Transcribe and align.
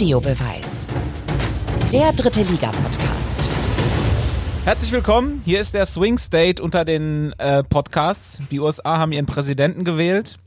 Audiobeweis. 0.00 0.88
Der 1.92 2.14
dritte 2.14 2.40
Liga-Podcast. 2.40 3.50
Herzlich 4.64 4.92
willkommen. 4.92 5.42
Hier 5.44 5.60
ist 5.60 5.74
der 5.74 5.84
Swing 5.84 6.16
State 6.16 6.62
unter 6.62 6.86
den 6.86 7.34
äh, 7.36 7.62
Podcasts. 7.62 8.40
Die 8.50 8.60
USA 8.60 8.96
haben 8.96 9.12
ihren 9.12 9.26
Präsidenten 9.26 9.84
gewählt. 9.84 10.38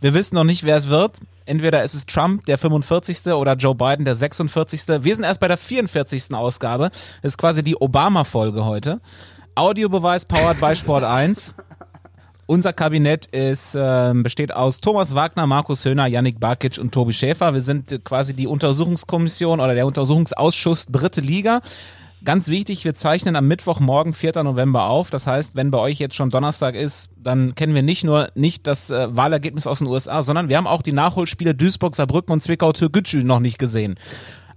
Wir 0.00 0.14
wissen 0.14 0.36
noch 0.36 0.44
nicht, 0.44 0.64
wer 0.64 0.78
es 0.78 0.88
wird. 0.88 1.18
Entweder 1.44 1.84
ist 1.84 1.92
es 1.92 2.06
Trump, 2.06 2.46
der 2.46 2.56
45. 2.56 3.26
oder 3.34 3.56
Joe 3.56 3.74
Biden, 3.74 4.06
der 4.06 4.14
46. 4.14 4.88
Wir 5.04 5.14
sind 5.14 5.24
erst 5.24 5.40
bei 5.40 5.48
der 5.48 5.58
44. 5.58 6.32
Ausgabe. 6.32 6.88
Das 7.20 7.32
ist 7.32 7.36
quasi 7.36 7.62
die 7.62 7.76
Obama-Folge 7.76 8.64
heute. 8.64 9.02
Audiobeweis 9.54 10.24
powered 10.24 10.58
by 10.62 10.74
Sport 10.74 11.04
1. 11.04 11.54
Unser 12.46 12.74
Kabinett 12.74 13.26
ist, 13.26 13.74
äh, 13.74 14.12
besteht 14.14 14.52
aus 14.54 14.80
Thomas 14.80 15.14
Wagner, 15.14 15.46
Markus 15.46 15.84
Höhner, 15.84 16.06
Yannick 16.06 16.40
Barkic 16.40 16.78
und 16.78 16.92
Tobi 16.92 17.14
Schäfer. 17.14 17.54
Wir 17.54 17.62
sind 17.62 18.04
quasi 18.04 18.34
die 18.34 18.46
Untersuchungskommission 18.46 19.60
oder 19.60 19.74
der 19.74 19.86
Untersuchungsausschuss 19.86 20.86
Dritte 20.86 21.22
Liga. 21.22 21.62
Ganz 22.22 22.48
wichtig, 22.48 22.84
wir 22.84 22.92
zeichnen 22.94 23.36
am 23.36 23.48
Mittwochmorgen, 23.48 24.12
4. 24.12 24.42
November 24.42 24.88
auf. 24.88 25.08
Das 25.08 25.26
heißt, 25.26 25.56
wenn 25.56 25.70
bei 25.70 25.78
euch 25.78 25.98
jetzt 25.98 26.16
schon 26.16 26.30
Donnerstag 26.30 26.74
ist, 26.74 27.10
dann 27.16 27.54
kennen 27.54 27.74
wir 27.74 27.82
nicht 27.82 28.04
nur 28.04 28.28
nicht 28.34 28.66
das 28.66 28.90
äh, 28.90 29.14
Wahlergebnis 29.14 29.66
aus 29.66 29.78
den 29.78 29.88
USA, 29.88 30.22
sondern 30.22 30.50
wir 30.50 30.58
haben 30.58 30.66
auch 30.66 30.82
die 30.82 30.92
Nachholspiele 30.92 31.54
Duisburg, 31.54 31.94
Saarbrücken 31.94 32.32
und 32.32 32.42
Zwickau-Türkgücü 32.42 33.24
noch 33.24 33.40
nicht 33.40 33.58
gesehen. 33.58 33.96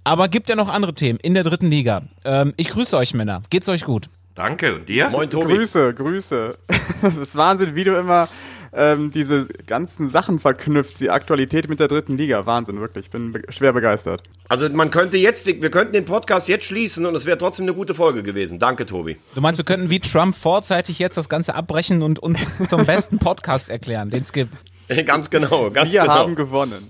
Aber 0.04 0.28
gibt 0.28 0.48
ja 0.50 0.56
noch 0.56 0.68
andere 0.68 0.94
Themen 0.94 1.18
in 1.20 1.34
der 1.34 1.42
dritten 1.42 1.70
Liga. 1.70 2.02
Ähm, 2.24 2.52
ich 2.56 2.68
grüße 2.68 2.96
euch 2.96 3.14
Männer. 3.14 3.42
Geht's 3.50 3.68
euch 3.68 3.84
gut? 3.84 4.08
Danke. 4.38 4.76
Und 4.76 4.88
dir? 4.88 5.10
Moin, 5.10 5.28
Tobi. 5.28 5.56
Grüße, 5.56 5.94
Grüße. 5.94 6.58
Das 7.00 7.16
ist 7.16 7.36
Wahnsinn, 7.36 7.76
wie 7.76 7.84
du 7.84 7.96
immer 7.96 8.28
ähm, 8.72 9.12
diese 9.12 9.46
ganzen 9.66 10.10
Sachen 10.10 10.40
verknüpft, 10.40 10.98
die 10.98 11.10
Aktualität 11.10 11.68
mit 11.68 11.78
der 11.78 11.86
dritten 11.86 12.16
Liga. 12.16 12.44
Wahnsinn, 12.44 12.80
wirklich. 12.80 13.06
Ich 13.06 13.10
bin 13.12 13.32
be 13.32 13.42
schwer 13.50 13.72
begeistert. 13.72 14.22
Also 14.48 14.68
man 14.68 14.90
könnte 14.90 15.16
jetzt, 15.16 15.46
wir 15.46 15.70
könnten 15.70 15.92
den 15.92 16.04
Podcast 16.04 16.48
jetzt 16.48 16.64
schließen 16.64 17.06
und 17.06 17.14
es 17.14 17.24
wäre 17.24 17.38
trotzdem 17.38 17.66
eine 17.66 17.74
gute 17.74 17.94
Folge 17.94 18.24
gewesen. 18.24 18.58
Danke, 18.58 18.84
Tobi. 18.84 19.16
Du 19.34 19.40
meinst, 19.40 19.58
wir 19.58 19.64
könnten 19.64 19.90
wie 19.90 20.00
Trump 20.00 20.34
vorzeitig 20.34 20.98
jetzt 20.98 21.16
das 21.16 21.28
Ganze 21.28 21.54
abbrechen 21.54 22.02
und 22.02 22.18
uns 22.18 22.56
zum 22.68 22.84
besten 22.84 23.18
Podcast 23.18 23.70
erklären, 23.70 24.10
den 24.10 24.22
es 24.22 24.32
gibt. 24.32 24.54
Ganz 25.04 25.28
genau, 25.28 25.70
ganz 25.70 25.92
Wir 25.92 26.02
genau. 26.02 26.14
haben 26.14 26.34
gewonnen. 26.34 26.88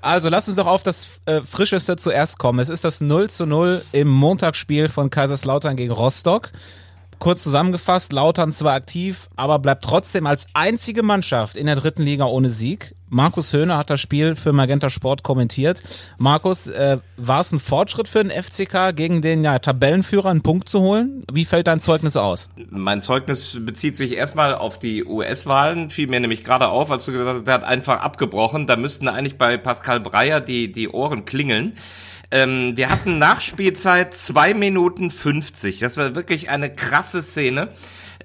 Also 0.00 0.28
lass 0.30 0.48
uns 0.48 0.56
doch 0.56 0.66
auf 0.66 0.82
das 0.82 1.20
äh, 1.26 1.42
Frischeste 1.42 1.96
zuerst 1.96 2.38
kommen. 2.38 2.58
Es 2.60 2.68
ist 2.68 2.84
das 2.84 3.00
0 3.00 3.28
zu 3.28 3.46
0 3.46 3.84
im 3.92 4.08
Montagsspiel 4.08 4.88
von 4.88 5.10
Kaiserslautern 5.10 5.76
gegen 5.76 5.92
Rostock. 5.92 6.50
Kurz 7.18 7.42
zusammengefasst, 7.42 8.14
Lautern 8.14 8.50
zwar 8.50 8.72
aktiv, 8.72 9.28
aber 9.36 9.58
bleibt 9.58 9.84
trotzdem 9.84 10.26
als 10.26 10.46
einzige 10.54 11.02
Mannschaft 11.02 11.58
in 11.58 11.66
der 11.66 11.76
dritten 11.76 12.02
Liga 12.02 12.24
ohne 12.24 12.50
Sieg. 12.50 12.94
Markus 13.10 13.52
Höhner 13.52 13.76
hat 13.76 13.90
das 13.90 14.00
Spiel 14.00 14.36
für 14.36 14.52
Magenta 14.52 14.88
Sport 14.88 15.24
kommentiert. 15.24 15.82
Markus, 16.16 16.68
äh, 16.68 16.98
war 17.16 17.40
es 17.40 17.50
ein 17.50 17.58
Fortschritt 17.58 18.06
für 18.06 18.24
den 18.24 18.30
FCK, 18.30 18.94
gegen 18.94 19.20
den 19.20 19.42
ja, 19.42 19.58
Tabellenführer 19.58 20.30
einen 20.30 20.42
Punkt 20.42 20.68
zu 20.68 20.80
holen? 20.80 21.24
Wie 21.32 21.44
fällt 21.44 21.66
dein 21.66 21.80
Zeugnis 21.80 22.16
aus? 22.16 22.48
Mein 22.70 23.02
Zeugnis 23.02 23.58
bezieht 23.60 23.96
sich 23.96 24.16
erstmal 24.16 24.54
auf 24.54 24.78
die 24.78 25.04
US-Wahlen, 25.04 25.90
fiel 25.90 26.06
mir 26.06 26.20
nämlich 26.20 26.44
gerade 26.44 26.68
auf, 26.68 26.92
als 26.92 27.04
du 27.06 27.12
gesagt 27.12 27.28
hast, 27.28 27.46
der 27.48 27.54
hat 27.54 27.64
einfach 27.64 28.00
abgebrochen. 28.00 28.68
Da 28.68 28.76
müssten 28.76 29.08
eigentlich 29.08 29.36
bei 29.36 29.56
Pascal 29.56 29.98
Breyer 29.98 30.40
die, 30.40 30.70
die 30.70 30.88
Ohren 30.88 31.24
klingeln. 31.24 31.76
Ähm, 32.30 32.76
wir 32.76 32.90
hatten 32.90 33.18
Nachspielzeit 33.18 34.14
zwei 34.14 34.54
Minuten 34.54 35.10
50. 35.10 35.80
Das 35.80 35.96
war 35.96 36.14
wirklich 36.14 36.48
eine 36.48 36.72
krasse 36.72 37.22
Szene. 37.22 37.70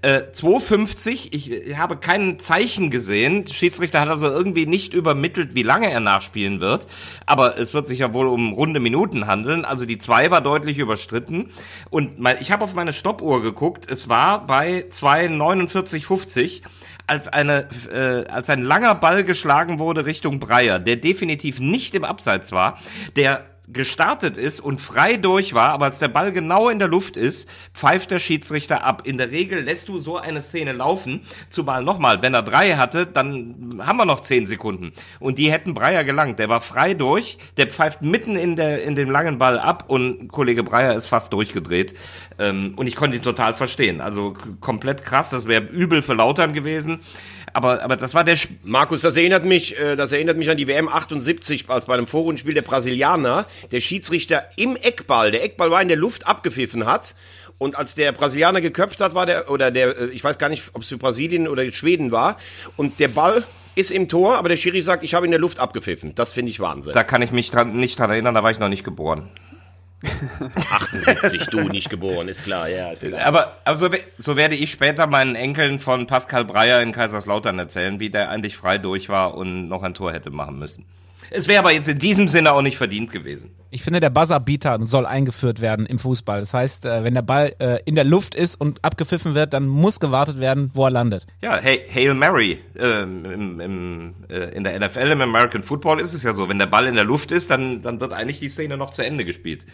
Äh, 0.01 0.23
2,50, 0.31 1.29
ich, 1.31 1.51
ich 1.51 1.77
habe 1.77 1.97
kein 1.97 2.37
Zeichen 2.39 2.89
gesehen. 2.89 3.47
Schiedsrichter 3.47 4.01
hat 4.01 4.09
also 4.09 4.27
irgendwie 4.27 4.65
nicht 4.65 4.93
übermittelt, 4.93 5.55
wie 5.55 5.63
lange 5.63 5.89
er 5.89 5.99
nachspielen 5.99 6.59
wird. 6.59 6.87
Aber 7.25 7.57
es 7.57 7.73
wird 7.73 7.87
sich 7.87 7.99
ja 7.99 8.13
wohl 8.13 8.27
um 8.27 8.53
runde 8.53 8.79
Minuten 8.79 9.27
handeln. 9.27 9.65
Also 9.65 9.85
die 9.85 9.97
2 9.97 10.31
war 10.31 10.41
deutlich 10.41 10.77
überstritten. 10.77 11.51
Und 11.89 12.19
mein, 12.19 12.37
ich 12.39 12.51
habe 12.51 12.63
auf 12.63 12.73
meine 12.73 12.93
Stoppuhr 12.93 13.41
geguckt. 13.41 13.89
Es 13.89 14.09
war 14.09 14.45
bei 14.45 14.85
2,49,50 14.89 16.61
als 17.07 17.27
eine 17.27 17.67
äh, 17.91 18.27
als 18.29 18.49
ein 18.49 18.63
langer 18.63 18.95
Ball 18.95 19.23
geschlagen 19.23 19.77
wurde 19.79 20.05
Richtung 20.05 20.39
Breyer, 20.39 20.79
der 20.79 20.95
definitiv 20.95 21.59
nicht 21.59 21.93
im 21.93 22.03
Abseits 22.03 22.51
war, 22.51 22.79
der 23.15 23.43
gestartet 23.67 24.37
ist 24.37 24.59
und 24.59 24.81
frei 24.81 25.17
durch 25.17 25.53
war, 25.53 25.69
aber 25.69 25.85
als 25.85 25.99
der 25.99 26.07
Ball 26.07 26.31
genau 26.31 26.69
in 26.69 26.79
der 26.79 26.87
Luft 26.87 27.17
ist, 27.17 27.49
pfeift 27.73 28.11
der 28.11 28.19
Schiedsrichter 28.19 28.83
ab. 28.83 29.03
In 29.05 29.17
der 29.17 29.31
Regel 29.31 29.63
lässt 29.63 29.87
du 29.87 29.97
so 29.97 30.17
eine 30.17 30.41
Szene 30.41 30.73
laufen, 30.73 31.21
zumal 31.49 31.83
nochmal, 31.83 32.21
wenn 32.21 32.33
er 32.33 32.43
drei 32.43 32.75
hatte, 32.75 33.05
dann 33.05 33.81
haben 33.85 33.97
wir 33.97 34.05
noch 34.05 34.21
zehn 34.21 34.45
Sekunden. 34.45 34.93
Und 35.19 35.37
die 35.37 35.51
hätten 35.51 35.73
Breyer 35.73 36.03
gelangt. 36.03 36.39
Der 36.39 36.49
war 36.49 36.61
frei 36.61 36.93
durch, 36.93 37.37
der 37.57 37.67
pfeift 37.67 38.01
mitten 38.01 38.35
in, 38.35 38.55
der, 38.55 38.83
in 38.83 38.95
dem 38.95 39.09
langen 39.09 39.37
Ball 39.37 39.59
ab 39.59 39.85
und 39.87 40.27
Kollege 40.29 40.63
Breyer 40.63 40.93
ist 40.95 41.07
fast 41.07 41.33
durchgedreht. 41.33 41.95
Ähm, 42.39 42.73
und 42.75 42.87
ich 42.87 42.95
konnte 42.95 43.17
ihn 43.17 43.23
total 43.23 43.53
verstehen. 43.53 44.01
Also 44.01 44.35
komplett 44.59 45.03
krass, 45.03 45.29
das 45.29 45.47
wäre 45.47 45.63
übel 45.63 46.01
für 46.01 46.13
Lautern 46.13 46.53
gewesen 46.53 46.99
aber, 47.55 47.81
aber 47.81 47.95
das 47.95 48.13
war 48.13 48.23
der. 48.23 48.35
Sp 48.35 48.59
Markus, 48.63 49.01
das 49.01 49.15
erinnert 49.15 49.45
mich, 49.45 49.79
äh, 49.79 49.95
das 49.95 50.11
erinnert 50.11 50.37
mich 50.37 50.49
an 50.49 50.57
die 50.57 50.67
WM 50.67 50.89
78, 50.89 51.69
als 51.69 51.85
bei 51.85 51.93
einem 51.93 52.05
Vorrundenspiel 52.05 52.53
der 52.53 52.63
Brasilianer 52.63 53.45
der 53.71 53.79
Schiedsrichter 53.79 54.43
im 54.57 54.75
Eckball, 54.75 55.31
der 55.31 55.43
Eckball 55.43 55.71
war 55.71 55.81
in 55.81 55.87
der 55.87 55.97
Luft 55.97 56.27
abgepfiffen 56.27 56.85
hat. 56.85 57.15
Und 57.57 57.77
als 57.77 57.95
der 57.95 58.11
Brasilianer 58.11 58.59
geköpft 58.59 58.99
hat, 58.99 59.15
war 59.15 59.25
der, 59.25 59.49
oder 59.49 59.71
der, 59.71 59.97
äh, 59.97 60.05
ich 60.07 60.23
weiß 60.23 60.37
gar 60.37 60.49
nicht, 60.49 60.71
ob 60.73 60.81
es 60.81 60.89
für 60.89 60.97
Brasilien 60.97 61.47
oder 61.47 61.71
Schweden 61.71 62.11
war, 62.11 62.37
und 62.75 62.99
der 62.99 63.07
Ball 63.07 63.45
ist 63.75 63.91
im 63.91 64.09
Tor, 64.09 64.35
aber 64.35 64.49
der 64.49 64.57
Schiri 64.57 64.81
sagt, 64.81 65.03
ich 65.03 65.13
habe 65.13 65.25
in 65.25 65.31
der 65.31 65.39
Luft 65.39 65.59
abgepfiffen. 65.59 66.13
Das 66.15 66.33
finde 66.33 66.49
ich 66.49 66.59
Wahnsinn. 66.59 66.93
Da 66.93 67.03
kann 67.03 67.21
ich 67.21 67.31
mich 67.31 67.51
dran, 67.51 67.77
nicht 67.77 67.99
dran 67.99 68.09
erinnern, 68.09 68.35
da 68.35 68.43
war 68.43 68.51
ich 68.51 68.59
noch 68.59 68.69
nicht 68.69 68.83
geboren. 68.83 69.29
78, 70.71 71.47
du 71.47 71.67
nicht 71.69 71.89
geboren, 71.89 72.27
ist 72.27 72.43
klar, 72.43 72.67
ja. 72.69 72.91
Ist 72.91 73.03
klar. 73.03 73.25
Aber, 73.25 73.57
aber 73.65 73.77
so, 73.77 73.89
so 74.17 74.35
werde 74.35 74.55
ich 74.55 74.71
später 74.71 75.07
meinen 75.07 75.35
Enkeln 75.35 75.79
von 75.79 76.07
Pascal 76.07 76.45
Breyer 76.45 76.81
in 76.81 76.91
Kaiserslautern 76.91 77.59
erzählen, 77.59 77.99
wie 77.99 78.09
der 78.09 78.29
eigentlich 78.29 78.57
frei 78.57 78.77
durch 78.77 79.09
war 79.09 79.35
und 79.35 79.67
noch 79.67 79.83
ein 79.83 79.93
Tor 79.93 80.13
hätte 80.13 80.31
machen 80.31 80.59
müssen. 80.59 80.85
Es 81.31 81.47
wäre 81.47 81.59
aber 81.59 81.71
jetzt 81.71 81.87
in 81.87 81.97
diesem 81.97 82.27
Sinne 82.27 82.53
auch 82.53 82.61
nicht 82.61 82.77
verdient 82.77 83.11
gewesen. 83.11 83.51
Ich 83.71 83.83
finde, 83.83 83.99
der 83.99 84.09
Buzzerbeater 84.09 84.79
soll 84.83 85.05
eingeführt 85.05 85.61
werden 85.61 85.85
im 85.85 85.99
Fußball. 85.99 86.39
Das 86.39 86.53
heißt, 86.53 86.85
äh, 86.85 87.03
wenn 87.03 87.13
der 87.13 87.21
Ball 87.23 87.53
äh, 87.59 87.79
in 87.85 87.95
der 87.95 88.03
Luft 88.03 88.35
ist 88.35 88.55
und 88.55 88.83
abgepfiffen 88.83 89.35
wird, 89.35 89.53
dann 89.53 89.67
muss 89.67 89.99
gewartet 89.99 90.39
werden, 90.39 90.71
wo 90.73 90.85
er 90.85 90.91
landet. 90.91 91.25
Ja, 91.41 91.57
hey, 91.57 91.81
Hail 91.93 92.13
Mary. 92.13 92.59
Ähm, 92.77 93.25
im, 93.25 93.59
im, 93.59 94.13
äh, 94.29 94.55
in 94.55 94.63
der 94.63 94.79
NFL, 94.79 95.11
im 95.11 95.21
American 95.21 95.63
Football 95.63 95.99
ist 95.99 96.13
es 96.13 96.23
ja 96.23 96.33
so, 96.33 96.47
wenn 96.47 96.59
der 96.59 96.67
Ball 96.67 96.87
in 96.87 96.95
der 96.95 97.03
Luft 97.03 97.31
ist, 97.31 97.49
dann, 97.49 97.81
dann 97.81 97.99
wird 97.99 98.13
eigentlich 98.13 98.39
die 98.39 98.49
Szene 98.49 98.77
noch 98.77 98.91
zu 98.91 99.03
Ende 99.03 99.25
gespielt. 99.25 99.65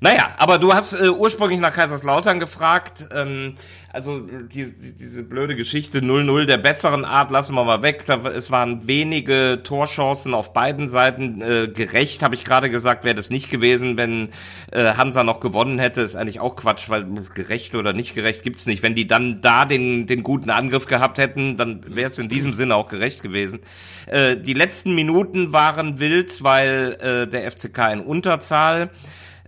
Naja, 0.00 0.34
aber 0.36 0.58
du 0.58 0.74
hast 0.74 0.92
äh, 0.92 1.08
ursprünglich 1.08 1.58
nach 1.58 1.72
Kaiserslautern 1.72 2.38
gefragt. 2.38 3.08
Ähm, 3.14 3.54
also 3.90 4.20
die, 4.20 4.78
die, 4.78 4.94
diese 4.94 5.22
blöde 5.22 5.56
Geschichte 5.56 6.00
0-0 6.00 6.44
der 6.44 6.58
besseren 6.58 7.06
Art 7.06 7.30
lassen 7.30 7.54
wir 7.54 7.64
mal 7.64 7.82
weg. 7.82 8.04
Da, 8.04 8.20
es 8.28 8.50
waren 8.50 8.86
wenige 8.86 9.60
Torchancen 9.64 10.34
auf 10.34 10.52
beiden 10.52 10.86
Seiten. 10.88 11.40
Äh, 11.40 11.68
gerecht, 11.68 12.22
habe 12.22 12.34
ich 12.34 12.44
gerade 12.44 12.68
gesagt, 12.68 13.04
wäre 13.04 13.14
das 13.14 13.30
nicht 13.30 13.48
gewesen, 13.48 13.96
wenn 13.96 14.28
äh, 14.70 14.94
Hansa 14.94 15.24
noch 15.24 15.40
gewonnen 15.40 15.78
hätte. 15.78 16.02
Ist 16.02 16.14
eigentlich 16.14 16.40
auch 16.40 16.56
Quatsch, 16.56 16.90
weil 16.90 17.06
gerecht 17.34 17.74
oder 17.74 17.94
nicht 17.94 18.14
gerecht 18.14 18.42
gibt's 18.42 18.66
nicht. 18.66 18.82
Wenn 18.82 18.94
die 18.94 19.06
dann 19.06 19.40
da 19.40 19.64
den, 19.64 20.06
den 20.06 20.22
guten 20.22 20.50
Angriff 20.50 20.84
gehabt 20.84 21.16
hätten, 21.16 21.56
dann 21.56 21.80
wäre 21.86 22.08
es 22.08 22.18
in 22.18 22.28
diesem 22.28 22.52
Sinne 22.52 22.76
auch 22.76 22.88
gerecht 22.88 23.22
gewesen. 23.22 23.60
Äh, 24.06 24.36
die 24.36 24.52
letzten 24.52 24.94
Minuten 24.94 25.54
waren 25.54 26.00
wild, 26.00 26.42
weil 26.42 26.98
äh, 27.00 27.26
der 27.26 27.50
FCK 27.50 27.92
in 27.92 28.00
Unterzahl 28.00 28.90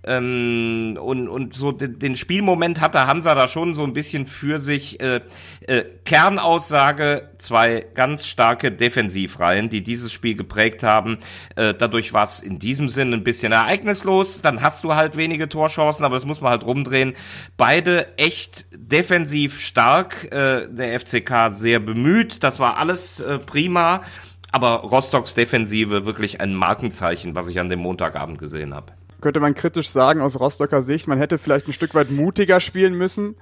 ähm, 0.09 0.99
und, 1.01 1.29
und 1.29 1.55
so 1.55 1.71
den, 1.71 1.99
den 1.99 2.17
Spielmoment 2.17 2.81
hatte 2.81 3.07
Hansa 3.07 3.35
da 3.35 3.47
schon 3.47 3.75
so 3.75 3.85
ein 3.85 3.93
bisschen 3.93 4.27
für 4.27 4.59
sich. 4.59 5.01
Äh, 5.01 5.21
äh, 5.67 5.85
Kernaussage, 6.05 7.29
zwei 7.37 7.85
ganz 7.94 8.27
starke 8.27 8.73
Defensivreihen, 8.73 9.69
die 9.69 9.82
dieses 9.82 10.12
Spiel 10.12 10.35
geprägt 10.35 10.82
haben. 10.82 11.19
Äh, 11.56 11.75
dadurch 11.75 12.15
war 12.15 12.25
es 12.25 12.41
in 12.41 12.59
diesem 12.59 12.88
Sinne 12.88 13.17
ein 13.17 13.25
bisschen 13.25 13.53
ereignislos. 13.53 14.41
Dann 14.41 14.62
hast 14.62 14.82
du 14.85 14.94
halt 14.94 15.17
wenige 15.17 15.49
Torchancen, 15.49 16.05
aber 16.06 16.15
das 16.15 16.25
muss 16.25 16.41
man 16.41 16.53
halt 16.53 16.65
rumdrehen. 16.65 17.15
Beide 17.59 18.17
echt 18.17 18.67
defensiv 18.75 19.61
stark. 19.61 20.32
Äh, 20.32 20.69
der 20.71 20.99
FCK 20.99 21.50
sehr 21.50 21.81
bemüht. 21.81 22.43
Das 22.43 22.59
war 22.59 22.79
alles 22.79 23.21
äh, 23.21 23.38
prima. 23.38 24.03
Aber 24.50 24.77
Rostocks 24.77 25.35
Defensive 25.35 26.06
wirklich 26.06 26.41
ein 26.41 26.55
Markenzeichen, 26.55 27.35
was 27.35 27.49
ich 27.49 27.61
an 27.61 27.69
dem 27.69 27.81
Montagabend 27.81 28.38
gesehen 28.38 28.75
habe 28.75 28.98
könnte 29.20 29.41
man 29.41 29.55
kritisch 29.55 29.91
sagen 29.91 30.20
aus 30.20 30.38
Rostocker 30.38 30.82
Sicht, 30.82 31.09
man 31.09 31.19
hätte 31.19 31.38
vielleicht 31.38 31.69
ein 31.69 31.73
Stück 31.73 31.94
weit 31.94 32.11
mutiger 32.11 32.61
spielen 32.61 32.94
müssen, 32.94 33.37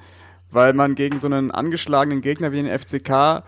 weil 0.50 0.72
man 0.72 0.94
gegen 0.94 1.18
so 1.18 1.26
einen 1.26 1.50
angeschlagenen 1.50 2.20
Gegner 2.20 2.52
wie 2.52 2.62
den 2.62 2.78
FCK 2.78 3.44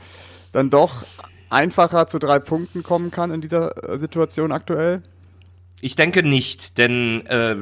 dann 0.52 0.70
doch 0.70 1.04
einfacher 1.50 2.06
zu 2.06 2.18
drei 2.18 2.38
Punkten 2.38 2.82
kommen 2.82 3.10
kann 3.10 3.30
in 3.30 3.40
dieser 3.40 3.98
Situation 3.98 4.52
aktuell? 4.52 5.02
Ich 5.80 5.94
denke 5.94 6.24
nicht, 6.24 6.76
denn 6.76 7.24
äh, 7.26 7.54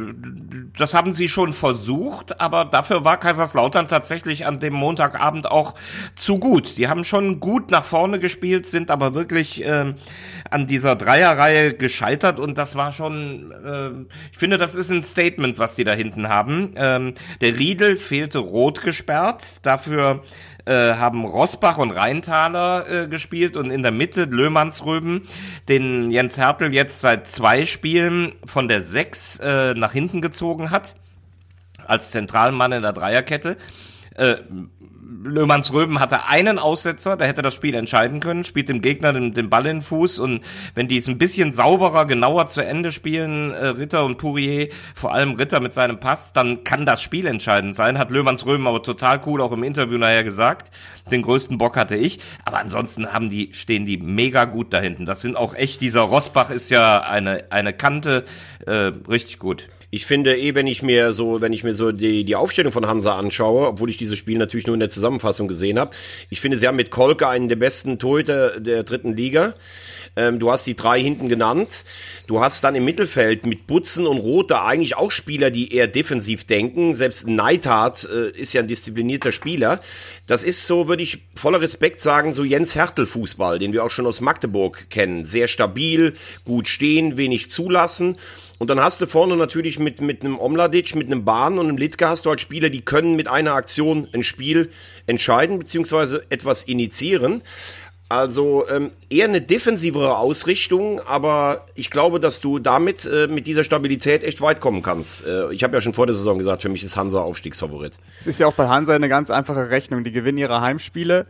das 0.78 0.94
haben 0.94 1.12
sie 1.12 1.28
schon 1.28 1.52
versucht, 1.52 2.40
aber 2.40 2.64
dafür 2.64 3.04
war 3.04 3.18
Kaiserslautern 3.18 3.88
tatsächlich 3.88 4.46
an 4.46 4.58
dem 4.58 4.72
Montagabend 4.72 5.50
auch 5.50 5.74
zu 6.14 6.38
gut. 6.38 6.78
Die 6.78 6.88
haben 6.88 7.04
schon 7.04 7.40
gut 7.40 7.70
nach 7.70 7.84
vorne 7.84 8.18
gespielt, 8.18 8.64
sind 8.64 8.90
aber 8.90 9.14
wirklich 9.14 9.62
äh, 9.62 9.94
an 10.50 10.66
dieser 10.66 10.96
Dreierreihe 10.96 11.74
gescheitert 11.74 12.40
und 12.40 12.56
das 12.56 12.74
war 12.74 12.90
schon, 12.90 13.52
äh, 13.52 13.90
ich 14.32 14.38
finde, 14.38 14.56
das 14.56 14.74
ist 14.74 14.90
ein 14.90 15.02
Statement, 15.02 15.58
was 15.58 15.74
die 15.74 15.84
da 15.84 15.92
hinten 15.92 16.30
haben. 16.30 16.72
Ähm, 16.76 17.12
der 17.42 17.58
Riedel 17.58 17.96
fehlte 17.96 18.38
rot 18.38 18.80
gesperrt, 18.80 19.66
dafür 19.66 20.22
äh, 20.66 20.94
haben 20.94 21.24
Rosbach 21.24 21.78
und 21.78 21.92
Rheintaler 21.92 22.90
äh, 22.90 23.08
gespielt 23.08 23.56
und 23.56 23.70
in 23.70 23.82
der 23.82 23.92
Mitte 23.92 24.24
Löhmannsröben, 24.24 25.22
den 25.68 26.10
Jens 26.10 26.36
Hertel 26.36 26.74
jetzt 26.74 27.00
seit 27.00 27.28
zwei 27.28 27.64
Spielen 27.64 28.32
von 28.44 28.68
der 28.68 28.80
Sechs 28.80 29.38
äh, 29.38 29.74
nach 29.74 29.92
hinten 29.92 30.20
gezogen 30.20 30.70
hat, 30.70 30.96
als 31.86 32.10
Zentralmann 32.10 32.72
in 32.72 32.82
der 32.82 32.92
Dreierkette. 32.92 33.56
Äh, 34.16 34.36
Löhmanns 35.08 35.72
Röben 35.72 36.00
hatte 36.00 36.24
einen 36.26 36.58
Aussetzer, 36.58 37.16
der 37.16 37.28
hätte 37.28 37.42
das 37.42 37.54
Spiel 37.54 37.74
entscheiden 37.76 38.18
können, 38.18 38.44
spielt 38.44 38.68
dem 38.68 38.82
Gegner 38.82 39.12
den, 39.12 39.34
den 39.34 39.48
Ball 39.48 39.66
in 39.66 39.76
den 39.76 39.82
Fuß 39.82 40.18
und 40.18 40.40
wenn 40.74 40.88
die 40.88 40.98
es 40.98 41.06
ein 41.06 41.18
bisschen 41.18 41.52
sauberer, 41.52 42.06
genauer 42.06 42.48
zu 42.48 42.64
Ende 42.64 42.90
spielen, 42.90 43.52
äh, 43.52 43.66
Ritter 43.66 44.04
und 44.04 44.18
Pourier, 44.18 44.68
vor 44.96 45.12
allem 45.12 45.32
Ritter 45.34 45.60
mit 45.60 45.72
seinem 45.72 46.00
Pass, 46.00 46.32
dann 46.32 46.64
kann 46.64 46.86
das 46.86 47.02
Spiel 47.02 47.26
entscheidend 47.26 47.74
sein, 47.76 47.98
hat 47.98 48.10
Löhmanns 48.10 48.46
Röben 48.46 48.66
aber 48.66 48.82
total 48.82 49.20
cool 49.26 49.40
auch 49.42 49.52
im 49.52 49.62
Interview 49.62 49.96
nachher 49.98 50.24
gesagt. 50.24 50.72
Den 51.10 51.22
größten 51.22 51.56
Bock 51.56 51.76
hatte 51.76 51.94
ich, 51.94 52.18
aber 52.44 52.58
ansonsten 52.58 53.12
haben 53.12 53.30
die, 53.30 53.50
stehen 53.52 53.86
die 53.86 53.98
mega 53.98 54.44
gut 54.44 54.72
da 54.72 54.80
hinten. 54.80 55.06
Das 55.06 55.20
sind 55.20 55.36
auch 55.36 55.54
echt, 55.54 55.80
dieser 55.82 56.00
Rosbach 56.00 56.50
ist 56.50 56.68
ja 56.70 57.00
eine, 57.02 57.44
eine 57.50 57.72
Kante, 57.72 58.24
äh, 58.66 58.92
richtig 59.08 59.38
gut. 59.38 59.68
Ich 59.90 60.06
finde 60.06 60.36
eh, 60.36 60.54
wenn 60.54 60.66
ich 60.66 60.82
mir 60.82 61.12
so, 61.12 61.40
wenn 61.40 61.52
ich 61.52 61.64
mir 61.64 61.74
so 61.74 61.92
die, 61.92 62.24
die 62.24 62.36
Aufstellung 62.36 62.72
von 62.72 62.86
Hansa 62.86 63.16
anschaue, 63.16 63.68
obwohl 63.68 63.90
ich 63.90 63.96
dieses 63.96 64.18
Spiel 64.18 64.38
natürlich 64.38 64.66
nur 64.66 64.74
in 64.74 64.80
der 64.80 64.90
Zusammenfassung 64.90 65.48
gesehen 65.48 65.78
habe, 65.78 65.92
ich 66.30 66.40
finde, 66.40 66.56
sie 66.56 66.66
haben 66.66 66.76
mit 66.76 66.90
Kolke 66.90 67.28
einen 67.28 67.48
der 67.48 67.56
besten 67.56 67.98
Torhüter 67.98 68.60
der 68.60 68.82
dritten 68.82 69.14
Liga. 69.14 69.54
Ähm, 70.16 70.38
du 70.38 70.50
hast 70.50 70.66
die 70.66 70.74
drei 70.74 71.00
hinten 71.00 71.28
genannt. 71.28 71.84
Du 72.26 72.40
hast 72.40 72.64
dann 72.64 72.74
im 72.74 72.84
Mittelfeld 72.84 73.46
mit 73.46 73.66
Butzen 73.66 74.06
und 74.06 74.18
Rote 74.18 74.62
eigentlich 74.62 74.96
auch 74.96 75.10
Spieler, 75.10 75.50
die 75.50 75.72
eher 75.72 75.86
defensiv 75.86 76.44
denken. 76.44 76.94
Selbst 76.94 77.26
Neidhardt 77.26 78.08
äh, 78.10 78.30
ist 78.30 78.54
ja 78.54 78.62
ein 78.62 78.68
disziplinierter 78.68 79.32
Spieler. 79.32 79.80
Das 80.26 80.42
ist 80.42 80.66
so, 80.66 80.88
würde 80.88 81.02
ich 81.02 81.22
voller 81.34 81.60
Respekt 81.60 82.00
sagen, 82.00 82.32
so 82.32 82.44
Jens 82.44 82.74
Hertel 82.74 83.06
Fußball, 83.06 83.58
den 83.58 83.72
wir 83.72 83.84
auch 83.84 83.90
schon 83.90 84.06
aus 84.06 84.20
Magdeburg 84.20 84.90
kennen. 84.90 85.24
Sehr 85.24 85.48
stabil, 85.48 86.14
gut 86.44 86.66
stehen, 86.66 87.16
wenig 87.16 87.50
zulassen. 87.50 88.16
Und 88.58 88.70
dann 88.70 88.80
hast 88.80 89.00
du 89.02 89.06
vorne 89.06 89.36
natürlich 89.36 89.75
mit, 89.78 90.00
mit 90.00 90.22
einem 90.22 90.38
Omladic, 90.38 90.94
mit 90.94 91.06
einem 91.06 91.24
Bahn 91.24 91.58
und 91.58 91.68
einem 91.68 91.76
Litka 91.76 92.08
hast 92.08 92.26
du 92.26 92.30
halt 92.30 92.40
Spieler, 92.40 92.70
die 92.70 92.82
können 92.82 93.16
mit 93.16 93.28
einer 93.28 93.54
Aktion 93.54 94.08
ein 94.12 94.22
Spiel 94.22 94.70
entscheiden, 95.06 95.58
beziehungsweise 95.58 96.22
etwas 96.30 96.64
initiieren. 96.64 97.42
Also 98.08 98.68
ähm, 98.68 98.92
eher 99.10 99.24
eine 99.24 99.40
defensivere 99.40 100.16
Ausrichtung, 100.16 101.00
aber 101.00 101.66
ich 101.74 101.90
glaube, 101.90 102.20
dass 102.20 102.40
du 102.40 102.60
damit 102.60 103.04
äh, 103.04 103.26
mit 103.26 103.48
dieser 103.48 103.64
Stabilität 103.64 104.22
echt 104.22 104.40
weit 104.40 104.60
kommen 104.60 104.80
kannst. 104.80 105.26
Äh, 105.26 105.52
ich 105.52 105.64
habe 105.64 105.74
ja 105.74 105.80
schon 105.80 105.92
vor 105.92 106.06
der 106.06 106.14
Saison 106.14 106.38
gesagt, 106.38 106.62
für 106.62 106.68
mich 106.68 106.84
ist 106.84 106.96
Hansa 106.96 107.20
Aufstiegsfavorit. 107.20 107.94
Es 108.20 108.28
ist 108.28 108.38
ja 108.38 108.46
auch 108.46 108.54
bei 108.54 108.68
Hansa 108.68 108.94
eine 108.94 109.08
ganz 109.08 109.28
einfache 109.32 109.70
Rechnung. 109.70 110.04
Die 110.04 110.12
gewinnen 110.12 110.38
ihre 110.38 110.60
Heimspiele, 110.60 111.26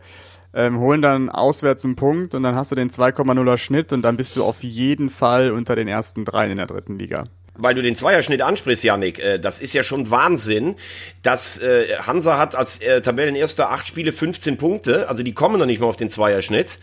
ähm, 0.53 0.77
holen 0.79 1.01
dann 1.01 1.29
auswärts 1.29 1.83
einen 1.83 1.95
Punkt 1.95 2.35
und 2.35 2.43
dann 2.43 2.55
hast 2.55 2.71
du 2.71 2.75
den 2.75 2.91
2,0er 2.91 3.57
Schnitt 3.57 3.91
und 3.91 4.03
dann 4.03 4.15
bist 4.15 4.35
du 4.35 4.43
auf 4.43 4.61
jeden 4.61 5.09
Fall 5.09 5.49
unter 5.51 5.75
den 5.75 5.87
ersten 5.87 6.25
dreien 6.25 6.51
in 6.51 6.57
der 6.57 6.67
dritten 6.67 6.99
Liga 6.99 7.23
weil 7.57 7.75
du 7.75 7.81
den 7.81 7.95
Zweierschnitt 7.95 8.41
ansprichst, 8.41 8.83
Janik, 8.83 9.19
äh, 9.19 9.39
das 9.39 9.59
ist 9.59 9.73
ja 9.73 9.83
schon 9.83 10.09
Wahnsinn, 10.09 10.75
dass 11.23 11.57
äh, 11.59 11.97
Hansa 11.99 12.37
hat 12.37 12.55
als 12.55 12.79
äh, 12.81 13.01
Tabellenerster 13.01 13.71
acht 13.71 13.87
Spiele 13.87 14.13
15 14.13 14.57
Punkte, 14.57 15.09
also 15.09 15.23
die 15.23 15.33
kommen 15.33 15.59
noch 15.59 15.65
nicht 15.65 15.81
mal 15.81 15.87
auf 15.87 15.97
den 15.97 16.09
Zweierschnitt. 16.09 16.79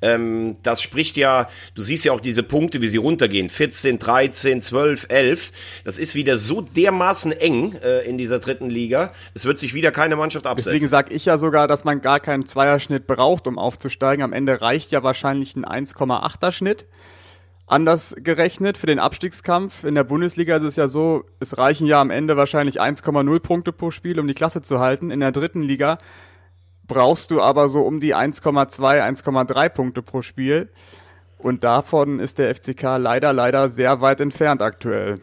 Ähm, 0.00 0.56
das 0.62 0.80
spricht 0.80 1.16
ja, 1.16 1.48
du 1.74 1.82
siehst 1.82 2.04
ja 2.04 2.12
auch 2.12 2.20
diese 2.20 2.42
Punkte, 2.42 2.80
wie 2.80 2.86
sie 2.86 2.98
runtergehen. 2.98 3.48
14, 3.48 3.98
13, 3.98 4.60
12, 4.60 5.06
11. 5.08 5.52
Das 5.84 5.98
ist 5.98 6.14
wieder 6.14 6.38
so 6.38 6.60
dermaßen 6.60 7.32
eng 7.32 7.74
äh, 7.82 8.02
in 8.02 8.18
dieser 8.18 8.38
dritten 8.38 8.70
Liga. 8.70 9.12
Es 9.34 9.44
wird 9.44 9.58
sich 9.58 9.74
wieder 9.74 9.90
keine 9.90 10.16
Mannschaft 10.16 10.46
absetzen. 10.46 10.72
Deswegen 10.72 10.88
sage 10.88 11.12
ich 11.12 11.24
ja 11.24 11.36
sogar, 11.36 11.66
dass 11.66 11.84
man 11.84 12.00
gar 12.00 12.20
keinen 12.20 12.46
Zweierschnitt 12.46 13.06
braucht, 13.06 13.46
um 13.46 13.58
aufzusteigen. 13.58 14.22
Am 14.22 14.32
Ende 14.32 14.60
reicht 14.60 14.92
ja 14.92 15.02
wahrscheinlich 15.02 15.56
ein 15.56 15.64
1,8er 15.64 16.52
Schnitt 16.52 16.86
anders 17.68 18.14
gerechnet 18.18 18.78
für 18.78 18.86
den 18.86 18.98
Abstiegskampf. 18.98 19.84
In 19.84 19.94
der 19.94 20.04
Bundesliga 20.04 20.56
ist 20.56 20.62
es 20.62 20.76
ja 20.76 20.88
so, 20.88 21.24
es 21.40 21.58
reichen 21.58 21.86
ja 21.86 22.00
am 22.00 22.10
Ende 22.10 22.36
wahrscheinlich 22.36 22.80
1,0 22.80 23.40
Punkte 23.40 23.72
pro 23.72 23.90
Spiel, 23.90 24.18
um 24.18 24.26
die 24.26 24.34
Klasse 24.34 24.62
zu 24.62 24.80
halten. 24.80 25.10
In 25.10 25.20
der 25.20 25.32
dritten 25.32 25.62
Liga 25.62 25.98
brauchst 26.86 27.30
du 27.30 27.40
aber 27.40 27.68
so 27.68 27.82
um 27.82 28.00
die 28.00 28.14
1,2, 28.14 28.80
1,3 28.80 29.68
Punkte 29.68 30.02
pro 30.02 30.22
Spiel. 30.22 30.68
Und 31.38 31.62
davon 31.62 32.18
ist 32.18 32.38
der 32.38 32.54
FCK 32.54 32.96
leider, 32.98 33.32
leider 33.32 33.68
sehr 33.68 34.00
weit 34.00 34.20
entfernt 34.20 34.62
aktuell. 34.62 35.16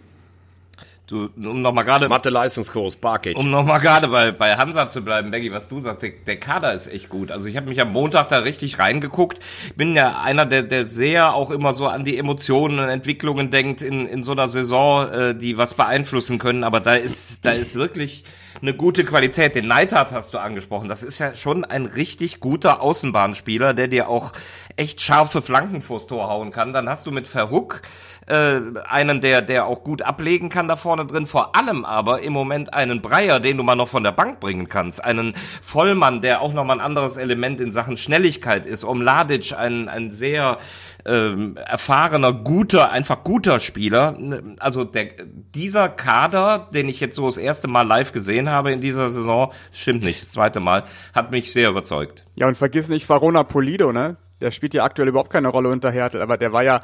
Du, 1.07 1.30
um 1.36 1.62
nochmal 1.62 1.86
gerade. 1.86 2.10
Mathe-Leistungskurs, 2.10 2.96
Barkic. 2.96 3.38
Um 3.38 3.52
nochmal 3.52 3.80
gerade 3.80 4.07
bei, 4.07 4.31
bei 4.31 4.56
Hansa 4.56 4.90
zu 4.90 5.04
bleiben, 5.04 5.30
Becky, 5.30 5.52
was 5.52 5.69
du 5.69 5.80
sagst, 5.80 6.02
der, 6.02 6.13
der 6.25 6.40
Kader 6.40 6.74
ist 6.74 6.88
echt 6.88 7.10
gut. 7.10 7.31
Also 7.31 7.48
ich 7.48 7.57
habe 7.57 7.69
mich 7.69 7.80
am 7.80 7.92
Montag 7.92 8.30
da 8.30 8.40
richtig 8.40 8.80
reingeguckt. 8.80 9.40
Ich 9.68 9.75
bin 9.75 9.96
ja 9.96 10.19
einer, 10.22 10.48
der, 10.48 10.63
der 10.63 10.84
sehr 10.84 11.36
auch 11.36 11.52
immer 11.52 11.74
so 11.74 11.88
an 11.88 12.06
die 12.06 12.18
Emotionen 12.18 12.80
und 12.80 12.90
Entwicklungen 12.90 13.52
denkt 13.52 13.84
in, 13.84 14.07
in 14.07 14.24
so 14.24 14.31
einer 14.31 14.48
Saison, 14.48 15.07
äh, 15.12 15.36
die 15.36 15.60
was 15.60 15.75
beeinflussen 15.75 16.40
können. 16.40 16.63
Aber 16.63 16.80
da 16.80 16.96
ist, 16.96 17.46
da 17.46 17.51
ist 17.51 17.75
wirklich 17.75 18.24
eine 18.62 18.74
gute 18.74 19.06
Qualität. 19.06 19.56
Den 19.56 19.68
Neidhardt 19.68 20.12
hast 20.12 20.34
du 20.34 20.38
angesprochen. 20.38 20.90
Das 20.90 21.04
ist 21.04 21.19
ja 21.19 21.36
schon 21.36 21.66
ein 21.66 21.86
richtig 21.86 22.40
guter 22.40 22.81
Außenbahnspieler, 22.81 23.74
der 23.74 23.88
dir 23.88 24.10
auch 24.10 24.34
echt 24.75 25.02
scharfe 25.02 25.42
Flanken 25.42 25.81
vors 25.81 26.07
Tor 26.07 26.30
hauen 26.30 26.52
kann. 26.52 26.74
Dann 26.74 26.90
hast 26.90 27.06
du 27.06 27.12
mit 27.12 27.28
Verhook 27.28 27.81
äh, 28.28 28.60
einen, 28.88 29.22
der, 29.22 29.42
der 29.42 29.66
auch 29.66 29.84
gut 29.84 30.02
ablegen 30.02 30.50
kann 30.50 30.68
da 30.68 30.75
vorne 30.75 31.06
drin, 31.06 31.28
vor 31.28 31.56
allem 31.56 31.86
aber 31.86 32.22
im 32.22 32.34
Moment 32.34 32.74
einen 32.74 33.02
Breyer, 33.02 33.40
den 33.40 33.57
du 33.57 33.63
mal 33.63 33.75
noch 33.75 33.88
von 33.88 34.04
der 34.04 34.12
Bank 34.12 34.40
bringen 34.40 34.68
kannst, 34.68 35.04
einen 35.04 35.36
Vollmann, 35.62 36.22
der 36.22 36.42
auch 36.42 36.54
noch 36.54 36.66
mal 36.66 36.74
ein 36.74 36.81
anderes 36.81 37.18
Element 37.18 37.62
in 37.62 37.72
Sachen 37.72 37.98
Schnelligkeit 37.98 38.66
ist, 38.66 38.84
um 38.84 39.01
Ladic, 39.01 39.54
ein, 39.54 39.90
ein 39.90 40.12
sehr 40.12 40.58
ähm, 41.06 41.57
erfahrener, 41.57 42.34
guter, 42.34 42.92
einfach 42.92 43.24
guter 43.24 43.60
Spieler. 43.60 44.18
Also 44.60 44.84
der, 44.84 45.07
dieser 45.54 45.90
Kader, 45.90 46.68
den 46.74 46.90
ich 46.90 47.00
jetzt 47.00 47.16
so 47.16 47.25
das 47.25 47.38
erste 47.38 47.68
Mal 47.68 47.84
live 47.84 48.12
gesehen 48.12 48.50
habe 48.50 48.72
in 48.72 48.81
dieser 48.81 49.10
Saison, 49.10 49.52
stimmt 49.72 50.04
nicht, 50.04 50.22
das 50.22 50.31
zweite 50.31 50.60
Mal, 50.60 50.84
hat 51.13 51.31
mich 51.31 51.52
sehr 51.52 51.69
überzeugt. 51.69 52.25
Ja, 52.36 52.48
und 52.48 52.57
vergiss 52.57 52.90
nicht 52.90 53.06
Farona 53.06 53.44
Polido, 53.44 53.92
ne? 53.92 54.18
Der 54.42 54.52
spielt 54.52 54.74
ja 54.74 54.84
aktuell 54.84 55.07
überhaupt 55.07 55.31
keine 55.31 55.48
Rolle 55.48 55.70
unter 55.70 55.91
Hertel, 55.91 56.22
aber 56.22 56.38
der 56.38 56.51
war 56.51 56.63
ja 56.63 56.82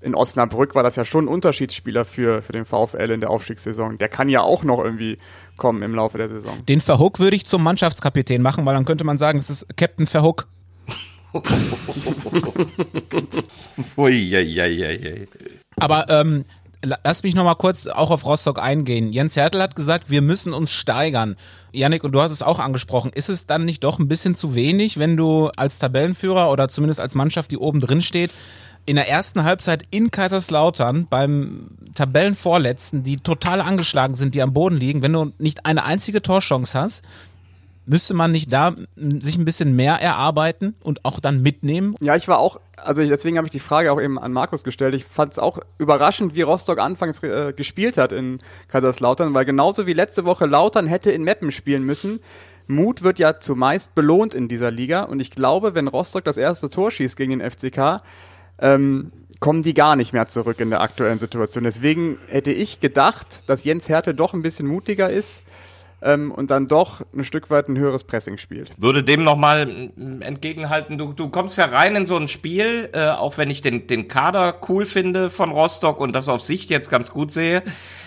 in 0.00 0.14
Osnabrück 0.14 0.74
war 0.74 0.82
das 0.82 0.96
ja 0.96 1.04
schon 1.04 1.24
ein 1.24 1.28
Unterschiedsspieler 1.28 2.04
für, 2.04 2.40
für 2.40 2.52
den 2.52 2.64
VfL 2.64 3.10
in 3.10 3.20
der 3.20 3.30
Aufstiegssaison. 3.30 3.98
Der 3.98 4.08
kann 4.08 4.28
ja 4.28 4.42
auch 4.42 4.62
noch 4.62 4.82
irgendwie 4.82 5.18
kommen 5.56 5.82
im 5.82 5.94
Laufe 5.94 6.18
der 6.18 6.28
Saison. 6.28 6.64
Den 6.66 6.80
Verhook 6.80 7.18
würde 7.18 7.34
ich 7.34 7.46
zum 7.46 7.64
Mannschaftskapitän 7.64 8.40
machen, 8.40 8.64
weil 8.64 8.74
dann 8.74 8.84
könnte 8.84 9.04
man 9.04 9.18
sagen, 9.18 9.38
das 9.38 9.50
ist 9.50 9.66
Captain 9.76 10.06
Verhook. 10.06 10.46
Aber 15.76 16.08
ähm, 16.08 16.44
lass 16.82 17.22
mich 17.22 17.34
noch 17.34 17.44
mal 17.44 17.54
kurz 17.54 17.86
auch 17.86 18.10
auf 18.10 18.24
Rostock 18.24 18.60
eingehen. 18.60 19.12
Jens 19.12 19.36
Hertel 19.36 19.62
hat 19.62 19.76
gesagt, 19.76 20.10
wir 20.10 20.22
müssen 20.22 20.52
uns 20.52 20.72
steigern. 20.72 21.36
Yannick, 21.72 22.04
und 22.04 22.12
du 22.12 22.20
hast 22.20 22.32
es 22.32 22.42
auch 22.42 22.58
angesprochen, 22.58 23.10
ist 23.12 23.28
es 23.28 23.46
dann 23.46 23.64
nicht 23.64 23.84
doch 23.84 23.98
ein 23.98 24.08
bisschen 24.08 24.34
zu 24.34 24.54
wenig, 24.54 24.98
wenn 24.98 25.16
du 25.16 25.48
als 25.56 25.78
Tabellenführer 25.78 26.50
oder 26.50 26.68
zumindest 26.68 27.00
als 27.00 27.14
Mannschaft, 27.14 27.50
die 27.50 27.58
oben 27.58 27.80
drin 27.80 28.02
steht, 28.02 28.32
in 28.86 28.96
der 28.96 29.08
ersten 29.08 29.44
Halbzeit 29.44 29.84
in 29.90 30.10
Kaiserslautern 30.10 31.06
beim 31.10 31.68
Tabellenvorletzten, 31.94 33.02
die 33.02 33.16
total 33.16 33.60
angeschlagen 33.60 34.14
sind, 34.14 34.34
die 34.34 34.40
am 34.40 34.54
Boden 34.54 34.78
liegen, 34.78 35.02
wenn 35.02 35.12
du 35.12 35.32
nicht 35.38 35.66
eine 35.66 35.84
einzige 35.84 36.22
Torchance 36.22 36.78
hast, 36.78 37.04
müsste 37.88 38.14
man 38.14 38.32
nicht 38.32 38.52
da 38.52 38.76
sich 38.96 39.36
ein 39.38 39.44
bisschen 39.44 39.74
mehr 39.74 39.94
erarbeiten 39.94 40.74
und 40.84 41.04
auch 41.04 41.20
dann 41.20 41.42
mitnehmen? 41.42 41.96
Ja, 42.00 42.14
ich 42.16 42.28
war 42.28 42.38
auch, 42.38 42.60
also 42.76 43.02
deswegen 43.02 43.38
habe 43.38 43.46
ich 43.46 43.50
die 43.50 43.58
Frage 43.58 43.90
auch 43.90 44.00
eben 44.00 44.18
an 44.18 44.32
Markus 44.32 44.62
gestellt. 44.62 44.94
Ich 44.94 45.04
fand 45.04 45.32
es 45.32 45.38
auch 45.38 45.58
überraschend, 45.78 46.34
wie 46.34 46.42
Rostock 46.42 46.78
anfangs 46.78 47.22
äh, 47.22 47.52
gespielt 47.56 47.96
hat 47.96 48.12
in 48.12 48.40
Kaiserslautern, 48.68 49.34
weil 49.34 49.44
genauso 49.44 49.86
wie 49.86 49.94
letzte 49.94 50.24
Woche 50.24 50.46
Lautern 50.46 50.86
hätte 50.86 51.10
in 51.10 51.24
Meppen 51.24 51.50
spielen 51.50 51.84
müssen. 51.84 52.20
Mut 52.66 53.02
wird 53.02 53.18
ja 53.18 53.40
zumeist 53.40 53.94
belohnt 53.94 54.34
in 54.34 54.46
dieser 54.48 54.70
Liga 54.70 55.04
und 55.04 55.20
ich 55.20 55.30
glaube, 55.30 55.74
wenn 55.74 55.88
Rostock 55.88 56.24
das 56.24 56.36
erste 56.36 56.68
Tor 56.68 56.90
schießt 56.90 57.16
gegen 57.16 57.38
den 57.38 57.50
FCK, 57.50 58.02
ähm, 58.58 59.10
kommen 59.40 59.62
die 59.62 59.72
gar 59.72 59.96
nicht 59.96 60.12
mehr 60.12 60.26
zurück 60.26 60.60
in 60.60 60.68
der 60.68 60.82
aktuellen 60.82 61.18
Situation. 61.18 61.64
Deswegen 61.64 62.18
hätte 62.26 62.52
ich 62.52 62.80
gedacht, 62.80 63.48
dass 63.48 63.64
Jens 63.64 63.88
Hertel 63.88 64.14
doch 64.14 64.34
ein 64.34 64.42
bisschen 64.42 64.66
mutiger 64.66 65.08
ist, 65.08 65.42
ähm, 66.00 66.30
und 66.30 66.50
dann 66.50 66.68
doch 66.68 67.02
ein 67.14 67.24
Stück 67.24 67.50
weit 67.50 67.68
ein 67.68 67.76
höheres 67.76 68.04
Pressing 68.04 68.38
spielt. 68.38 68.70
Würde 68.76 69.02
dem 69.02 69.24
nochmal 69.24 69.90
entgegenhalten, 70.20 70.98
du, 70.98 71.12
du 71.12 71.28
kommst 71.28 71.58
ja 71.58 71.66
rein 71.66 71.96
in 71.96 72.06
so 72.06 72.16
ein 72.16 72.28
Spiel, 72.28 72.88
äh, 72.92 73.08
auch 73.08 73.38
wenn 73.38 73.50
ich 73.50 73.62
den, 73.62 73.86
den 73.86 74.08
Kader 74.08 74.60
cool 74.68 74.84
finde 74.84 75.30
von 75.30 75.50
Rostock 75.50 76.00
und 76.00 76.12
das 76.12 76.28
auf 76.28 76.42
Sicht 76.42 76.70
jetzt 76.70 76.90
ganz 76.90 77.10
gut 77.10 77.30
sehe, 77.30 77.62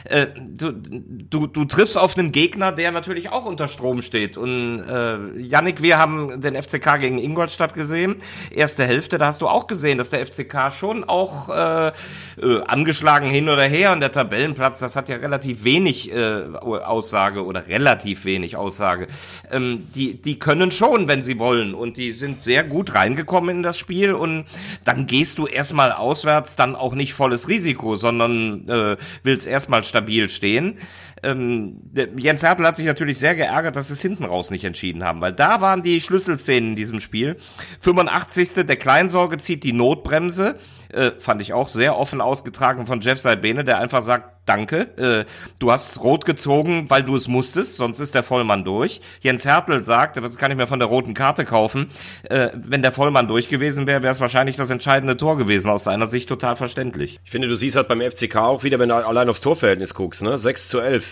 äh, 0.05 0.27
du, 0.37 0.71
du, 0.71 1.47
du 1.47 1.65
triffst 1.65 1.97
auf 1.97 2.17
einen 2.17 2.31
Gegner, 2.31 2.71
der 2.71 2.91
natürlich 2.91 3.29
auch 3.29 3.45
unter 3.45 3.67
Strom 3.67 4.01
steht. 4.01 4.37
Und 4.37 4.79
äh, 4.79 5.17
Yannick, 5.37 5.81
wir 5.81 5.97
haben 5.97 6.41
den 6.41 6.61
FCK 6.61 6.99
gegen 6.99 7.19
Ingolstadt 7.19 7.73
gesehen, 7.73 8.15
erste 8.51 8.85
Hälfte, 8.85 9.17
da 9.17 9.27
hast 9.27 9.41
du 9.41 9.47
auch 9.47 9.67
gesehen, 9.67 9.97
dass 9.97 10.11
der 10.11 10.25
FCK 10.25 10.71
schon 10.71 11.03
auch 11.03 11.49
äh, 11.49 11.87
äh, 11.87 12.61
angeschlagen 12.65 13.29
hin 13.29 13.49
oder 13.49 13.63
her 13.63 13.91
und 13.91 13.99
der 13.99 14.11
Tabellenplatz, 14.11 14.79
das 14.79 14.95
hat 14.95 15.09
ja 15.09 15.17
relativ 15.17 15.63
wenig 15.63 16.11
äh, 16.13 16.43
Aussage 16.61 17.45
oder 17.45 17.67
relativ 17.67 17.80
relativ 17.81 18.25
wenig 18.25 18.55
Aussage. 18.55 19.07
Ähm, 19.51 19.87
die, 19.95 20.13
die 20.13 20.37
können 20.37 20.71
schon, 20.71 21.07
wenn 21.07 21.23
sie 21.23 21.39
wollen. 21.39 21.73
Und 21.73 21.97
die 21.97 22.11
sind 22.11 22.41
sehr 22.41 22.63
gut 22.63 22.93
reingekommen 22.93 23.57
in 23.57 23.63
das 23.63 23.77
Spiel. 23.77 24.13
Und 24.13 24.45
dann 24.83 25.07
gehst 25.07 25.37
du 25.39 25.47
erstmal 25.47 25.91
auswärts 25.91 26.55
dann 26.55 26.75
auch 26.75 26.93
nicht 26.93 27.13
volles 27.13 27.47
Risiko, 27.47 27.95
sondern 27.95 28.67
äh, 28.69 28.97
willst 29.23 29.47
erstmal 29.47 29.83
stabil 29.83 30.29
stehen. 30.29 30.77
Ähm, 31.23 31.81
Jens 32.17 32.43
Hertel 32.43 32.65
hat 32.65 32.77
sich 32.77 32.85
natürlich 32.85 33.17
sehr 33.17 33.35
geärgert, 33.35 33.75
dass 33.75 33.87
sie 33.87 33.93
es 33.93 34.01
hinten 34.01 34.25
raus 34.25 34.49
nicht 34.49 34.63
entschieden 34.63 35.03
haben, 35.03 35.21
weil 35.21 35.33
da 35.33 35.61
waren 35.61 35.83
die 35.83 36.01
Schlüsselszenen 36.01 36.71
in 36.71 36.75
diesem 36.75 36.99
Spiel. 36.99 37.37
85. 37.81 38.65
der 38.65 38.75
Kleinsorge 38.75 39.37
zieht 39.37 39.63
die 39.63 39.73
Notbremse 39.73 40.57
äh, 40.93 41.11
fand 41.17 41.41
ich 41.41 41.53
auch 41.53 41.69
sehr 41.69 41.97
offen 41.97 42.21
ausgetragen 42.21 42.85
von 42.85 43.01
Jeff 43.01 43.19
Salbene, 43.19 43.63
der 43.63 43.79
einfach 43.79 44.01
sagt, 44.01 44.41
danke, 44.45 44.97
äh, 44.97 45.25
du 45.59 45.71
hast 45.71 46.01
rot 46.01 46.25
gezogen, 46.25 46.89
weil 46.89 47.03
du 47.03 47.15
es 47.15 47.27
musstest, 47.27 47.75
sonst 47.75 47.99
ist 47.99 48.15
der 48.15 48.23
Vollmann 48.23 48.63
durch. 48.63 49.01
Jens 49.21 49.45
Hertel 49.45 49.83
sagt, 49.83 50.17
das 50.17 50.37
kann 50.37 50.51
ich 50.51 50.57
mir 50.57 50.67
von 50.67 50.79
der 50.79 50.87
roten 50.87 51.13
Karte 51.13 51.45
kaufen, 51.45 51.89
äh, 52.23 52.49
wenn 52.55 52.81
der 52.81 52.91
Vollmann 52.91 53.27
durch 53.27 53.49
gewesen 53.49 53.87
wäre, 53.87 54.01
wäre 54.01 54.13
es 54.13 54.19
wahrscheinlich 54.19 54.55
das 54.55 54.69
entscheidende 54.69 55.15
Tor 55.17 55.37
gewesen, 55.37 55.69
aus 55.69 55.85
seiner 55.85 56.07
Sicht 56.07 56.27
total 56.27 56.55
verständlich. 56.55 57.19
Ich 57.23 57.31
finde, 57.31 57.47
du 57.47 57.55
siehst 57.55 57.75
halt 57.75 57.87
beim 57.87 58.01
FCK 58.01 58.35
auch 58.37 58.63
wieder, 58.63 58.79
wenn 58.79 58.89
du 58.89 58.95
allein 58.95 59.29
aufs 59.29 59.41
Torverhältnis 59.41 59.93
guckst, 59.93 60.21
ne? 60.21 60.37
6 60.37 60.67
zu 60.67 60.79
11. 60.79 61.10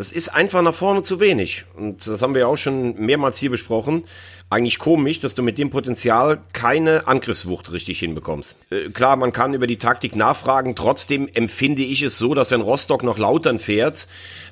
Das 0.00 0.12
ist 0.12 0.30
einfach 0.30 0.62
nach 0.62 0.72
vorne 0.72 1.02
zu 1.02 1.20
wenig. 1.20 1.66
Und 1.76 2.06
das 2.06 2.22
haben 2.22 2.34
wir 2.34 2.48
auch 2.48 2.56
schon 2.56 2.98
mehrmals 2.98 3.36
hier 3.36 3.50
besprochen 3.50 4.06
eigentlich 4.50 4.80
komisch, 4.80 5.20
dass 5.20 5.34
du 5.34 5.42
mit 5.42 5.58
dem 5.58 5.70
Potenzial 5.70 6.40
keine 6.52 7.06
Angriffswucht 7.06 7.70
richtig 7.70 8.00
hinbekommst. 8.00 8.56
Äh, 8.70 8.90
klar, 8.90 9.14
man 9.16 9.32
kann 9.32 9.54
über 9.54 9.68
die 9.68 9.78
Taktik 9.78 10.16
nachfragen, 10.16 10.74
trotzdem 10.74 11.28
empfinde 11.32 11.82
ich 11.82 12.02
es 12.02 12.18
so, 12.18 12.34
dass 12.34 12.50
wenn 12.50 12.60
Rostock 12.60 13.04
noch 13.04 13.16
Lautern 13.16 13.60
fährt 13.60 14.08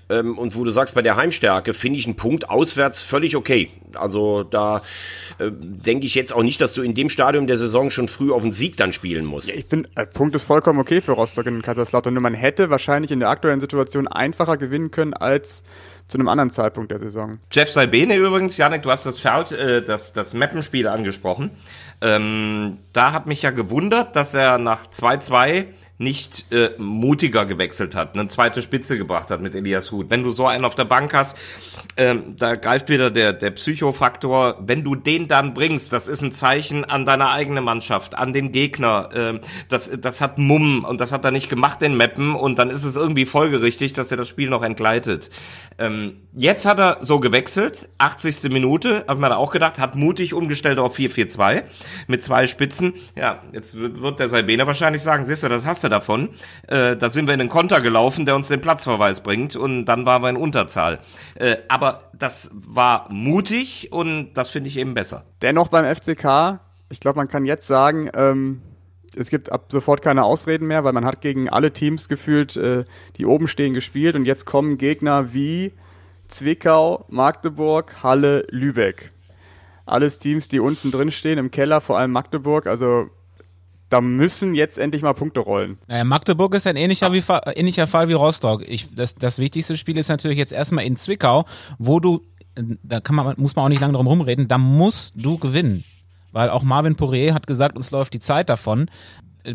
ähm, 0.09 0.39
und 0.39 0.55
wo 0.55 0.63
du 0.63 0.71
sagst, 0.71 0.95
bei 0.95 1.03
der 1.03 1.17
Heimstärke 1.17 1.75
finde 1.75 1.99
ich 1.99 2.07
einen 2.07 2.15
Punkt 2.15 2.49
auswärts 2.49 3.03
völlig 3.03 3.35
okay. 3.35 3.71
Also 3.95 4.45
da 4.45 4.83
äh, 5.39 5.51
denke 5.51 6.07
ich 6.07 6.15
jetzt 6.15 6.33
auch 6.33 6.45
nicht, 6.45 6.61
dass 6.61 6.75
du 6.75 6.83
in 6.83 6.95
dem 6.95 7.11
Stadium 7.11 7.49
der 7.49 7.59
Saison 7.59 7.91
schon 7.91 8.07
früh 8.07 8.31
auf 8.31 8.43
den 8.43 8.53
Sieg 8.53 8.77
dann 8.77 8.93
spielen 8.93 9.25
musst. 9.25 9.49
Ja, 9.49 9.55
ich 9.57 9.67
finde, 9.67 9.89
äh, 9.97 10.07
Punkt 10.07 10.37
ist 10.37 10.45
vollkommen 10.45 10.79
okay 10.79 11.01
für 11.01 11.13
Rostock 11.13 11.47
in 11.47 11.61
Kaiserslautern. 11.61 12.15
Nur 12.15 12.23
man 12.23 12.35
hätte 12.35 12.71
wahrscheinlich 12.71 13.11
in 13.11 13.19
der 13.19 13.31
aktuellen 13.31 13.59
Situation 13.59 14.07
einfacher 14.07 14.57
gewinnen 14.59 14.93
können 14.93 15.15
als 15.15 15.65
zu 16.09 16.19
einem 16.19 16.29
anderen 16.29 16.51
Zeitpunkt 16.51 16.91
der 16.91 16.99
Saison. 16.99 17.39
Jeff 17.53 17.71
Salbene 17.71 18.17
übrigens, 18.17 18.57
Janik, 18.57 18.83
du 18.83 18.91
hast 18.91 19.07
das, 19.07 19.19
Foul, 19.19 19.45
äh, 19.55 19.83
das, 19.83 20.13
das 20.13 20.35
Mappenspiel 20.35 20.89
angesprochen. 20.89 21.51
Ähm, 22.01 22.79
da 22.93 23.13
hat 23.13 23.27
mich 23.27 23.43
ja 23.43 23.51
gewundert, 23.51 24.17
dass 24.17 24.35
er 24.35 24.59
nach 24.59 24.87
2-2 24.87 25.67
nicht 25.99 26.53
äh, 26.53 26.71
mutiger 26.79 27.45
gewechselt 27.45 27.95
hat, 27.95 28.15
eine 28.15 28.29
zweite 28.29 28.63
Spitze 28.63 28.97
gebracht 28.97 29.31
hat 29.31 29.41
mit 29.41 29.55
Elias 29.55 29.91
Huth. 29.91 30.11
Wenn 30.11 30.23
du 30.23 30.31
so 30.31 30.47
einen 30.47 30.65
auf 30.65 30.77
der 30.77 30.85
Bank 30.85 31.13
hast, 31.13 31.37
ähm, 31.97 32.37
da 32.37 32.55
greift 32.55 32.89
wieder 32.89 33.11
der, 33.11 33.33
der 33.33 33.51
Psychofaktor. 33.51 34.59
Wenn 34.61 34.85
du 34.85 34.95
den 34.95 35.27
dann 35.27 35.55
bringst, 35.55 35.93
das 35.93 36.07
ist 36.07 36.23
ein 36.23 36.31
Zeichen 36.31 36.85
an 36.85 37.05
deine 37.05 37.31
eigene 37.31 37.61
Mannschaft, 37.61 38.15
an 38.15 38.33
den 38.33 38.53
Gegner. 38.53 39.11
Ähm, 39.13 39.41
das, 39.69 39.91
das 40.01 40.21
hat 40.21 40.39
Mumm 40.39 40.85
und 40.85 41.01
das 41.01 41.11
hat 41.11 41.25
er 41.25 41.33
nicht 41.33 41.49
gemacht, 41.49 41.81
den 41.81 41.97
Mappen. 41.97 42.37
Und 42.37 42.61
dann 42.61 42.71
ist 42.71 42.85
es 42.85 42.95
irgendwie 42.95 43.27
folgerichtig, 43.27 43.93
dass 43.93 44.13
er 44.13 44.17
das 44.17 44.29
Spiel 44.29 44.49
noch 44.49 44.63
entgleitet. 44.63 45.31
Ähm, 45.81 46.17
jetzt 46.35 46.67
hat 46.67 46.79
er 46.79 46.99
so 47.01 47.21
gewechselt, 47.21 47.89
80. 47.99 48.51
Minute, 48.53 49.05
ich 49.09 49.17
mir 49.17 49.29
da 49.29 49.37
auch 49.37 49.53
gedacht, 49.53 49.79
hat 49.79 49.95
mutig 49.95 50.35
umgestellt 50.35 50.79
auf 50.79 50.97
4-4-2 50.97 51.65
mit 52.07 52.23
zwei 52.23 52.47
Spitzen. 52.47 52.95
Ja, 53.17 53.43
jetzt 53.53 53.77
wird, 53.77 54.19
der 54.19 54.29
Salbene 54.29 54.67
wahrscheinlich 54.67 55.03
sagen, 55.03 55.25
siehst 55.25 55.43
du, 55.43 55.49
das 55.49 55.65
hast 55.65 55.85
du 55.85 55.88
davon. 55.89 56.29
Äh, 56.67 56.97
da 56.97 57.11
sind 57.11 57.27
wir 57.27 57.35
in 57.35 57.41
den 57.41 57.49
Konter 57.49 57.81
gelaufen, 57.81 58.25
der 58.25 58.37
uns 58.37 58.49
den 58.49 58.61
Platzverweis 58.61 59.21
bringt 59.21 59.57
und 59.57 59.87
dann 59.87 60.07
waren 60.07 60.23
wir 60.23 60.31
in 60.31 60.37
Unterzahl. 60.37 61.01
Äh, 61.35 61.57
aber 61.69 61.89
aber 61.89 62.03
das 62.13 62.51
war 62.55 63.07
mutig 63.11 63.93
und 63.93 64.35
das 64.35 64.51
finde 64.51 64.69
ich 64.69 64.79
eben 64.79 64.95
besser. 64.95 65.25
Dennoch 65.43 65.69
beim 65.69 65.85
FCK, 65.85 66.61
ich 66.91 67.01
glaube, 67.01 67.17
man 67.17 67.29
kann 67.29 67.45
jetzt 67.45 67.67
sagen, 67.67 68.11
ähm, 68.15 68.63
es 69.17 69.31
gibt 69.31 69.51
ab 69.51 69.67
sofort 69.71 70.03
keine 70.03 70.25
Ausreden 70.25 70.67
mehr, 70.67 70.85
weil 70.85 70.93
man 70.93 71.05
hat 71.05 71.21
gegen 71.21 71.49
alle 71.49 71.73
Teams 71.73 72.09
gefühlt, 72.09 72.57
äh, 72.57 72.85
die 73.17 73.27
oben 73.27 73.49
stehen, 73.49 73.75
gespielt 73.75 74.17
und 74.17 74.25
jetzt 74.25 74.45
kommen 74.45 74.77
Gegner 74.77 75.33
wie 75.33 75.73
Zwickau, 76.29 77.07
Magdeburg, 77.09 78.03
Halle, 78.03 78.47
Lübeck. 78.51 79.13
Alles 79.87 80.19
Teams, 80.19 80.49
die 80.49 80.61
unten 80.61 80.91
drin 80.91 81.11
stehen, 81.11 81.39
im 81.39 81.51
Keller, 81.51 81.81
vor 81.81 81.97
allem 81.99 82.11
Magdeburg. 82.11 82.67
Also 82.67 83.09
da 83.89 84.01
müssen 84.01 84.55
jetzt 84.55 84.79
endlich 84.79 85.03
mal 85.03 85.15
Punkte 85.15 85.41
rollen. 85.41 85.79
Naja, 85.87 86.05
Magdeburg 86.05 86.55
ist 86.55 86.67
ein 86.67 86.77
ähnlicher, 86.77 87.13
wie, 87.13 87.23
ähnlicher 87.55 87.87
Fall 87.87 88.09
wie 88.09 88.15
Rostock. 88.15 88.65
Ich, 88.67 88.95
das, 88.95 89.15
das 89.15 89.39
wichtigste 89.39 89.77
Spiel 89.77 89.97
ist 89.97 90.09
natürlich 90.09 90.39
jetzt 90.39 90.53
erstmal 90.53 90.85
in 90.85 90.97
Zwickau, 90.97 91.45
wo 91.79 92.01
du, 92.01 92.23
da 92.83 93.01
kann 93.01 93.17
man, 93.17 93.35
muss 93.39 93.57
man 93.57 93.65
auch 93.65 93.69
nicht 93.69 93.81
lange 93.81 93.95
drum 93.95 94.07
rumreden, 94.07 94.49
da 94.49 94.59
musst 94.59 95.15
du 95.17 95.39
gewinnen. 95.39 95.85
Weil 96.33 96.51
auch 96.51 96.63
Marvin 96.63 96.97
Poirier 96.97 97.33
hat 97.33 97.47
gesagt, 97.47 97.77
uns 97.77 97.91
läuft 97.91 98.13
die 98.13 98.21
Zeit 98.21 98.51
davon 98.51 98.91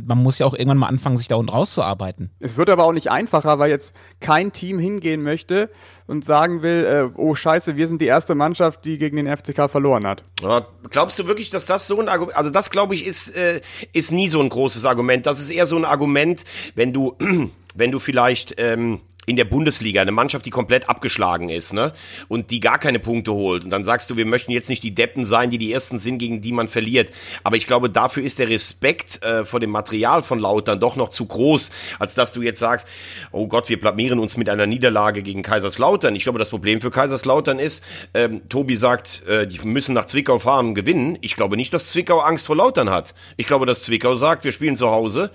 man 0.05 0.21
muss 0.21 0.39
ja 0.39 0.45
auch 0.45 0.53
irgendwann 0.53 0.77
mal 0.77 0.87
anfangen, 0.87 1.17
sich 1.17 1.27
da 1.27 1.35
unten 1.35 1.51
rauszuarbeiten. 1.51 2.31
Es 2.39 2.57
wird 2.57 2.69
aber 2.69 2.85
auch 2.85 2.91
nicht 2.91 3.11
einfacher, 3.11 3.59
weil 3.59 3.69
jetzt 3.69 3.95
kein 4.19 4.51
Team 4.51 4.79
hingehen 4.79 5.21
möchte 5.21 5.69
und 6.07 6.25
sagen 6.25 6.61
will, 6.61 6.85
äh, 6.85 7.19
oh 7.19 7.35
scheiße, 7.35 7.77
wir 7.77 7.87
sind 7.87 8.01
die 8.01 8.07
erste 8.07 8.35
Mannschaft, 8.35 8.85
die 8.85 8.97
gegen 8.97 9.17
den 9.17 9.27
FCK 9.27 9.69
verloren 9.69 10.05
hat. 10.05 10.23
Ja, 10.41 10.65
glaubst 10.89 11.19
du 11.19 11.27
wirklich, 11.27 11.49
dass 11.49 11.65
das 11.65 11.87
so 11.87 11.99
ein 11.99 12.09
Argument, 12.09 12.37
also 12.37 12.49
das 12.49 12.69
glaube 12.69 12.95
ich 12.95 13.05
ist, 13.05 13.35
äh, 13.35 13.61
ist 13.91 14.11
nie 14.11 14.27
so 14.27 14.41
ein 14.41 14.49
großes 14.49 14.85
Argument. 14.85 15.25
Das 15.25 15.39
ist 15.39 15.49
eher 15.49 15.65
so 15.65 15.77
ein 15.77 15.85
Argument, 15.85 16.43
wenn 16.75 16.93
du, 16.93 17.15
wenn 17.75 17.91
du 17.91 17.99
vielleicht, 17.99 18.55
ähm, 18.57 19.01
in 19.25 19.35
der 19.35 19.45
Bundesliga, 19.45 20.01
eine 20.01 20.11
Mannschaft, 20.11 20.45
die 20.45 20.49
komplett 20.49 20.89
abgeschlagen 20.89 21.49
ist, 21.49 21.73
ne? 21.73 21.93
Und 22.27 22.51
die 22.51 22.59
gar 22.59 22.77
keine 22.77 22.99
Punkte 22.99 23.33
holt. 23.33 23.63
Und 23.63 23.69
dann 23.69 23.83
sagst 23.83 24.09
du, 24.09 24.17
wir 24.17 24.25
möchten 24.25 24.51
jetzt 24.51 24.69
nicht 24.69 24.83
die 24.83 24.93
Deppen 24.93 25.23
sein, 25.23 25.49
die 25.49 25.57
die 25.57 25.71
ersten 25.71 25.97
sind, 25.97 26.17
gegen 26.17 26.41
die 26.41 26.51
man 26.51 26.67
verliert. 26.67 27.11
Aber 27.43 27.55
ich 27.55 27.65
glaube, 27.65 27.89
dafür 27.89 28.23
ist 28.23 28.39
der 28.39 28.49
Respekt 28.49 29.23
äh, 29.23 29.45
vor 29.45 29.59
dem 29.59 29.69
Material 29.69 30.23
von 30.23 30.39
Lautern 30.39 30.79
doch 30.79 30.95
noch 30.95 31.09
zu 31.09 31.25
groß, 31.25 31.71
als 31.99 32.13
dass 32.15 32.33
du 32.33 32.41
jetzt 32.41 32.59
sagst, 32.59 32.87
oh 33.31 33.47
Gott, 33.47 33.69
wir 33.69 33.79
blamieren 33.79 34.19
uns 34.19 34.37
mit 34.37 34.49
einer 34.49 34.65
Niederlage 34.65 35.23
gegen 35.23 35.41
Kaiserslautern. 35.41 36.15
Ich 36.15 36.23
glaube, 36.23 36.39
das 36.39 36.49
Problem 36.49 36.81
für 36.81 36.91
Kaiserslautern 36.91 37.59
ist, 37.59 37.83
ähm, 38.13 38.41
Tobi 38.49 38.75
sagt, 38.75 39.25
äh, 39.27 39.47
die 39.47 39.59
müssen 39.65 39.93
nach 39.93 40.05
Zwickau 40.05 40.39
fahren 40.39 40.67
und 40.67 40.75
gewinnen. 40.75 41.17
Ich 41.21 41.35
glaube 41.35 41.55
nicht, 41.55 41.73
dass 41.73 41.91
Zwickau 41.91 42.19
Angst 42.19 42.47
vor 42.47 42.55
Lautern 42.55 42.89
hat. 42.89 43.13
Ich 43.37 43.47
glaube, 43.47 43.65
dass 43.65 43.81
Zwickau 43.83 44.15
sagt, 44.15 44.43
wir 44.43 44.51
spielen 44.51 44.77
zu 44.77 44.89
Hause 44.89 45.31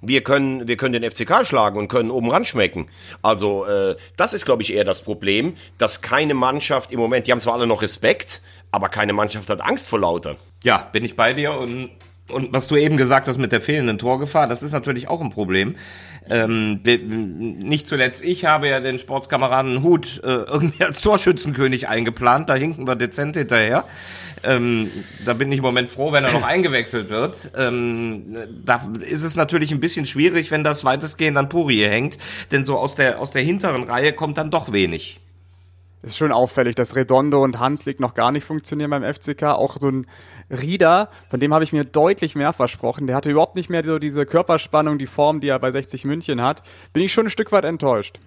wir 0.00 0.22
können, 0.22 0.68
wir 0.68 0.76
können 0.76 1.00
den 1.00 1.10
FCK 1.10 1.46
schlagen 1.46 1.78
und 1.78 1.88
können 1.88 2.10
oben 2.10 2.30
ran 2.30 2.44
schmecken. 2.44 2.88
Also 3.22 3.64
äh, 3.66 3.96
das 4.16 4.34
ist, 4.34 4.44
glaube 4.44 4.62
ich, 4.62 4.72
eher 4.72 4.84
das 4.84 5.02
Problem, 5.02 5.56
dass 5.78 6.02
keine 6.02 6.34
Mannschaft 6.34 6.92
im 6.92 6.98
Moment, 6.98 7.26
die 7.26 7.32
haben 7.32 7.40
zwar 7.40 7.54
alle 7.54 7.66
noch 7.66 7.82
Respekt, 7.82 8.42
aber 8.70 8.88
keine 8.88 9.12
Mannschaft 9.12 9.48
hat 9.48 9.60
Angst 9.60 9.88
vor 9.88 10.00
Lautern. 10.00 10.36
Ja, 10.62 10.88
bin 10.92 11.04
ich 11.04 11.16
bei 11.16 11.32
dir 11.32 11.56
und 11.56 11.90
und 12.28 12.52
was 12.52 12.66
du 12.66 12.76
eben 12.76 12.96
gesagt 12.96 13.28
hast 13.28 13.38
mit 13.38 13.52
der 13.52 13.60
fehlenden 13.60 13.98
Torgefahr, 13.98 14.48
das 14.48 14.62
ist 14.64 14.72
natürlich 14.72 15.08
auch 15.08 15.20
ein 15.20 15.30
Problem. 15.30 15.76
Ähm, 16.28 16.80
nicht 16.82 17.86
zuletzt 17.86 18.24
ich 18.24 18.44
habe 18.44 18.68
ja 18.68 18.80
den 18.80 18.98
Sportskameraden 18.98 19.84
Hut 19.84 20.20
äh, 20.24 20.26
irgendwie 20.28 20.82
als 20.82 21.00
Torschützenkönig 21.02 21.88
eingeplant, 21.88 22.48
da 22.48 22.54
hinken 22.54 22.86
wir 22.88 22.96
dezent 22.96 23.36
hinterher. 23.36 23.84
Ähm, 24.42 24.90
da 25.24 25.32
bin 25.32 25.50
ich 25.50 25.58
im 25.58 25.64
Moment 25.64 25.90
froh, 25.90 26.12
wenn 26.12 26.24
er 26.24 26.32
noch 26.32 26.42
eingewechselt 26.42 27.08
wird. 27.08 27.50
Ähm, 27.56 28.36
da 28.64 28.88
ist 29.00 29.24
es 29.24 29.36
natürlich 29.36 29.72
ein 29.72 29.80
bisschen 29.80 30.06
schwierig, 30.06 30.50
wenn 30.50 30.64
das 30.64 30.84
weitestgehend 30.84 31.36
an 31.38 31.48
Puri 31.48 31.78
hängt, 31.78 32.18
denn 32.52 32.64
so 32.64 32.78
aus 32.78 32.94
der, 32.94 33.20
aus 33.20 33.30
der 33.30 33.42
hinteren 33.42 33.84
Reihe 33.84 34.12
kommt 34.12 34.38
dann 34.38 34.50
doch 34.50 34.72
wenig. 34.72 35.20
Ist 36.02 36.18
schon 36.18 36.30
auffällig, 36.30 36.76
dass 36.76 36.94
Redondo 36.94 37.42
und 37.42 37.58
Hanslik 37.58 37.98
noch 37.98 38.14
gar 38.14 38.30
nicht 38.30 38.44
funktionieren 38.44 38.90
beim 38.90 39.02
FCK. 39.02 39.42
Auch 39.42 39.76
so 39.80 39.88
ein 39.88 40.06
Rieder, 40.50 41.08
von 41.28 41.40
dem 41.40 41.52
habe 41.52 41.64
ich 41.64 41.72
mir 41.72 41.84
deutlich 41.84 42.36
mehr 42.36 42.52
versprochen. 42.52 43.08
Der 43.08 43.16
hatte 43.16 43.30
überhaupt 43.30 43.56
nicht 43.56 43.70
mehr 43.70 43.82
so 43.82 43.98
diese 43.98 44.24
Körperspannung, 44.24 44.98
die 44.98 45.08
Form, 45.08 45.40
die 45.40 45.48
er 45.48 45.58
bei 45.58 45.72
60 45.72 46.04
München 46.04 46.42
hat. 46.42 46.62
Bin 46.92 47.02
ich 47.02 47.12
schon 47.12 47.26
ein 47.26 47.30
Stück 47.30 47.50
weit 47.50 47.64
enttäuscht. 47.64 48.20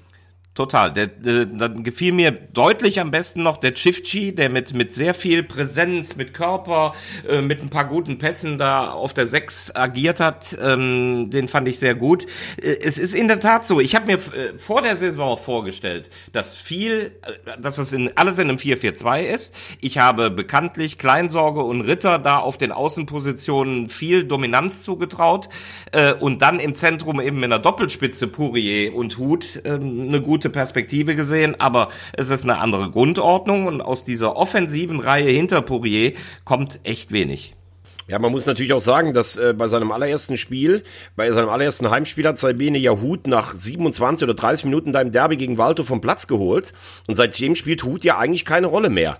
Total. 0.59 0.91
Der, 0.91 1.07
der, 1.07 1.45
dann 1.45 1.83
gefiel 1.83 2.11
mir 2.11 2.31
deutlich 2.31 2.99
am 2.99 3.11
besten 3.11 3.43
noch 3.43 3.55
der 3.55 3.73
Chifchi, 3.73 4.35
der 4.35 4.49
mit, 4.49 4.73
mit 4.73 4.93
sehr 4.93 5.13
viel 5.13 5.41
Präsenz, 5.41 6.17
mit 6.17 6.33
Körper, 6.33 6.93
äh, 7.29 7.39
mit 7.41 7.61
ein 7.61 7.69
paar 7.69 7.85
guten 7.85 8.17
Pässen 8.17 8.57
da 8.57 8.91
auf 8.91 9.13
der 9.13 9.25
Sechs 9.25 9.73
agiert 9.73 10.19
hat. 10.19 10.57
Ähm, 10.61 11.29
den 11.29 11.47
fand 11.47 11.69
ich 11.69 11.79
sehr 11.79 11.95
gut. 11.95 12.25
Äh, 12.61 12.75
es 12.81 12.97
ist 12.97 13.13
in 13.13 13.29
der 13.29 13.39
Tat 13.39 13.65
so, 13.65 13.79
ich 13.79 13.95
habe 13.95 14.07
mir 14.07 14.15
äh, 14.15 14.57
vor 14.57 14.81
der 14.81 14.97
Saison 14.97 15.37
vorgestellt, 15.37 16.09
dass 16.33 16.55
viel, 16.55 17.13
äh, 17.45 17.61
dass 17.61 17.77
das 17.77 17.93
in, 17.93 18.11
alles 18.17 18.37
in 18.37 18.49
einem 18.49 18.57
4-4-2 18.57 19.21
ist. 19.21 19.55
Ich 19.79 19.97
habe 19.97 20.29
bekanntlich 20.29 20.97
Kleinsorge 20.97 21.63
und 21.63 21.81
Ritter 21.81 22.19
da 22.19 22.39
auf 22.39 22.57
den 22.57 22.73
Außenpositionen 22.73 23.87
viel 23.87 24.25
Dominanz 24.25 24.83
zugetraut 24.83 25.47
äh, 25.93 26.13
und 26.15 26.41
dann 26.41 26.59
im 26.59 26.75
Zentrum 26.75 27.21
eben 27.21 27.41
in 27.43 27.49
der 27.49 27.59
Doppelspitze 27.59 28.27
Pourier 28.27 28.93
und 28.93 29.17
Hut 29.17 29.61
ähm, 29.63 30.07
eine 30.09 30.21
gute 30.21 30.48
Perspektive 30.49 31.15
gesehen, 31.15 31.59
aber 31.59 31.89
es 32.13 32.29
ist 32.29 32.43
eine 32.43 32.59
andere 32.59 32.89
Grundordnung 32.89 33.67
und 33.67 33.81
aus 33.81 34.03
dieser 34.03 34.35
offensiven 34.35 34.99
Reihe 34.99 35.29
hinter 35.29 35.61
Pourier 35.61 36.13
kommt 36.45 36.79
echt 36.83 37.11
wenig. 37.11 37.55
Ja, 38.09 38.17
man 38.17 38.31
muss 38.31 38.47
natürlich 38.47 38.73
auch 38.73 38.81
sagen, 38.81 39.13
dass 39.13 39.37
äh, 39.37 39.53
bei 39.55 39.67
seinem 39.67 39.91
allerersten 39.91 40.35
Spiel, 40.35 40.81
bei 41.15 41.31
seinem 41.31 41.49
allerersten 41.49 41.91
Heimspiel 41.91 42.27
hat 42.27 42.39
Sabine 42.39 42.79
ja 42.79 42.99
Hut 42.99 43.27
nach 43.27 43.53
27 43.53 44.23
oder 44.23 44.33
30 44.33 44.65
Minuten 44.65 44.93
da 44.93 45.01
im 45.01 45.11
Derby 45.11 45.37
gegen 45.37 45.59
Walto 45.59 45.83
vom 45.83 46.01
Platz 46.01 46.25
geholt 46.25 46.73
und 47.07 47.13
seitdem 47.13 47.53
spielt 47.53 47.83
Hut 47.83 48.03
ja 48.03 48.17
eigentlich 48.17 48.45
keine 48.45 48.65
Rolle 48.65 48.89
mehr. 48.89 49.19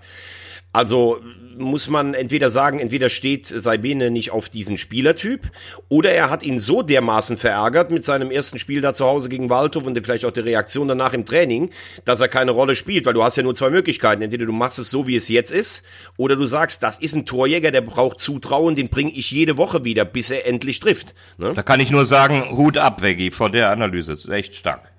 Also 0.72 1.20
muss 1.58 1.88
man 1.88 2.14
entweder 2.14 2.50
sagen, 2.50 2.78
entweder 2.78 3.08
steht 3.08 3.46
Saibene 3.46 4.10
nicht 4.10 4.30
auf 4.30 4.48
diesen 4.48 4.78
Spielertyp 4.78 5.50
oder 5.88 6.10
er 6.10 6.30
hat 6.30 6.42
ihn 6.42 6.58
so 6.58 6.82
dermaßen 6.82 7.36
verärgert 7.36 7.90
mit 7.90 8.04
seinem 8.04 8.30
ersten 8.30 8.58
Spiel 8.58 8.80
da 8.80 8.94
zu 8.94 9.04
Hause 9.04 9.28
gegen 9.28 9.50
Waldhof 9.50 9.84
und 9.84 10.00
vielleicht 10.02 10.24
auch 10.24 10.30
der 10.30 10.44
Reaktion 10.44 10.88
danach 10.88 11.12
im 11.12 11.24
Training, 11.24 11.70
dass 12.04 12.20
er 12.20 12.28
keine 12.28 12.52
Rolle 12.52 12.76
spielt, 12.76 13.04
weil 13.04 13.14
du 13.14 13.22
hast 13.22 13.36
ja 13.36 13.42
nur 13.42 13.54
zwei 13.54 13.70
Möglichkeiten. 13.70 14.22
Entweder 14.22 14.46
du 14.46 14.52
machst 14.52 14.78
es 14.78 14.90
so, 14.90 15.06
wie 15.06 15.16
es 15.16 15.28
jetzt 15.28 15.50
ist, 15.50 15.82
oder 16.16 16.36
du 16.36 16.44
sagst, 16.44 16.82
das 16.82 16.98
ist 16.98 17.14
ein 17.14 17.26
Torjäger, 17.26 17.70
der 17.70 17.82
braucht 17.82 18.20
Zutrauen, 18.20 18.74
den 18.74 18.88
bringe 18.88 19.10
ich 19.10 19.30
jede 19.30 19.58
Woche 19.58 19.84
wieder, 19.84 20.04
bis 20.04 20.30
er 20.30 20.46
endlich 20.46 20.80
trifft. 20.80 21.14
Ne? 21.36 21.52
Da 21.54 21.62
kann 21.62 21.80
ich 21.80 21.90
nur 21.90 22.06
sagen, 22.06 22.56
Hut 22.56 22.78
ab, 22.78 23.02
Veggie, 23.02 23.30
vor 23.30 23.50
der 23.50 23.70
Analyse. 23.70 24.12
Das 24.12 24.24
ist 24.24 24.30
echt 24.30 24.54
stark. 24.54 24.90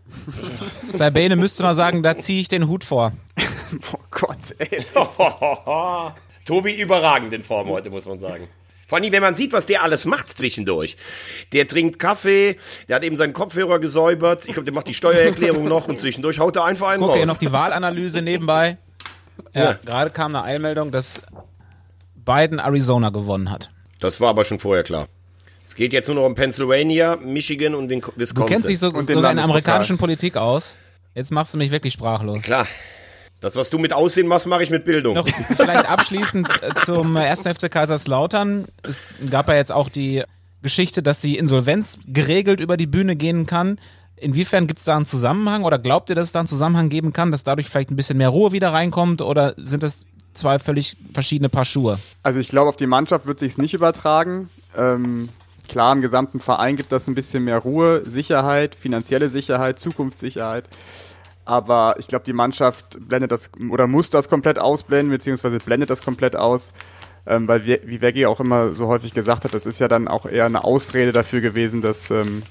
Sabine 0.92 1.36
müsste 1.36 1.64
mal 1.64 1.74
sagen, 1.74 2.04
da 2.04 2.18
ziehe 2.18 2.42
ich 2.42 2.50
den 2.50 2.68
Hut 2.68 2.84
vor. 2.84 3.14
oh 3.94 4.00
Gott, 4.12 4.38
ey. 4.58 4.84
Tobi 6.46 6.80
überragend 6.82 7.34
in 7.34 7.44
Form 7.44 7.70
heute, 7.70 7.90
muss 7.90 8.06
man 8.06 8.20
sagen. 8.20 8.48
Vor 8.88 8.98
allem, 8.98 9.12
wenn 9.12 9.22
man 9.22 9.36
sieht, 9.36 9.54
was 9.54 9.66
der 9.66 9.84
alles 9.84 10.04
macht 10.04 10.28
zwischendurch. 10.28 10.98
Der 11.54 11.66
trinkt 11.66 11.98
Kaffee, 11.98 12.58
der 12.90 12.98
hat 12.98 13.04
eben 13.04 13.16
seinen 13.16 13.32
Kopfhörer 13.32 13.80
gesäubert. 13.80 14.46
Ich 14.46 14.54
glaube, 14.54 14.66
der 14.66 14.74
macht 14.74 14.88
die 14.88 14.94
Steuererklärung 14.94 15.64
noch 15.64 15.88
und 15.88 15.98
zwischendurch 15.98 16.40
haut 16.40 16.58
er 16.58 16.66
einfach 16.66 16.90
einen 16.90 17.02
Guck, 17.02 17.12
raus. 17.12 17.20
ja 17.20 17.26
noch 17.26 17.38
die 17.38 17.52
Wahlanalyse 17.52 18.22
nebenbei. 18.22 18.78
Ja, 19.54 19.64
ja. 19.64 19.80
gerade 19.84 20.12
kam 20.12 20.36
eine 20.36 20.44
Eilmeldung, 20.44 20.92
dass 20.92 21.22
Biden 22.16 22.60
Arizona 22.60 23.10
gewonnen 23.10 23.50
hat. 23.50 23.72
Das 24.00 24.22
war 24.22 24.30
aber 24.30 24.44
schon 24.44 24.60
vorher 24.60 24.84
klar. 24.84 25.08
Es 25.64 25.76
geht 25.76 25.94
jetzt 25.94 26.08
nur 26.08 26.16
noch 26.16 26.26
um 26.26 26.36
Pennsylvania, 26.36 27.16
Michigan 27.16 27.74
und 27.76 27.90
Wisconsin. 27.90 28.36
Du 28.36 28.46
kennst 28.46 28.68
dich 28.68 28.78
so, 28.78 28.88
sogar 28.88 29.02
in 29.02 29.38
der 29.38 29.44
amerikanischen 29.44 29.98
Politik 29.98 30.38
aus. 30.38 30.78
Jetzt 31.16 31.32
machst 31.32 31.54
du 31.54 31.58
mich 31.58 31.72
wirklich 31.72 31.94
sprachlos. 31.94 32.44
Klar. 32.44 32.68
Das, 33.42 33.56
was 33.56 33.72
du 33.72 33.80
mit 33.80 33.92
Aussehen 33.92 34.28
machst, 34.28 34.46
mache 34.46 34.62
ich 34.62 34.70
mit 34.70 34.86
Bildung. 34.86 35.16
Noch 35.16 35.28
vielleicht 35.28 35.90
abschließend 35.90 36.48
äh, 36.48 36.86
zum 36.86 37.16
ersten 37.16 37.54
FC 37.54 37.72
Kaiserslautern. 37.72 38.68
Es 38.84 39.04
gab 39.30 39.50
ja 39.50 39.56
jetzt 39.56 39.72
auch 39.72 39.90
die 39.90 40.24
Geschichte, 40.62 41.02
dass 41.02 41.22
die 41.22 41.38
Insolvenz 41.38 41.98
geregelt 42.06 42.60
über 42.60 42.78
die 42.78 42.86
Bühne 42.86 43.16
gehen 43.16 43.48
kann. 43.48 43.80
Inwiefern 44.16 44.68
gibt 44.68 44.78
es 44.78 44.86
da 44.86 44.96
einen 44.96 45.08
Zusammenhang 45.08 45.64
oder 45.64 45.80
glaubt 45.80 46.10
ihr, 46.10 46.16
dass 46.16 46.28
es 46.28 46.32
da 46.34 46.40
einen 46.40 46.48
Zusammenhang 46.48 46.90
geben 46.90 47.14
kann, 47.14 47.32
dass 47.32 47.44
dadurch 47.44 47.68
vielleicht 47.68 47.90
ein 47.90 47.96
bisschen 47.96 48.20
mehr 48.20 48.30
Ruhe 48.30 48.52
wieder 48.52 48.72
reinkommt 48.72 49.24
oder 49.24 49.56
sind 49.58 49.82
das 49.82 50.06
zwei 50.34 50.60
völlig 50.60 50.96
verschiedene 51.12 51.50
Paar 51.50 51.66
Schuhe? 51.66 51.98
Also 52.22 52.40
ich 52.40 52.48
glaube, 52.48 52.70
auf 52.70 52.78
die 52.78 52.86
Mannschaft 52.86 53.26
wird 53.26 53.40
sich 53.40 53.58
nicht 53.58 53.74
übertragen. 53.74 54.52
Ähm, 54.78 55.30
klar, 55.68 55.94
im 55.94 56.02
gesamten 56.02 56.40
Verein 56.40 56.76
gibt 56.78 56.92
das 56.92 57.08
ein 57.08 57.16
bisschen 57.16 57.44
mehr 57.44 57.58
Ruhe, 57.58 58.04
Sicherheit, 58.06 58.76
finanzielle 58.76 59.30
Sicherheit, 59.30 59.80
Zukunftssicherheit. 59.80 60.70
Aber 61.46 61.96
ich 61.98 62.08
glaube, 62.08 62.24
die 62.26 62.34
Mannschaft 62.34 62.98
blendet 63.08 63.32
das 63.32 63.50
oder 63.72 63.88
muss 63.88 64.10
das 64.10 64.30
komplett 64.30 64.60
ausblenden, 64.60 65.12
beziehungsweise 65.12 65.58
blendet 65.58 65.90
das 65.90 66.02
komplett 66.02 66.36
aus. 66.36 66.72
Ähm, 67.26 67.48
weil, 67.48 67.66
wie, 67.66 68.02
Veggie 68.02 68.26
auch 68.26 68.40
immer 68.40 68.74
so 68.74 68.88
häufig 68.88 69.14
gesagt 69.14 69.46
hat, 69.46 69.54
das 69.54 69.68
ist 69.68 69.80
ja 69.80 69.88
dann 69.88 70.08
auch 70.08 70.26
eher 70.26 70.46
eine 70.46 70.64
Ausrede 70.64 71.12
dafür 71.12 71.42
gewesen, 71.42 71.82
dass 71.82 72.10
ähm, 72.10 72.42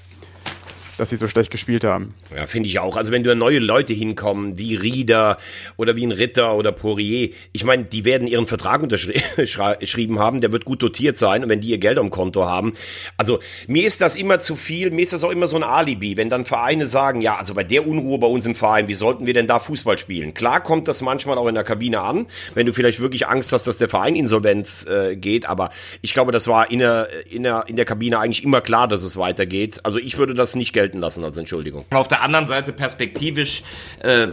dass 1.01 1.09
sie 1.09 1.15
so 1.15 1.27
schlecht 1.27 1.49
gespielt 1.49 1.83
haben. 1.83 2.13
Ja, 2.33 2.45
finde 2.45 2.69
ich 2.69 2.77
auch. 2.77 2.95
Also 2.95 3.11
wenn 3.11 3.23
da 3.23 3.33
neue 3.33 3.57
Leute 3.57 3.91
hinkommen, 3.91 4.59
wie 4.59 4.75
Rieder 4.75 5.39
oder 5.75 5.95
wie 5.95 6.05
ein 6.05 6.11
Ritter 6.11 6.55
oder 6.55 6.71
Poirier, 6.71 7.31
ich 7.53 7.63
meine, 7.63 7.85
die 7.85 8.05
werden 8.05 8.27
ihren 8.27 8.45
Vertrag 8.45 8.83
unterschrieben 8.83 10.19
haben, 10.19 10.41
der 10.41 10.51
wird 10.51 10.63
gut 10.63 10.83
dotiert 10.83 11.17
sein 11.17 11.43
und 11.43 11.49
wenn 11.49 11.59
die 11.59 11.69
ihr 11.69 11.79
Geld 11.79 11.97
am 11.97 12.11
Konto 12.11 12.45
haben. 12.45 12.73
Also 13.17 13.39
mir 13.65 13.87
ist 13.87 13.99
das 13.99 14.15
immer 14.15 14.37
zu 14.37 14.55
viel, 14.55 14.91
mir 14.91 15.01
ist 15.01 15.11
das 15.11 15.23
auch 15.23 15.31
immer 15.31 15.47
so 15.47 15.55
ein 15.55 15.63
Alibi, 15.63 16.17
wenn 16.17 16.29
dann 16.29 16.45
Vereine 16.45 16.85
sagen, 16.85 17.21
ja, 17.21 17.37
also 17.37 17.55
bei 17.55 17.63
der 17.63 17.87
Unruhe 17.87 18.19
bei 18.19 18.27
uns 18.27 18.45
im 18.45 18.53
Verein, 18.53 18.87
wie 18.87 18.93
sollten 18.93 19.25
wir 19.25 19.33
denn 19.33 19.47
da 19.47 19.57
Fußball 19.57 19.97
spielen? 19.97 20.35
Klar 20.35 20.61
kommt 20.61 20.87
das 20.87 21.01
manchmal 21.01 21.39
auch 21.39 21.47
in 21.47 21.55
der 21.55 21.63
Kabine 21.63 22.01
an, 22.01 22.27
wenn 22.53 22.67
du 22.67 22.73
vielleicht 22.73 22.99
wirklich 22.99 23.27
Angst 23.27 23.51
hast, 23.53 23.65
dass 23.65 23.79
der 23.79 23.89
Verein 23.89 24.15
insolvenz 24.15 24.85
äh, 24.85 25.15
geht, 25.15 25.49
aber 25.49 25.71
ich 26.03 26.13
glaube, 26.13 26.31
das 26.31 26.47
war 26.47 26.69
in 26.69 26.77
der, 26.77 27.09
in, 27.27 27.41
der, 27.41 27.63
in 27.65 27.75
der 27.75 27.85
Kabine 27.85 28.19
eigentlich 28.19 28.43
immer 28.43 28.61
klar, 28.61 28.87
dass 28.87 29.01
es 29.01 29.17
weitergeht. 29.17 29.79
Also 29.81 29.97
ich 29.97 30.19
würde 30.19 30.35
das 30.35 30.53
nicht 30.53 30.73
gelten 30.73 30.90
gelten 30.91 30.99
lassen 30.99 31.23
als 31.23 31.37
Entschuldigung. 31.37 31.85
Auf 31.91 32.07
der 32.07 32.21
anderen 32.21 32.47
Seite 32.47 32.73
perspektivisch 32.73 33.63
äh, 34.01 34.27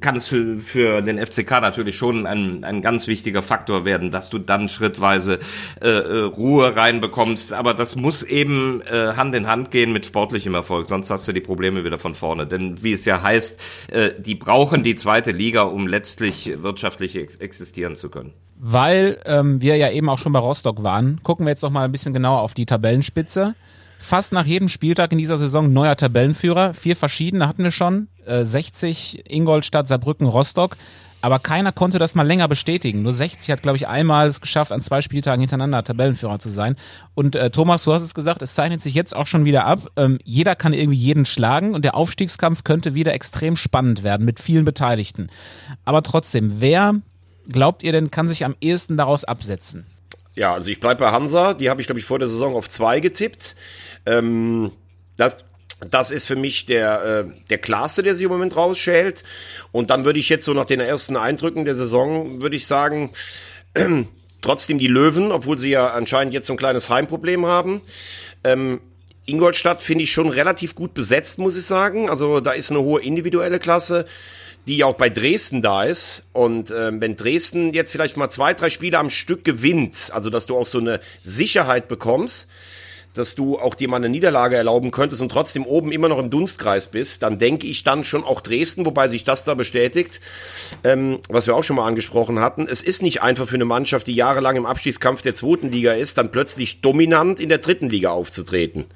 kann 0.00 0.16
es 0.16 0.26
für, 0.26 0.58
für 0.58 1.02
den 1.02 1.24
FCK 1.24 1.50
natürlich 1.60 1.96
schon 1.96 2.26
ein, 2.26 2.64
ein 2.64 2.82
ganz 2.82 3.06
wichtiger 3.06 3.42
Faktor 3.42 3.84
werden, 3.84 4.10
dass 4.10 4.28
du 4.30 4.38
dann 4.38 4.68
schrittweise 4.68 5.38
äh, 5.80 5.88
äh, 5.88 6.20
Ruhe 6.24 6.74
reinbekommst. 6.76 7.52
Aber 7.52 7.74
das 7.74 7.96
muss 7.96 8.22
eben 8.22 8.82
äh, 8.82 9.14
Hand 9.16 9.34
in 9.34 9.46
Hand 9.46 9.70
gehen 9.70 9.92
mit 9.92 10.06
sportlichem 10.06 10.54
Erfolg, 10.54 10.88
sonst 10.88 11.10
hast 11.10 11.28
du 11.28 11.32
die 11.32 11.40
Probleme 11.40 11.84
wieder 11.84 11.98
von 11.98 12.14
vorne. 12.14 12.46
Denn 12.46 12.82
wie 12.82 12.92
es 12.92 13.04
ja 13.04 13.22
heißt, 13.22 13.60
äh, 13.92 14.10
die 14.18 14.34
brauchen 14.34 14.82
die 14.82 14.96
zweite 14.96 15.30
Liga, 15.30 15.62
um 15.62 15.86
letztlich 15.86 16.50
wirtschaftlich 16.62 17.16
ex 17.16 17.36
existieren 17.36 17.94
zu 17.94 18.08
können. 18.08 18.32
Weil 18.56 19.18
ähm, 19.26 19.60
wir 19.60 19.76
ja 19.76 19.90
eben 19.90 20.08
auch 20.08 20.18
schon 20.18 20.32
bei 20.32 20.38
Rostock 20.38 20.82
waren, 20.82 21.20
gucken 21.22 21.46
wir 21.46 21.50
jetzt 21.50 21.62
noch 21.62 21.70
mal 21.70 21.84
ein 21.84 21.92
bisschen 21.92 22.14
genauer 22.14 22.40
auf 22.40 22.54
die 22.54 22.66
Tabellenspitze 22.66 23.54
fast 23.98 24.32
nach 24.32 24.46
jedem 24.46 24.68
Spieltag 24.68 25.12
in 25.12 25.18
dieser 25.18 25.36
Saison 25.36 25.72
neuer 25.72 25.96
Tabellenführer. 25.96 26.74
Vier 26.74 26.96
verschiedene 26.96 27.48
hatten 27.48 27.64
wir 27.64 27.70
schon. 27.70 28.08
Äh, 28.26 28.44
60 28.44 29.30
Ingolstadt, 29.30 29.88
Saarbrücken, 29.88 30.26
Rostock. 30.26 30.76
Aber 31.24 31.38
keiner 31.38 31.72
konnte 31.72 31.98
das 31.98 32.14
mal 32.14 32.26
länger 32.26 32.48
bestätigen. 32.48 33.00
Nur 33.00 33.14
60 33.14 33.50
hat, 33.50 33.62
glaube 33.62 33.78
ich, 33.78 33.88
einmal 33.88 34.28
es 34.28 34.42
geschafft, 34.42 34.72
an 34.72 34.82
zwei 34.82 35.00
Spieltagen 35.00 35.40
hintereinander 35.40 35.82
Tabellenführer 35.82 36.38
zu 36.38 36.50
sein. 36.50 36.76
Und 37.14 37.34
äh, 37.34 37.48
Thomas, 37.48 37.84
du 37.84 37.94
hast 37.94 38.02
es 38.02 38.12
gesagt, 38.12 38.42
es 38.42 38.54
zeichnet 38.54 38.82
sich 38.82 38.92
jetzt 38.92 39.16
auch 39.16 39.26
schon 39.26 39.46
wieder 39.46 39.64
ab. 39.64 39.90
Ähm, 39.96 40.18
jeder 40.22 40.54
kann 40.54 40.74
irgendwie 40.74 40.98
jeden 40.98 41.24
schlagen 41.24 41.74
und 41.74 41.82
der 41.82 41.94
Aufstiegskampf 41.94 42.62
könnte 42.62 42.94
wieder 42.94 43.14
extrem 43.14 43.56
spannend 43.56 44.02
werden 44.02 44.26
mit 44.26 44.38
vielen 44.38 44.66
Beteiligten. 44.66 45.30
Aber 45.86 46.02
trotzdem, 46.02 46.60
wer 46.60 46.96
glaubt 47.48 47.82
ihr 47.82 47.92
denn, 47.92 48.10
kann 48.10 48.28
sich 48.28 48.44
am 48.44 48.54
ehesten 48.60 48.98
daraus 48.98 49.24
absetzen? 49.24 49.86
Ja, 50.34 50.52
also 50.54 50.70
ich 50.70 50.80
bleibe 50.80 51.04
bei 51.04 51.12
Hansa. 51.12 51.54
Die 51.54 51.70
habe 51.70 51.80
ich, 51.80 51.86
glaube 51.86 52.00
ich, 52.00 52.04
vor 52.04 52.18
der 52.18 52.28
Saison 52.28 52.54
auf 52.54 52.68
zwei 52.68 53.00
getippt. 53.00 53.54
Ähm, 54.04 54.72
das, 55.16 55.44
das 55.90 56.10
ist 56.10 56.26
für 56.26 56.36
mich 56.36 56.66
der, 56.66 57.02
äh, 57.04 57.40
der 57.50 57.58
klarste, 57.58 58.02
der 58.02 58.14
sich 58.14 58.24
im 58.24 58.30
Moment 58.30 58.56
rausschält. 58.56 59.22
Und 59.70 59.90
dann 59.90 60.04
würde 60.04 60.18
ich 60.18 60.28
jetzt 60.28 60.44
so 60.44 60.54
nach 60.54 60.64
den 60.64 60.80
ersten 60.80 61.16
Eindrücken 61.16 61.64
der 61.64 61.76
Saison, 61.76 62.42
würde 62.42 62.56
ich 62.56 62.66
sagen, 62.66 63.12
äh, 63.74 64.04
trotzdem 64.40 64.78
die 64.78 64.88
Löwen, 64.88 65.32
obwohl 65.32 65.56
sie 65.56 65.70
ja 65.70 65.88
anscheinend 65.88 66.34
jetzt 66.34 66.46
so 66.46 66.52
ein 66.52 66.58
kleines 66.58 66.90
Heimproblem 66.90 67.46
haben. 67.46 67.80
Ähm, 68.42 68.80
Ingolstadt 69.26 69.80
finde 69.80 70.04
ich 70.04 70.12
schon 70.12 70.28
relativ 70.28 70.74
gut 70.74 70.92
besetzt, 70.92 71.38
muss 71.38 71.56
ich 71.56 71.64
sagen. 71.64 72.10
Also 72.10 72.40
da 72.40 72.52
ist 72.52 72.70
eine 72.70 72.80
hohe 72.80 73.02
individuelle 73.02 73.58
Klasse 73.58 74.04
die 74.66 74.84
auch 74.84 74.94
bei 74.94 75.08
Dresden 75.08 75.62
da 75.62 75.84
ist. 75.84 76.22
Und 76.32 76.70
ähm, 76.70 77.00
wenn 77.00 77.16
Dresden 77.16 77.72
jetzt 77.72 77.92
vielleicht 77.92 78.16
mal 78.16 78.30
zwei, 78.30 78.54
drei 78.54 78.70
Spiele 78.70 78.98
am 78.98 79.10
Stück 79.10 79.44
gewinnt, 79.44 80.10
also 80.12 80.30
dass 80.30 80.46
du 80.46 80.56
auch 80.56 80.66
so 80.66 80.78
eine 80.78 81.00
Sicherheit 81.22 81.88
bekommst, 81.88 82.48
dass 83.14 83.36
du 83.36 83.58
auch 83.58 83.74
dir 83.74 83.88
mal 83.88 83.96
eine 83.96 84.08
Niederlage 84.08 84.56
erlauben 84.56 84.90
könntest 84.90 85.22
und 85.22 85.30
trotzdem 85.30 85.64
oben 85.64 85.92
immer 85.92 86.08
noch 86.08 86.18
im 86.18 86.30
Dunstkreis 86.30 86.88
bist, 86.88 87.22
dann 87.22 87.38
denke 87.38 87.66
ich 87.66 87.84
dann 87.84 88.04
schon 88.04 88.24
auch 88.24 88.40
Dresden, 88.40 88.84
wobei 88.84 89.08
sich 89.08 89.24
das 89.24 89.44
da 89.44 89.54
bestätigt, 89.54 90.20
ähm, 90.82 91.20
was 91.28 91.46
wir 91.46 91.54
auch 91.54 91.62
schon 91.62 91.76
mal 91.76 91.86
angesprochen 91.86 92.40
hatten. 92.40 92.66
Es 92.68 92.82
ist 92.82 93.02
nicht 93.02 93.22
einfach 93.22 93.46
für 93.46 93.54
eine 93.54 93.64
Mannschaft, 93.64 94.08
die 94.08 94.14
jahrelang 94.14 94.56
im 94.56 94.66
Abstiegskampf 94.66 95.22
der 95.22 95.34
zweiten 95.34 95.70
Liga 95.70 95.92
ist, 95.92 96.18
dann 96.18 96.32
plötzlich 96.32 96.80
dominant 96.80 97.40
in 97.40 97.48
der 97.48 97.58
dritten 97.58 97.88
Liga 97.88 98.10
aufzutreten. 98.10 98.86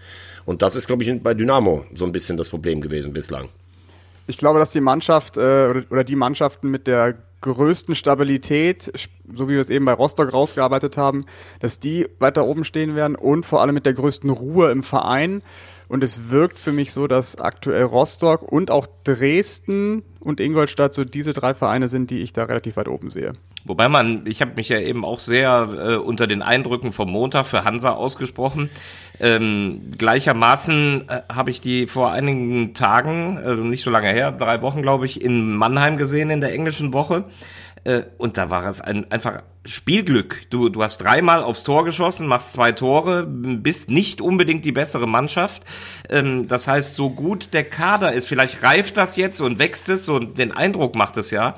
Und 0.45 0.63
das 0.63 0.77
ist, 0.77 0.87
glaube 0.87 1.05
ich, 1.05 1.23
bei 1.23 1.35
Dynamo 1.35 1.85
so 1.95 2.05
ein 2.05 2.13
bisschen 2.13 2.37
das 2.37 2.49
Problem 2.49 2.81
gewesen 2.81 3.13
bislang. 3.13 3.49
Ich 4.29 4.37
glaube, 4.37 4.59
dass 4.59 4.73
die 4.73 4.83
Mannschaft 4.83 5.39
äh, 5.39 5.41
oder, 5.41 5.83
oder 5.91 6.05
die 6.05 6.15
Mannschaften 6.15 6.71
mit 6.71 6.87
der 6.87 7.17
größten 7.41 7.95
Stabilität, 7.95 8.93
so 9.33 9.49
wie 9.49 9.55
wir 9.55 9.61
es 9.61 9.71
eben 9.71 9.87
bei 9.87 9.95
Rostock 9.95 10.35
rausgearbeitet 10.35 10.99
haben, 10.99 11.25
dass 11.61 11.81
die 11.81 12.07
weiter 12.19 12.45
oben 12.45 12.65
stehen 12.65 12.95
werden 12.95 13.17
und 13.17 13.47
vor 13.47 13.63
allem 13.63 13.75
mit 13.75 13.87
der 13.87 13.95
größten 13.95 14.29
Ruhe 14.29 14.71
im 14.71 14.83
Verein. 14.83 15.43
Und 15.89 16.05
es 16.05 16.29
wirkt 16.29 16.59
für 16.59 16.73
mich 16.73 16.93
so, 16.93 17.07
dass 17.07 17.37
aktuell 17.37 17.85
Rostock 17.85 18.43
und 18.43 18.71
auch 18.71 18.87
Dresden 19.05 20.03
und 20.21 20.41
Ingolstadt 20.41 20.93
so 20.93 21.05
diese 21.05 21.33
drei 21.33 21.55
Vereine 21.55 21.89
sind, 21.89 22.11
die 22.11 22.21
ich 22.21 22.35
da 22.35 22.45
relativ 22.45 22.77
weit 22.77 22.89
oben 22.89 23.09
sehe. 23.09 23.33
Wobei 23.65 23.89
man, 23.89 24.23
ich 24.27 24.41
habe 24.41 24.53
mich 24.55 24.69
ja 24.69 24.79
eben 24.79 25.05
auch 25.05 25.19
sehr 25.19 25.69
äh, 25.79 25.95
unter 25.97 26.27
den 26.27 26.43
Eindrücken 26.43 26.93
vom 26.93 27.11
Montag 27.11 27.47
für 27.47 27.65
Hansa 27.65 27.93
ausgesprochen. 27.93 28.71
Ähm, 29.21 29.91
gleichermaßen 29.99 31.09
äh, 31.09 31.23
habe 31.31 31.51
ich 31.51 31.61
die 31.61 31.87
vor 31.87 32.13
einigen 32.13 32.73
Tagen, 32.73 33.37
äh, 33.37 33.55
nicht 33.57 33.83
so 33.83 33.91
lange 33.91 34.09
her, 34.09 34.33
drei 34.33 34.63
Wochen 34.63 34.81
glaube 34.83 35.07
ich, 35.07 35.21
in 35.21 35.57
Mannheim 35.57 35.97
gesehen 35.97 36.31
in 36.31 36.41
der 36.41 36.53
englischen 36.53 36.93
Woche. 36.93 37.25
Äh, 37.85 38.05
und 38.17 38.39
da 38.39 38.51
war 38.51 38.65
es 38.67 38.81
ein, 38.81 39.11
einfach 39.11 39.43
Spielglück. 39.65 40.51
Du, 40.51 40.69
du 40.69 40.83
hast 40.83 40.99
dreimal 40.99 41.43
aufs 41.43 41.65
Tor 41.65 41.85
geschossen, 41.85 42.27
machst 42.27 42.53
zwei 42.53 42.73
Tore, 42.73 43.27
bist 43.27 43.91
nicht 43.91 44.21
unbedingt 44.21 44.65
die 44.65 44.73
bessere 44.73 45.07
Mannschaft. 45.07 45.63
Ähm, 46.09 46.49
das 46.49 46.69
heißt, 46.69 46.95
so 46.95 47.11
gut 47.11 47.53
der 47.53 47.65
Kader 47.65 48.13
ist, 48.13 48.29
vielleicht 48.29 48.63
reift 48.63 48.97
das 48.97 49.17
jetzt 49.17 49.41
und 49.41 49.59
wächst 49.59 49.89
es 49.89 50.09
und 50.09 50.39
den 50.39 50.53
Eindruck 50.53 50.95
macht 50.95 51.17
es 51.17 51.31
ja. 51.31 51.57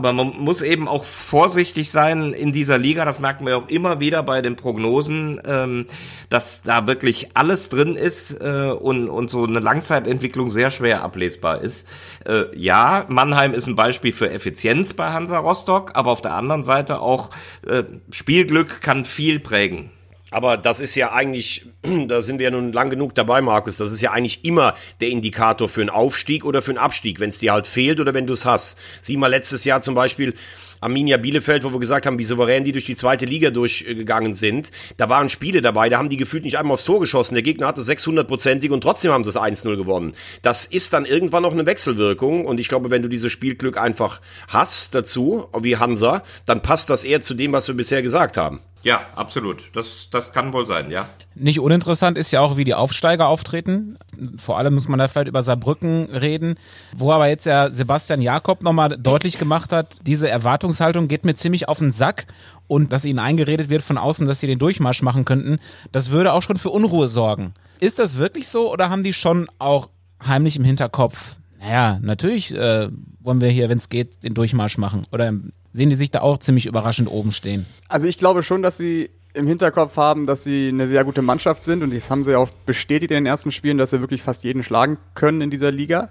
Aber 0.00 0.14
man 0.14 0.38
muss 0.38 0.62
eben 0.62 0.88
auch 0.88 1.04
vorsichtig 1.04 1.90
sein 1.90 2.32
in 2.32 2.52
dieser 2.52 2.78
Liga. 2.78 3.04
Das 3.04 3.18
merken 3.18 3.44
wir 3.44 3.58
auch 3.58 3.68
immer 3.68 4.00
wieder 4.00 4.22
bei 4.22 4.40
den 4.40 4.56
Prognosen, 4.56 5.38
ähm, 5.44 5.86
dass 6.30 6.62
da 6.62 6.86
wirklich 6.86 7.28
alles 7.34 7.68
drin 7.68 7.96
ist 7.96 8.40
äh, 8.40 8.70
und, 8.70 9.10
und 9.10 9.28
so 9.28 9.44
eine 9.44 9.60
Langzeitentwicklung 9.60 10.48
sehr 10.48 10.70
schwer 10.70 11.02
ablesbar 11.02 11.60
ist. 11.60 11.86
Äh, 12.24 12.44
ja, 12.56 13.04
Mannheim 13.08 13.52
ist 13.52 13.66
ein 13.66 13.76
Beispiel 13.76 14.12
für 14.12 14.30
Effizienz 14.30 14.94
bei 14.94 15.12
Hansa 15.12 15.38
Rostock, 15.38 15.90
aber 15.92 16.12
auf 16.12 16.22
der 16.22 16.34
anderen 16.34 16.64
Seite 16.64 17.00
auch 17.00 17.28
äh, 17.66 17.82
Spielglück 18.10 18.80
kann 18.80 19.04
viel 19.04 19.38
prägen. 19.38 19.90
Aber 20.30 20.56
das 20.56 20.80
ist 20.80 20.94
ja 20.94 21.12
eigentlich, 21.12 21.66
da 22.06 22.22
sind 22.22 22.38
wir 22.38 22.44
ja 22.44 22.50
nun 22.50 22.72
lang 22.72 22.90
genug 22.90 23.14
dabei, 23.14 23.40
Markus, 23.40 23.76
das 23.78 23.92
ist 23.92 24.00
ja 24.00 24.12
eigentlich 24.12 24.44
immer 24.44 24.74
der 25.00 25.08
Indikator 25.08 25.68
für 25.68 25.80
einen 25.80 25.90
Aufstieg 25.90 26.44
oder 26.44 26.62
für 26.62 26.70
einen 26.70 26.78
Abstieg, 26.78 27.20
wenn 27.20 27.30
es 27.30 27.38
dir 27.38 27.52
halt 27.52 27.66
fehlt 27.66 28.00
oder 28.00 28.14
wenn 28.14 28.26
du 28.26 28.34
es 28.34 28.44
hast. 28.44 28.78
Sieh 29.02 29.16
mal 29.16 29.28
letztes 29.28 29.64
Jahr 29.64 29.80
zum 29.80 29.94
Beispiel 29.94 30.34
Arminia 30.80 31.18
Bielefeld, 31.18 31.62
wo 31.64 31.72
wir 31.72 31.78
gesagt 31.78 32.06
haben, 32.06 32.18
wie 32.18 32.24
souverän 32.24 32.64
die 32.64 32.72
durch 32.72 32.86
die 32.86 32.96
zweite 32.96 33.26
Liga 33.26 33.50
durchgegangen 33.50 34.34
sind. 34.34 34.70
Da 34.96 35.08
waren 35.08 35.28
Spiele 35.28 35.60
dabei, 35.60 35.90
da 35.90 35.98
haben 35.98 36.08
die 36.08 36.16
gefühlt 36.16 36.44
nicht 36.44 36.58
einmal 36.58 36.74
aufs 36.74 36.84
Tor 36.84 37.00
geschossen. 37.00 37.34
Der 37.34 37.42
Gegner 37.42 37.66
hatte 37.66 37.82
600-prozentig 37.82 38.70
und 38.70 38.80
trotzdem 38.80 39.12
haben 39.12 39.24
sie 39.24 39.30
es 39.30 39.36
1-0 39.36 39.76
gewonnen. 39.76 40.14
Das 40.42 40.64
ist 40.64 40.92
dann 40.92 41.04
irgendwann 41.04 41.42
noch 41.42 41.52
eine 41.52 41.66
Wechselwirkung 41.66 42.46
und 42.46 42.58
ich 42.58 42.68
glaube, 42.68 42.90
wenn 42.90 43.02
du 43.02 43.08
dieses 43.08 43.30
Spielglück 43.30 43.76
einfach 43.76 44.20
hast 44.48 44.94
dazu, 44.94 45.48
wie 45.60 45.76
Hansa, 45.76 46.22
dann 46.46 46.62
passt 46.62 46.88
das 46.88 47.04
eher 47.04 47.20
zu 47.20 47.34
dem, 47.34 47.52
was 47.52 47.68
wir 47.68 47.74
bisher 47.74 48.02
gesagt 48.02 48.38
haben. 48.38 48.60
Ja, 48.82 49.00
absolut. 49.14 49.70
Das, 49.74 50.08
das 50.10 50.32
kann 50.32 50.52
wohl 50.52 50.66
sein, 50.66 50.90
ja. 50.90 51.06
Nicht 51.34 51.60
uninteressant 51.60 52.16
ist 52.16 52.30
ja 52.30 52.40
auch, 52.40 52.56
wie 52.56 52.64
die 52.64 52.74
Aufsteiger 52.74 53.28
auftreten. 53.28 53.98
Vor 54.36 54.58
allem 54.58 54.74
muss 54.74 54.88
man 54.88 54.98
da 54.98 55.08
vielleicht 55.08 55.28
über 55.28 55.42
Saarbrücken 55.42 56.06
reden, 56.10 56.54
wo 56.94 57.12
aber 57.12 57.28
jetzt 57.28 57.46
ja 57.46 57.70
Sebastian 57.70 58.22
Jakob 58.22 58.62
nochmal 58.62 58.96
deutlich 58.98 59.38
gemacht 59.38 59.72
hat, 59.72 59.98
diese 60.06 60.30
Erwartungshaltung 60.30 61.08
geht 61.08 61.24
mir 61.24 61.34
ziemlich 61.34 61.68
auf 61.68 61.78
den 61.78 61.90
Sack 61.90 62.26
und 62.68 62.92
dass 62.92 63.04
ihnen 63.04 63.18
eingeredet 63.18 63.68
wird 63.68 63.82
von 63.82 63.98
außen, 63.98 64.26
dass 64.26 64.40
sie 64.40 64.46
den 64.46 64.58
Durchmarsch 64.58 65.02
machen 65.02 65.24
könnten, 65.24 65.58
das 65.92 66.10
würde 66.10 66.32
auch 66.32 66.42
schon 66.42 66.56
für 66.56 66.70
Unruhe 66.70 67.08
sorgen. 67.08 67.52
Ist 67.80 67.98
das 67.98 68.18
wirklich 68.18 68.48
so 68.48 68.72
oder 68.72 68.90
haben 68.90 69.02
die 69.02 69.12
schon 69.12 69.48
auch 69.58 69.88
heimlich 70.26 70.56
im 70.56 70.64
Hinterkopf, 70.64 71.36
naja, 71.60 71.98
natürlich 72.00 72.56
äh, 72.56 72.88
wollen 73.20 73.40
wir 73.40 73.48
hier, 73.48 73.68
wenn 73.68 73.78
es 73.78 73.90
geht, 73.90 74.22
den 74.24 74.34
Durchmarsch 74.34 74.78
machen? 74.78 75.02
Oder 75.12 75.32
sehen 75.72 75.90
die 75.90 75.96
sich 75.96 76.10
da 76.10 76.20
auch 76.20 76.38
ziemlich 76.38 76.66
überraschend 76.66 77.10
oben 77.10 77.32
stehen? 77.32 77.66
Also 77.88 78.06
ich 78.06 78.18
glaube 78.18 78.42
schon, 78.42 78.62
dass 78.62 78.76
sie 78.76 79.10
im 79.32 79.46
Hinterkopf 79.46 79.96
haben, 79.96 80.26
dass 80.26 80.42
sie 80.42 80.68
eine 80.68 80.88
sehr 80.88 81.04
gute 81.04 81.22
Mannschaft 81.22 81.62
sind 81.62 81.82
und 81.82 81.94
das 81.94 82.10
haben 82.10 82.24
sie 82.24 82.34
auch 82.36 82.50
bestätigt 82.66 83.12
in 83.12 83.16
den 83.16 83.26
ersten 83.26 83.52
Spielen, 83.52 83.78
dass 83.78 83.90
sie 83.90 84.00
wirklich 84.00 84.22
fast 84.22 84.44
jeden 84.44 84.62
schlagen 84.62 84.98
können 85.14 85.40
in 85.40 85.50
dieser 85.50 85.70
Liga. 85.70 86.10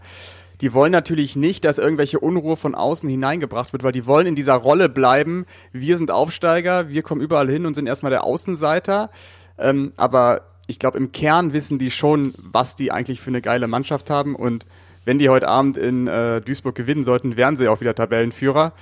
Die 0.61 0.73
wollen 0.73 0.91
natürlich 0.91 1.35
nicht, 1.35 1.63
dass 1.63 1.77
irgendwelche 1.77 2.19
Unruhe 2.19 2.57
von 2.57 2.75
außen 2.75 3.09
hineingebracht 3.09 3.71
wird, 3.71 3.83
weil 3.83 3.93
die 3.93 4.05
wollen 4.05 4.27
in 4.27 4.35
dieser 4.35 4.55
Rolle 4.55 4.89
bleiben. 4.89 5.45
Wir 5.71 5.97
sind 5.97 6.11
Aufsteiger, 6.11 6.89
wir 6.89 7.01
kommen 7.01 7.21
überall 7.21 7.49
hin 7.49 7.65
und 7.65 7.75
sind 7.75 7.87
erstmal 7.87 8.09
der 8.09 8.23
Außenseiter. 8.23 9.09
Ähm, 9.57 9.93
aber 9.95 10.41
ich 10.67 10.79
glaube, 10.79 10.97
im 10.97 11.11
Kern 11.11 11.53
wissen 11.53 11.79
die 11.79 11.91
schon, 11.91 12.33
was 12.37 12.75
die 12.75 12.91
eigentlich 12.91 13.21
für 13.21 13.31
eine 13.31 13.41
geile 13.41 13.67
Mannschaft 13.67 14.09
haben 14.09 14.35
und 14.35 14.65
wenn 15.05 15.17
die 15.17 15.29
heute 15.29 15.47
Abend 15.47 15.77
in 15.77 16.07
äh, 16.07 16.41
Duisburg 16.41 16.75
gewinnen 16.75 17.03
sollten, 17.03 17.35
wären 17.37 17.57
sie 17.57 17.67
auch 17.67 17.81
wieder 17.81 17.95
Tabellenführer. 17.95 18.73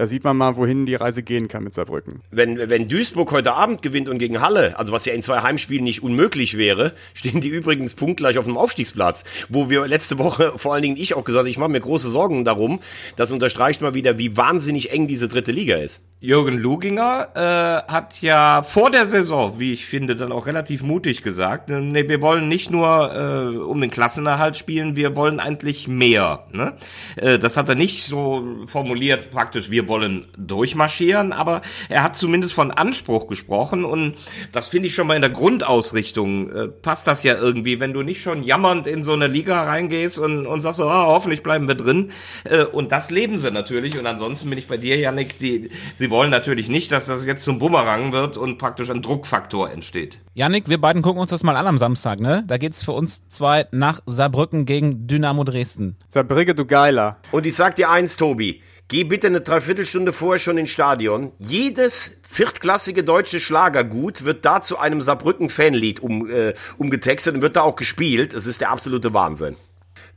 Da 0.00 0.06
sieht 0.06 0.24
man 0.24 0.34
mal, 0.38 0.56
wohin 0.56 0.86
die 0.86 0.94
Reise 0.94 1.22
gehen 1.22 1.46
kann 1.46 1.62
mit 1.62 1.74
Saarbrücken. 1.74 2.22
Wenn, 2.30 2.70
wenn 2.70 2.88
Duisburg 2.88 3.32
heute 3.32 3.52
Abend 3.52 3.82
gewinnt 3.82 4.08
und 4.08 4.18
gegen 4.18 4.40
Halle, 4.40 4.78
also 4.78 4.92
was 4.92 5.04
ja 5.04 5.12
in 5.12 5.20
zwei 5.20 5.42
Heimspielen 5.42 5.84
nicht 5.84 6.02
unmöglich 6.02 6.56
wäre, 6.56 6.94
stehen 7.12 7.42
die 7.42 7.48
übrigens 7.48 7.92
punktgleich 7.92 8.38
auf 8.38 8.46
dem 8.46 8.56
Aufstiegsplatz. 8.56 9.24
Wo 9.50 9.68
wir 9.68 9.86
letzte 9.86 10.16
Woche, 10.16 10.54
vor 10.56 10.72
allen 10.72 10.84
Dingen 10.84 10.96
ich 10.96 11.12
auch 11.12 11.24
gesagt, 11.24 11.46
ich 11.48 11.58
mache 11.58 11.68
mir 11.68 11.80
große 11.80 12.10
Sorgen 12.10 12.46
darum. 12.46 12.80
Das 13.16 13.30
unterstreicht 13.30 13.82
mal 13.82 13.92
wieder, 13.92 14.16
wie 14.16 14.38
wahnsinnig 14.38 14.90
eng 14.90 15.06
diese 15.06 15.28
dritte 15.28 15.52
Liga 15.52 15.76
ist. 15.76 16.00
Jürgen 16.22 16.56
Luginger 16.56 17.28
äh, 17.34 17.92
hat 17.92 18.22
ja 18.22 18.62
vor 18.62 18.90
der 18.90 19.06
Saison, 19.06 19.58
wie 19.58 19.74
ich 19.74 19.84
finde, 19.84 20.16
dann 20.16 20.32
auch 20.32 20.46
relativ 20.46 20.82
mutig 20.82 21.22
gesagt, 21.22 21.68
äh, 21.68 21.80
nee, 21.80 22.08
wir 22.08 22.22
wollen 22.22 22.48
nicht 22.48 22.70
nur 22.70 23.14
äh, 23.14 23.56
um 23.56 23.82
den 23.82 23.90
Klassenerhalt 23.90 24.56
spielen, 24.56 24.96
wir 24.96 25.14
wollen 25.14 25.40
eigentlich 25.40 25.88
mehr. 25.88 26.46
Ne? 26.52 26.74
Äh, 27.16 27.38
das 27.38 27.58
hat 27.58 27.68
er 27.68 27.74
nicht 27.74 28.04
so 28.04 28.46
formuliert, 28.66 29.30
praktisch, 29.30 29.70
wir 29.70 29.89
wollen 29.90 30.24
durchmarschieren, 30.38 31.34
aber 31.34 31.60
er 31.90 32.02
hat 32.02 32.16
zumindest 32.16 32.54
von 32.54 32.70
Anspruch 32.70 33.26
gesprochen 33.26 33.84
und 33.84 34.14
das 34.52 34.68
finde 34.68 34.88
ich 34.88 34.94
schon 34.94 35.06
mal 35.06 35.16
in 35.16 35.22
der 35.22 35.30
Grundausrichtung 35.30 36.50
äh, 36.50 36.68
passt 36.68 37.06
das 37.06 37.22
ja 37.22 37.36
irgendwie, 37.36 37.78
wenn 37.78 37.92
du 37.92 38.02
nicht 38.02 38.22
schon 38.22 38.42
jammernd 38.42 38.86
in 38.86 39.02
so 39.02 39.12
eine 39.12 39.26
Liga 39.26 39.64
reingehst 39.64 40.18
und, 40.18 40.46
und 40.46 40.62
sagst, 40.62 40.78
so, 40.78 40.88
ah, 40.88 41.04
hoffentlich 41.04 41.42
bleiben 41.42 41.68
wir 41.68 41.74
drin 41.74 42.12
äh, 42.44 42.64
und 42.64 42.90
das 42.92 43.10
leben 43.10 43.36
sie 43.36 43.50
natürlich 43.50 43.98
und 43.98 44.06
ansonsten 44.06 44.48
bin 44.48 44.58
ich 44.58 44.68
bei 44.68 44.78
dir, 44.78 44.96
Janik, 44.96 45.38
die, 45.38 45.68
sie 45.92 46.10
wollen 46.10 46.30
natürlich 46.30 46.70
nicht, 46.70 46.90
dass 46.90 47.04
das 47.04 47.26
jetzt 47.26 47.44
zum 47.44 47.58
Bumerang 47.58 48.12
wird 48.12 48.38
und 48.38 48.56
praktisch 48.56 48.88
ein 48.88 49.02
Druckfaktor 49.02 49.70
entsteht. 49.70 50.18
Yannick, 50.34 50.68
wir 50.68 50.80
beiden 50.80 51.02
gucken 51.02 51.20
uns 51.20 51.30
das 51.30 51.42
mal 51.42 51.56
an 51.56 51.66
am 51.66 51.76
Samstag, 51.76 52.20
ne? 52.20 52.44
Da 52.46 52.56
geht's 52.56 52.84
für 52.84 52.92
uns 52.92 53.26
zwei 53.28 53.66
nach 53.72 54.00
Saarbrücken 54.06 54.64
gegen 54.64 55.06
Dynamo 55.08 55.44
Dresden. 55.44 55.96
Saarbrücke, 56.08 56.54
du 56.54 56.66
Geiler. 56.66 57.18
Und 57.32 57.46
ich 57.46 57.56
sag 57.56 57.74
dir 57.74 57.90
eins, 57.90 58.16
Tobi. 58.16 58.62
Geh 58.90 59.04
bitte 59.04 59.28
eine 59.28 59.40
Dreiviertelstunde 59.40 60.12
vorher 60.12 60.40
schon 60.40 60.58
ins 60.58 60.70
Stadion. 60.70 61.30
Jedes 61.38 62.16
viertklassige 62.28 63.04
deutsche 63.04 63.38
Schlagergut 63.38 64.24
wird 64.24 64.44
da 64.44 64.62
zu 64.62 64.80
einem 64.80 65.00
Saarbrücken-Fanlied 65.00 66.00
um, 66.00 66.28
äh, 66.28 66.54
umgetextet 66.76 67.36
und 67.36 67.40
wird 67.40 67.54
da 67.54 67.60
auch 67.60 67.76
gespielt. 67.76 68.34
Es 68.34 68.48
ist 68.48 68.60
der 68.60 68.70
absolute 68.70 69.14
Wahnsinn. 69.14 69.54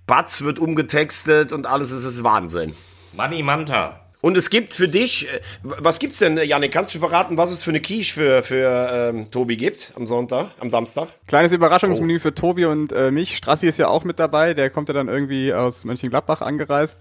Batz 0.08 0.42
wird 0.42 0.58
umgetextet 0.58 1.52
und 1.52 1.68
alles 1.68 1.92
es 1.92 2.04
ist 2.04 2.24
Wahnsinn. 2.24 2.74
Money 3.16 3.44
Manta. 3.44 4.00
Und 4.24 4.38
es 4.38 4.50
gibt 4.50 4.74
für 4.74 4.88
dich, 4.88 5.28
äh, 5.28 5.42
was 5.62 6.00
gibt's 6.00 6.18
denn, 6.18 6.38
Janik? 6.38 6.72
Kannst 6.72 6.96
du 6.96 7.00
verraten, 7.00 7.38
was 7.38 7.52
es 7.52 7.62
für 7.62 7.72
eine 7.72 7.82
Quiche 7.82 8.14
für, 8.14 8.42
für 8.42 8.90
ähm, 8.92 9.30
Tobi 9.30 9.56
gibt 9.56 9.92
am 9.98 10.08
Sonntag, 10.08 10.48
am 10.60 10.70
Samstag? 10.70 11.10
Kleines 11.28 11.52
Überraschungsmenü 11.52 12.16
oh. 12.16 12.20
für 12.20 12.34
Tobi 12.34 12.66
und 12.66 12.92
äh, 12.92 13.12
mich. 13.12 13.36
Strassi 13.36 13.68
ist 13.68 13.78
ja 13.78 13.90
auch 13.90 14.04
mit 14.04 14.20
dabei, 14.20 14.54
der 14.54 14.70
kommt 14.70 14.88
ja 14.88 14.94
dann 14.94 15.10
irgendwie 15.10 15.54
aus 15.54 15.84
Mönchengladbach 15.84 16.42
angereist. 16.42 17.00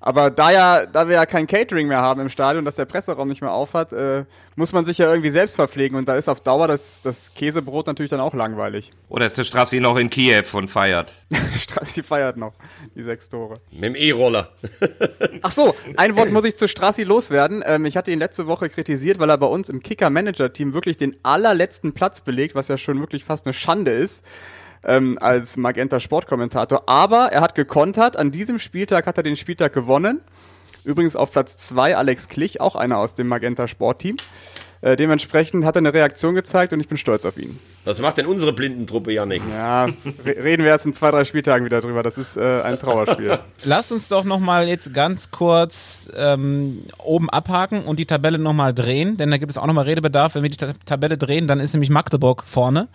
Aber 0.00 0.30
da 0.30 0.50
ja, 0.50 0.86
da 0.86 1.08
wir 1.08 1.16
ja 1.16 1.26
kein 1.26 1.46
Catering 1.46 1.86
mehr 1.86 2.00
haben 2.00 2.22
im 2.22 2.30
Stadion, 2.30 2.64
dass 2.64 2.76
der 2.76 2.86
Presseraum 2.86 3.28
nicht 3.28 3.42
mehr 3.42 3.52
aufhat, 3.52 3.92
äh, 3.92 4.24
muss 4.56 4.72
man 4.72 4.86
sich 4.86 4.96
ja 4.96 5.10
irgendwie 5.10 5.28
selbst 5.28 5.56
verpflegen 5.56 5.98
und 5.98 6.08
da 6.08 6.14
ist 6.14 6.28
auf 6.28 6.40
Dauer 6.40 6.68
das, 6.68 7.02
das 7.02 7.34
Käsebrot 7.34 7.86
natürlich 7.86 8.10
dann 8.10 8.20
auch 8.20 8.32
langweilig. 8.32 8.92
Oder 9.10 9.26
ist 9.26 9.36
der 9.36 9.44
Strassi 9.44 9.78
noch 9.78 9.98
in 9.98 10.08
Kiew 10.08 10.44
und 10.54 10.68
feiert? 10.68 11.12
Strassi 11.58 12.02
feiert 12.02 12.38
noch 12.38 12.54
die 12.94 13.02
sechs 13.02 13.28
Tore. 13.28 13.60
Mit 13.70 13.84
dem 13.84 13.94
E-Roller. 13.94 14.48
Ach 15.42 15.50
so, 15.50 15.74
ein 15.98 16.16
Wort 16.16 16.32
muss 16.32 16.44
ich 16.44 16.56
zu 16.56 16.66
Strassi 16.66 17.02
loswerden. 17.02 17.62
Ähm, 17.66 17.84
ich 17.84 17.98
hatte 17.98 18.10
ihn 18.10 18.18
letzte 18.18 18.46
Woche 18.46 18.70
kritisiert, 18.70 19.18
weil 19.18 19.28
er 19.28 19.36
bei 19.36 19.46
uns 19.46 19.68
im 19.68 19.82
Kicker-Manager-Team 19.82 20.72
wirklich 20.72 20.96
den 20.96 21.16
allerletzten 21.22 21.92
Platz 21.92 22.22
belegt, 22.22 22.54
was 22.54 22.68
ja 22.68 22.78
schon 22.78 23.00
wirklich 23.00 23.24
fast 23.24 23.46
eine 23.46 23.52
Schande 23.52 23.90
ist 23.90 24.24
ähm, 24.84 25.18
als 25.20 25.56
Magenta 25.56 26.00
Sportkommentator. 26.00 26.82
Aber 26.86 27.32
er 27.32 27.40
hat 27.40 27.54
gekontert. 27.54 28.16
An 28.16 28.30
diesem 28.30 28.58
Spieltag 28.58 29.06
hat 29.06 29.16
er 29.16 29.22
den 29.22 29.36
Spieltag 29.36 29.72
gewonnen. 29.72 30.20
Übrigens 30.84 31.16
auf 31.16 31.32
Platz 31.32 31.56
zwei 31.58 31.96
Alex 31.96 32.28
Klich, 32.28 32.60
auch 32.60 32.74
einer 32.74 32.98
aus 32.98 33.14
dem 33.14 33.28
Magenta 33.28 33.68
Sportteam. 33.68 34.16
Äh, 34.82 34.96
dementsprechend 34.96 35.66
hat 35.66 35.76
er 35.76 35.80
eine 35.80 35.92
Reaktion 35.92 36.34
gezeigt 36.34 36.72
und 36.72 36.80
ich 36.80 36.88
bin 36.88 36.96
stolz 36.96 37.26
auf 37.26 37.36
ihn. 37.36 37.58
Was 37.84 37.98
macht 37.98 38.16
denn 38.16 38.24
unsere 38.24 38.54
Blindentruppe, 38.54 39.12
Janik? 39.12 39.42
Ja, 39.50 39.84
re 39.84 39.92
reden 40.42 40.64
wir 40.64 40.70
erst 40.70 40.86
in 40.86 40.94
zwei, 40.94 41.10
drei 41.10 41.26
Spieltagen 41.26 41.66
wieder 41.66 41.82
drüber. 41.82 42.02
Das 42.02 42.16
ist 42.16 42.38
äh, 42.38 42.62
ein 42.62 42.78
Trauerspiel. 42.78 43.38
Lass 43.64 43.92
uns 43.92 44.08
doch 44.08 44.24
nochmal 44.24 44.68
jetzt 44.68 44.94
ganz 44.94 45.30
kurz 45.30 46.10
ähm, 46.16 46.80
oben 46.96 47.28
abhaken 47.28 47.84
und 47.84 47.98
die 47.98 48.06
Tabelle 48.06 48.38
nochmal 48.38 48.72
drehen, 48.72 49.18
denn 49.18 49.30
da 49.30 49.36
gibt 49.36 49.50
es 49.50 49.58
auch 49.58 49.66
nochmal 49.66 49.84
Redebedarf. 49.84 50.34
Wenn 50.34 50.44
wir 50.44 50.50
die 50.50 50.56
Tabelle 50.86 51.18
drehen, 51.18 51.46
dann 51.46 51.60
ist 51.60 51.74
nämlich 51.74 51.90
Magdeburg 51.90 52.44
vorne 52.46 52.88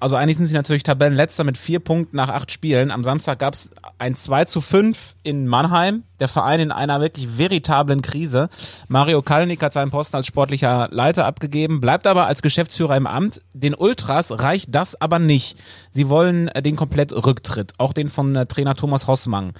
Also 0.00 0.16
eigentlich 0.16 0.38
sind 0.38 0.46
sie 0.46 0.54
natürlich 0.54 0.82
Tabellenletzter 0.82 1.44
mit 1.44 1.58
vier 1.58 1.78
Punkten 1.78 2.16
nach 2.16 2.30
acht 2.30 2.50
Spielen. 2.50 2.90
Am 2.90 3.04
Samstag 3.04 3.38
gab 3.38 3.52
es 3.52 3.70
ein 3.98 4.16
2 4.16 4.46
zu 4.46 4.62
5 4.62 5.14
in 5.22 5.46
Mannheim. 5.46 6.04
Der 6.20 6.28
Verein 6.28 6.60
in 6.60 6.72
einer 6.72 7.02
wirklich 7.02 7.36
veritablen 7.36 8.00
Krise. 8.00 8.48
Mario 8.88 9.20
Kalnick 9.20 9.62
hat 9.62 9.74
seinen 9.74 9.90
Posten 9.90 10.16
als 10.16 10.26
sportlicher 10.26 10.88
Leiter 10.90 11.26
abgegeben, 11.26 11.80
bleibt 11.80 12.06
aber 12.06 12.26
als 12.26 12.40
Geschäftsführer 12.40 12.96
im 12.96 13.06
Amt. 13.06 13.42
Den 13.52 13.74
Ultras 13.74 14.40
reicht 14.40 14.74
das 14.74 14.98
aber 14.98 15.18
nicht. 15.18 15.58
Sie 15.90 16.08
wollen 16.08 16.48
äh, 16.48 16.62
den 16.62 16.76
komplett 16.76 17.12
Rücktritt, 17.12 17.74
auch 17.76 17.92
den 17.92 18.08
von 18.08 18.34
äh, 18.34 18.46
Trainer 18.46 18.74
Thomas 18.74 19.06
Hossmann. 19.06 19.52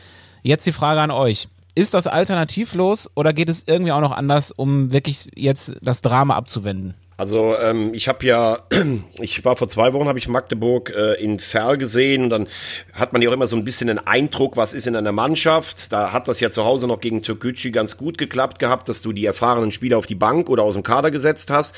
Jetzt 0.42 0.64
die 0.64 0.72
Frage 0.72 1.02
an 1.02 1.10
euch. 1.10 1.48
Ist 1.74 1.94
das 1.94 2.06
alternativlos 2.06 3.10
oder 3.14 3.32
geht 3.32 3.48
es 3.48 3.64
irgendwie 3.66 3.92
auch 3.92 4.00
noch 4.00 4.12
anders, 4.12 4.52
um 4.52 4.90
wirklich 4.90 5.30
jetzt 5.34 5.76
das 5.82 6.00
Drama 6.00 6.34
abzuwenden? 6.34 6.94
Also 7.20 7.54
ähm, 7.58 7.92
ich 7.92 8.08
habe 8.08 8.24
ja, 8.24 8.60
ich 9.20 9.44
war 9.44 9.54
vor 9.54 9.68
zwei 9.68 9.92
Wochen, 9.92 10.08
habe 10.08 10.18
ich 10.18 10.26
Magdeburg 10.26 10.88
äh, 10.88 11.22
in 11.22 11.38
Ferl 11.38 11.76
gesehen 11.76 12.22
und 12.22 12.30
dann 12.30 12.48
hat 12.94 13.12
man 13.12 13.20
ja 13.20 13.28
auch 13.28 13.34
immer 13.34 13.46
so 13.46 13.56
ein 13.56 13.64
bisschen 13.66 13.88
den 13.88 13.98
Eindruck, 13.98 14.56
was 14.56 14.72
ist 14.72 14.86
in 14.86 14.96
einer 14.96 15.12
Mannschaft. 15.12 15.92
Da 15.92 16.14
hat 16.14 16.28
das 16.28 16.40
ja 16.40 16.50
zu 16.50 16.64
Hause 16.64 16.86
noch 16.86 16.98
gegen 16.98 17.22
Türkgücü 17.22 17.72
ganz 17.72 17.98
gut 17.98 18.16
geklappt 18.16 18.58
gehabt, 18.58 18.88
dass 18.88 19.02
du 19.02 19.12
die 19.12 19.26
erfahrenen 19.26 19.70
Spieler 19.70 19.98
auf 19.98 20.06
die 20.06 20.14
Bank 20.14 20.48
oder 20.48 20.62
aus 20.62 20.72
dem 20.72 20.82
Kader 20.82 21.10
gesetzt 21.10 21.50
hast. 21.50 21.74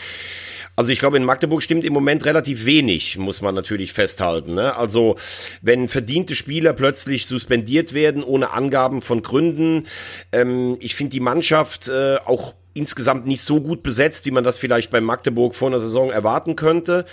Also 0.76 0.92
ich 0.92 1.00
glaube, 1.00 1.16
in 1.16 1.24
Magdeburg 1.24 1.60
stimmt 1.60 1.82
im 1.82 1.92
Moment 1.92 2.24
relativ 2.24 2.64
wenig, 2.64 3.18
muss 3.18 3.40
man 3.40 3.56
natürlich 3.56 3.92
festhalten. 3.92 4.54
Ne? 4.54 4.76
Also 4.76 5.16
wenn 5.60 5.88
verdiente 5.88 6.36
Spieler 6.36 6.72
plötzlich 6.72 7.26
suspendiert 7.26 7.94
werden 7.94 8.22
ohne 8.22 8.52
Angaben 8.52 9.02
von 9.02 9.22
Gründen, 9.22 9.88
ähm, 10.30 10.76
ich 10.78 10.94
finde 10.94 11.10
die 11.10 11.20
Mannschaft 11.20 11.88
äh, 11.88 12.18
auch 12.24 12.54
insgesamt 12.74 13.26
nicht 13.26 13.42
so 13.42 13.60
gut 13.60 13.82
besetzt, 13.82 14.26
wie 14.26 14.30
man 14.30 14.44
das 14.44 14.58
vielleicht 14.58 14.90
bei 14.90 15.00
Magdeburg 15.00 15.54
vor 15.54 15.68
einer 15.68 15.80
Saison 15.80 16.10
erwarten 16.10 16.56
könnte. 16.56 17.04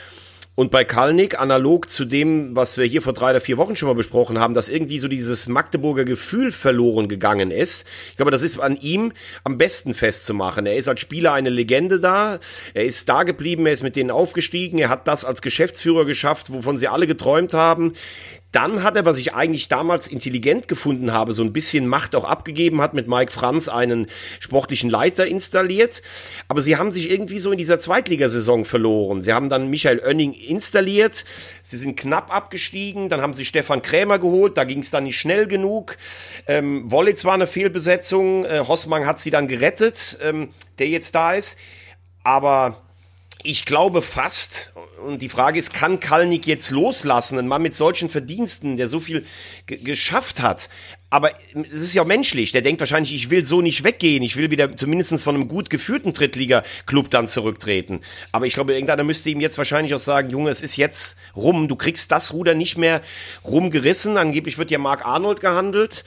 Und 0.60 0.72
bei 0.72 0.84
Kalnick, 0.84 1.40
analog 1.40 1.90
zu 1.90 2.04
dem, 2.04 2.54
was 2.54 2.78
wir 2.78 2.84
hier 2.84 3.02
vor 3.02 3.14
drei 3.14 3.30
oder 3.30 3.40
vier 3.40 3.58
Wochen 3.58 3.78
schon 3.78 3.88
mal 3.88 3.96
besprochen 3.96 4.40
haben, 4.40 4.54
dass 4.54 4.68
irgendwie 4.68 5.00
so 5.00 5.08
dieses 5.08 5.48
Magdeburger 5.48 6.04
Gefühl 6.04 6.52
verloren 6.52 7.08
gegangen 7.08 7.50
ist. 7.50 7.88
Ich 8.10 8.18
glaube, 8.18 8.32
das 8.32 8.44
ist 8.44 8.60
an 8.60 8.76
ihm 8.76 9.14
am 9.46 9.58
besten 9.58 9.94
festzumachen. 9.94 10.66
Er 10.66 10.76
ist 10.76 10.90
als 10.90 11.00
Spieler 11.00 11.32
eine 11.32 11.50
Legende 11.50 12.02
da. 12.02 12.40
Er 12.74 12.84
ist 12.84 13.08
da 13.08 13.24
geblieben, 13.24 13.68
er 13.68 13.72
ist 13.72 13.84
mit 13.84 13.96
denen 13.96 14.12
aufgestiegen. 14.12 14.80
Er 14.80 14.90
hat 14.90 15.08
das 15.08 15.24
als 15.24 15.42
Geschäftsführer 15.42 16.04
geschafft, 16.04 16.52
wovon 16.52 16.76
sie 16.76 16.90
alle 16.90 17.08
geträumt 17.08 17.54
haben. 17.54 17.94
Dann 18.52 18.84
hat 18.84 18.96
er, 18.96 19.06
was 19.06 19.20
ich 19.20 19.36
eigentlich 19.36 19.68
damals 19.68 20.08
intelligent 20.08 20.68
gefunden 20.68 21.14
habe, 21.14 21.34
so 21.34 21.44
ein 21.44 21.54
bisschen 21.54 21.88
Macht 21.88 22.16
auch 22.16 22.24
abgegeben, 22.24 22.82
hat 22.82 22.96
mit 22.96 23.08
Mike 23.08 23.32
Franz 23.32 23.68
einen 23.68 24.08
sportlichen 24.40 24.90
Leiter 24.90 25.28
installiert. 25.28 26.02
Aber 26.48 26.62
sie 26.62 26.76
haben 26.76 26.92
sich 26.92 27.12
irgendwie 27.12 27.38
so 27.38 27.52
in 27.52 27.60
dieser 27.60 27.78
Zweitligasaison 27.78 28.66
verloren. 28.66 29.22
Sie 29.22 29.34
haben 29.34 29.50
dann 29.50 29.70
Michael 29.70 30.00
Oenning 30.00 30.34
installiert. 30.34 31.26
Sie 31.62 31.78
sind 31.78 31.96
knapp 31.96 32.34
abgestiegen. 32.34 33.10
Dann 33.10 33.22
haben 33.22 33.34
sie 33.34 33.46
Stefan 33.46 33.84
Krämer 33.84 34.18
geholt. 34.18 34.58
Da 34.58 34.64
ging 34.64 34.80
es 34.80 34.90
dann 34.90 35.04
nicht 35.04 35.20
schnell 35.20 35.46
genug. 35.46 35.98
Ähm, 36.48 36.92
Wollitz 36.92 37.26
war 37.26 37.36
eine 37.36 37.48
Fehlbesetzung. 37.48 38.46
Äh, 38.46 38.64
Hossmann 38.68 39.06
hat 39.06 39.20
sie 39.20 39.30
dann 39.30 39.48
gerettet, 39.48 40.18
ähm, 40.24 40.50
der 40.80 40.88
jetzt 40.88 41.14
da 41.14 41.34
ist. 41.34 41.58
Aber 42.24 42.89
ich 43.44 43.66
glaube 43.66 44.02
fast, 44.02 44.74
und 45.06 45.22
die 45.22 45.30
Frage 45.30 45.60
ist, 45.60 45.74
kann 45.74 46.00
Kalnick 46.00 46.46
jetzt 46.46 46.72
loslassen? 46.72 47.40
Ein 47.40 47.48
Mann 47.48 47.62
mit 47.62 47.74
solchen 47.74 48.10
Verdiensten, 48.10 48.76
der 48.76 48.88
so 48.88 49.00
viel 49.00 49.26
geschafft 49.66 50.42
hat, 50.42 50.70
aber 51.12 51.32
es 51.56 51.74
ist 51.74 51.96
ja 51.96 52.04
auch 52.04 52.08
menschlich. 52.08 52.52
Der 52.52 52.62
denkt 52.62 52.82
wahrscheinlich, 52.82 53.16
ich 53.16 53.32
will 53.32 53.44
so 53.44 53.62
nicht 53.62 53.84
weggehen. 53.84 54.22
Ich 54.22 54.36
will 54.38 54.52
wieder 54.52 54.78
zumindest 54.78 55.24
von 55.24 55.36
einem 55.36 55.48
gut 55.48 55.70
geführten 55.70 56.14
Drittliga-Club 56.14 57.10
dann 57.10 57.28
zurücktreten. 57.28 58.02
Aber 58.32 58.46
ich 58.46 58.54
glaube, 58.54 58.74
irgendeiner 58.74 59.04
müsste 59.04 59.32
ihm 59.32 59.40
jetzt 59.40 59.58
wahrscheinlich 59.58 59.96
auch 59.96 60.00
sagen, 60.00 60.30
Junge, 60.30 60.52
es 60.52 60.62
ist 60.62 60.78
jetzt 60.78 61.18
rum. 61.36 61.68
Du 61.68 61.76
kriegst 61.76 62.12
das 62.12 62.34
Ruder 62.34 62.54
nicht 62.54 62.78
mehr 62.78 63.02
rumgerissen. 63.44 64.18
Angeblich 64.18 64.60
wird 64.60 64.70
ja 64.70 64.78
Mark 64.78 65.06
Arnold 65.06 65.40
gehandelt, 65.40 66.04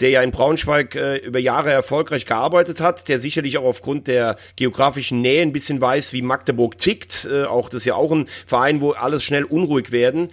der 0.00 0.10
ja 0.10 0.22
in 0.22 0.30
Braunschweig 0.30 0.94
äh, 0.94 1.16
über 1.16 1.38
Jahre 1.38 1.70
erfolgreich 1.70 2.26
gearbeitet 2.26 2.80
hat, 2.80 3.08
der 3.08 3.20
sicherlich 3.20 3.58
auch 3.58 3.64
aufgrund 3.64 4.06
der 4.06 4.36
geografischen 4.56 5.20
Nähe 5.20 5.42
ein 5.42 5.52
bisschen 5.52 5.80
weiß, 5.80 6.12
wie 6.12 6.22
Magdeburg 6.22 6.78
tickt. 6.78 7.28
Äh, 7.30 7.44
auch 7.44 7.68
das 7.68 7.82
ist 7.82 7.86
ja 7.86 7.94
auch 7.94 8.12
ein 8.12 8.26
Verein, 8.46 8.80
wo 8.80 8.92
alles 8.92 9.24
schnell 9.24 9.44
unruhig 9.44 9.92
werden. 9.92 10.28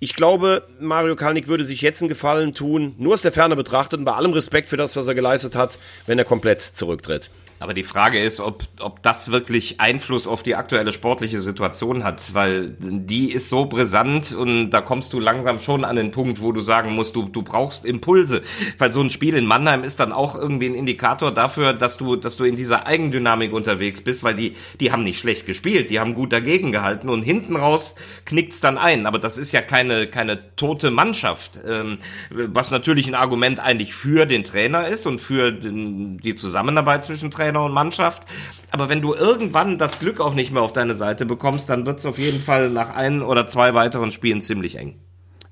Ich 0.00 0.14
glaube, 0.14 0.66
Mario 0.80 1.16
Kalnick 1.16 1.48
würde 1.48 1.64
sich 1.64 1.80
jetzt 1.80 2.02
einen 2.02 2.08
Gefallen 2.08 2.54
tun, 2.54 2.94
nur 2.98 3.14
aus 3.14 3.22
der 3.22 3.32
Ferne 3.32 3.56
betrachtet 3.56 3.98
und 3.98 4.04
bei 4.04 4.12
allem 4.12 4.32
Respekt 4.32 4.68
für 4.68 4.76
das, 4.76 4.96
was 4.96 5.06
er 5.06 5.14
geleistet 5.14 5.56
hat, 5.56 5.78
wenn 6.06 6.18
er 6.18 6.24
komplett 6.24 6.60
zurücktritt. 6.60 7.30
Aber 7.60 7.74
die 7.74 7.82
Frage 7.82 8.20
ist, 8.20 8.40
ob, 8.40 8.62
ob 8.78 9.02
das 9.02 9.32
wirklich 9.32 9.80
Einfluss 9.80 10.28
auf 10.28 10.42
die 10.42 10.54
aktuelle 10.54 10.92
sportliche 10.92 11.40
Situation 11.40 12.04
hat, 12.04 12.34
weil 12.34 12.76
die 12.78 13.32
ist 13.32 13.48
so 13.48 13.66
brisant 13.66 14.32
und 14.34 14.70
da 14.70 14.80
kommst 14.80 15.12
du 15.12 15.18
langsam 15.20 15.58
schon 15.58 15.84
an 15.84 15.96
den 15.96 16.12
Punkt, 16.12 16.40
wo 16.40 16.52
du 16.52 16.60
sagen 16.60 16.94
musst, 16.94 17.16
du, 17.16 17.28
du 17.28 17.42
brauchst 17.42 17.84
Impulse. 17.84 18.42
Weil 18.78 18.92
so 18.92 19.00
ein 19.00 19.10
Spiel 19.10 19.34
in 19.34 19.46
Mannheim 19.46 19.82
ist 19.82 19.98
dann 19.98 20.12
auch 20.12 20.36
irgendwie 20.36 20.66
ein 20.66 20.74
Indikator 20.74 21.32
dafür, 21.32 21.72
dass 21.72 21.96
du, 21.96 22.14
dass 22.14 22.36
du 22.36 22.44
in 22.44 22.54
dieser 22.54 22.86
Eigendynamik 22.86 23.52
unterwegs 23.52 24.00
bist, 24.00 24.22
weil 24.22 24.34
die, 24.34 24.54
die 24.78 24.92
haben 24.92 25.02
nicht 25.02 25.18
schlecht 25.18 25.46
gespielt, 25.46 25.90
die 25.90 25.98
haben 25.98 26.14
gut 26.14 26.32
dagegen 26.32 26.70
gehalten 26.70 27.08
und 27.08 27.22
hinten 27.22 27.56
raus 27.56 27.96
knickt's 28.24 28.60
dann 28.60 28.78
ein. 28.78 29.06
Aber 29.06 29.18
das 29.18 29.36
ist 29.36 29.50
ja 29.50 29.62
keine, 29.62 30.06
keine 30.06 30.54
tote 30.54 30.92
Mannschaft, 30.92 31.58
ähm, 31.66 31.98
was 32.30 32.70
natürlich 32.70 33.08
ein 33.08 33.14
Argument 33.16 33.58
eigentlich 33.58 33.94
für 33.94 34.26
den 34.26 34.44
Trainer 34.44 34.86
ist 34.86 35.06
und 35.06 35.20
für 35.20 35.50
den, 35.50 36.18
die 36.18 36.36
Zusammenarbeit 36.36 37.02
zwischen 37.02 37.32
Trainer 37.32 37.47
Trainer 37.48 37.64
und 37.64 37.72
Mannschaft. 37.72 38.24
Aber 38.70 38.88
wenn 38.88 39.00
du 39.00 39.14
irgendwann 39.14 39.78
das 39.78 39.98
Glück 39.98 40.20
auch 40.20 40.34
nicht 40.34 40.52
mehr 40.52 40.62
auf 40.62 40.72
deine 40.72 40.94
Seite 40.94 41.24
bekommst, 41.24 41.70
dann 41.70 41.86
wird 41.86 41.98
es 41.98 42.06
auf 42.06 42.18
jeden 42.18 42.40
Fall 42.40 42.68
nach 42.68 42.90
ein 42.90 43.22
oder 43.22 43.46
zwei 43.46 43.72
weiteren 43.72 44.12
Spielen 44.12 44.42
ziemlich 44.42 44.76
eng. 44.76 45.00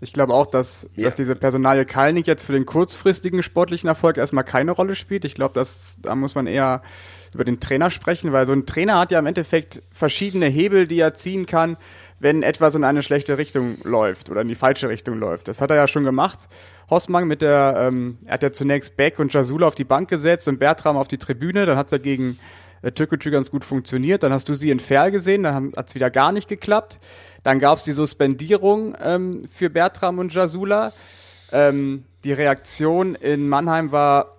Ich 0.03 0.13
glaube 0.13 0.35
auch, 0.35 0.45
dass, 0.45 0.87
ja. 0.95 1.05
dass 1.05 1.15
diese 1.15 1.35
Personalie 1.35 1.87
Kalnick 1.87 2.27
jetzt 2.27 2.45
für 2.45 2.53
den 2.53 2.67
kurzfristigen 2.67 3.43
sportlichen 3.43 3.89
Erfolg 3.89 4.19
erstmal 4.19 4.45
keine 4.45 4.73
Rolle 4.73 4.95
spielt. 4.95 5.25
Ich 5.25 5.35
glaube, 5.35 5.55
dass 5.55 5.97
da 6.03 6.15
muss 6.15 6.35
man 6.35 6.47
eher 6.47 6.83
über 7.33 7.45
den 7.45 7.61
Trainer 7.61 7.89
sprechen, 7.89 8.31
weil 8.33 8.45
so 8.45 8.53
ein 8.53 8.67
Trainer 8.67 8.99
hat 8.99 9.11
ja 9.11 9.19
im 9.19 9.27
Endeffekt 9.27 9.83
verschiedene 9.91 10.47
Hebel, 10.47 10.87
die 10.87 11.01
er 11.01 11.15
ziehen 11.15 11.47
kann, 11.47 11.79
wenn 12.19 12.43
etwas 12.43 12.75
in 12.75 12.85
eine 12.85 13.03
schlechte 13.03 13.39
Richtung 13.39 13.79
läuft 13.85 14.31
oder 14.31 14.43
in 14.43 14.49
die 14.49 14.55
falsche 14.55 14.91
Richtung 14.91 15.19
läuft. 15.19 15.49
Das 15.49 15.63
hat 15.63 15.71
er 15.71 15.77
ja 15.77 15.89
schon 15.89 16.05
gemacht. 16.05 16.41
Hossmann 16.91 17.27
mit 17.27 17.43
der, 17.43 17.75
ähm, 17.79 18.19
er 18.25 18.35
hat 18.35 18.43
ja 18.43 18.53
zunächst 18.53 18.97
Beck 18.97 19.19
und 19.19 19.33
Jasula 19.33 19.67
auf 19.67 19.75
die 19.75 19.85
Bank 19.85 20.09
gesetzt 20.09 20.47
und 20.49 20.59
Bertram 20.59 20.97
auf 20.97 21.09
die 21.09 21.19
Tribüne, 21.19 21.67
dann 21.67 21.77
hat 21.77 21.87
es 21.87 21.93
ja 21.93 21.99
gegen 21.99 22.39
äh, 22.83 22.93
Türkgücü 22.93 23.31
ganz 23.31 23.51
gut 23.51 23.65
funktioniert, 23.65 24.23
dann 24.23 24.33
hast 24.33 24.49
du 24.49 24.55
sie 24.55 24.71
in 24.71 24.81
Ferl 24.81 25.11
gesehen, 25.11 25.43
dann 25.43 25.73
hat 25.77 25.89
es 25.89 25.95
wieder 25.95 26.11
gar 26.11 26.33
nicht 26.33 26.49
geklappt. 26.49 27.01
Dann 27.43 27.61
gab 27.61 27.79
es 27.79 27.85
die 27.85 27.93
Suspendierung 27.93 28.97
ähm, 29.01 29.45
für 29.53 29.71
Bertram 29.71 30.19
und 30.19 30.35
Jasula. 30.35 30.93
Ähm, 31.53 32.05
die 32.25 32.33
Reaktion 32.33 33.15
in 33.15 33.49
Mannheim 33.49 33.93
war 33.93 34.37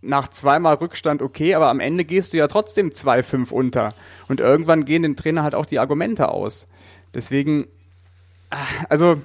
nach 0.00 0.28
zweimal 0.28 0.76
Rückstand 0.76 1.22
okay, 1.22 1.54
aber 1.54 1.68
am 1.68 1.80
Ende 1.80 2.04
gehst 2.04 2.32
du 2.32 2.36
ja 2.36 2.46
trotzdem 2.46 2.90
2-5 2.90 3.50
unter. 3.50 3.90
Und 4.28 4.40
irgendwann 4.40 4.84
gehen 4.84 5.02
dem 5.02 5.16
Trainer 5.16 5.42
halt 5.42 5.54
auch 5.54 5.66
die 5.66 5.78
Argumente 5.78 6.28
aus. 6.28 6.66
Deswegen, 7.14 7.66
ah, 8.50 8.58
also, 8.88 9.20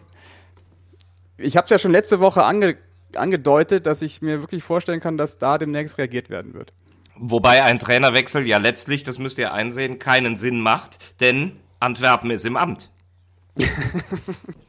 ich 1.38 1.58
habe 1.58 1.66
es 1.66 1.70
ja 1.70 1.80
schon 1.80 1.92
letzte 1.92 2.20
Woche 2.20 2.44
ange, 2.44 2.78
angedeutet, 3.16 3.86
dass 3.86 4.02
ich 4.02 4.22
mir 4.22 4.42
wirklich 4.42 4.64
vorstellen 4.64 5.00
kann, 5.00 5.18
dass 5.18 5.38
da 5.38 5.58
demnächst 5.58 5.98
reagiert 5.98 6.30
werden 6.30 6.54
wird. 6.54 6.74
Wobei 7.18 7.64
ein 7.64 7.80
Trainerwechsel 7.80 8.46
ja 8.46 8.58
letztlich, 8.58 9.04
das 9.04 9.20
müsst 9.20 9.38
ihr 9.38 9.54
einsehen, 9.54 10.00
keinen 10.00 10.36
Sinn 10.38 10.60
macht, 10.60 11.00
denn 11.22 11.54
Antwerpen 11.80 12.30
ist 12.32 12.46
im 12.46 12.58
Amt. 12.58 12.90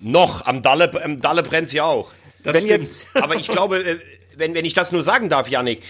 Noch, 0.00 0.46
am 0.46 0.62
Dalle, 0.62 1.02
am 1.02 1.20
Dalle 1.20 1.42
brennt's 1.42 1.72
ja 1.72 1.85
auch. 1.85 2.12
Das 2.44 2.55
Wenn 2.55 2.62
stimmt. 2.62 2.85
Jetzt, 2.85 3.07
aber 3.14 3.35
ich 3.35 3.48
glaube, 3.48 3.83
äh, 3.83 3.98
wenn, 4.37 4.55
wenn 4.55 4.64
ich 4.64 4.74
das 4.74 4.92
nur 4.92 5.02
sagen 5.02 5.29
darf, 5.29 5.48
Janik, 5.48 5.83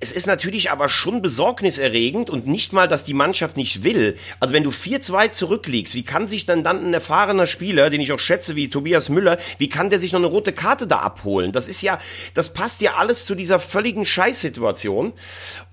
es 0.00 0.12
ist 0.12 0.26
natürlich 0.26 0.70
aber 0.70 0.88
schon 0.88 1.22
besorgniserregend 1.22 2.30
und 2.30 2.46
nicht 2.46 2.72
mal, 2.72 2.88
dass 2.88 3.04
die 3.04 3.14
Mannschaft 3.14 3.56
nicht 3.56 3.82
will. 3.82 4.16
Also 4.40 4.54
wenn 4.54 4.64
du 4.64 4.70
4-2 4.70 5.30
zurückliegst, 5.30 5.94
wie 5.94 6.02
kann 6.02 6.26
sich 6.26 6.46
dann 6.46 6.62
dann 6.62 6.84
ein 6.84 6.94
erfahrener 6.94 7.46
Spieler, 7.46 7.90
den 7.90 8.00
ich 8.00 8.12
auch 8.12 8.18
schätze 8.18 8.56
wie 8.56 8.70
Tobias 8.70 9.08
Müller, 9.08 9.38
wie 9.58 9.68
kann 9.68 9.90
der 9.90 9.98
sich 9.98 10.12
noch 10.12 10.20
eine 10.20 10.28
rote 10.28 10.52
Karte 10.52 10.86
da 10.86 10.98
abholen? 10.98 11.52
Das 11.52 11.68
ist 11.68 11.82
ja, 11.82 11.98
das 12.34 12.52
passt 12.52 12.80
ja 12.80 12.94
alles 12.94 13.24
zu 13.24 13.34
dieser 13.34 13.58
völligen 13.58 14.04
Scheißsituation. 14.04 15.12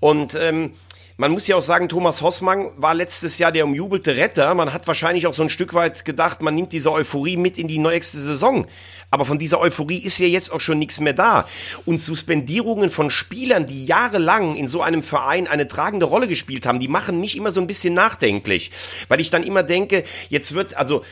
Und 0.00 0.34
ähm, 0.34 0.72
man 1.16 1.30
muss 1.30 1.46
ja 1.46 1.54
auch 1.54 1.62
sagen, 1.62 1.88
Thomas 1.88 2.22
Hossmann 2.22 2.70
war 2.76 2.92
letztes 2.92 3.38
Jahr 3.38 3.52
der 3.52 3.64
umjubelte 3.64 4.16
Retter. 4.16 4.52
Man 4.54 4.72
hat 4.72 4.88
wahrscheinlich 4.88 5.28
auch 5.28 5.34
so 5.34 5.44
ein 5.44 5.48
Stück 5.48 5.72
weit 5.72 6.04
gedacht, 6.04 6.42
man 6.42 6.56
nimmt 6.56 6.72
diese 6.72 6.90
Euphorie 6.90 7.36
mit 7.36 7.56
in 7.56 7.68
die 7.68 7.78
nächste 7.78 8.20
Saison. 8.20 8.66
Aber 9.12 9.24
von 9.24 9.38
dieser 9.38 9.60
Euphorie 9.60 9.98
ist 9.98 10.18
ja 10.18 10.26
jetzt 10.26 10.50
auch 10.50 10.60
schon 10.60 10.80
nichts 10.80 10.98
mehr 10.98 11.12
da. 11.12 11.46
Und 11.84 11.98
Suspendierungen 11.98 12.90
von 12.90 13.10
Spielern, 13.10 13.66
die 13.66 13.86
jahrelang 13.86 14.56
in 14.56 14.66
so 14.66 14.82
einem 14.82 15.04
Verein 15.04 15.46
eine 15.46 15.68
tragende 15.68 16.06
Rolle 16.06 16.26
gespielt 16.26 16.66
haben, 16.66 16.80
die 16.80 16.88
machen 16.88 17.20
mich 17.20 17.36
immer 17.36 17.52
so 17.52 17.60
ein 17.60 17.68
bisschen 17.68 17.94
nachdenklich. 17.94 18.72
Weil 19.06 19.20
ich 19.20 19.30
dann 19.30 19.44
immer 19.44 19.62
denke, 19.62 20.02
jetzt 20.30 20.54
wird, 20.54 20.76
also 20.76 21.04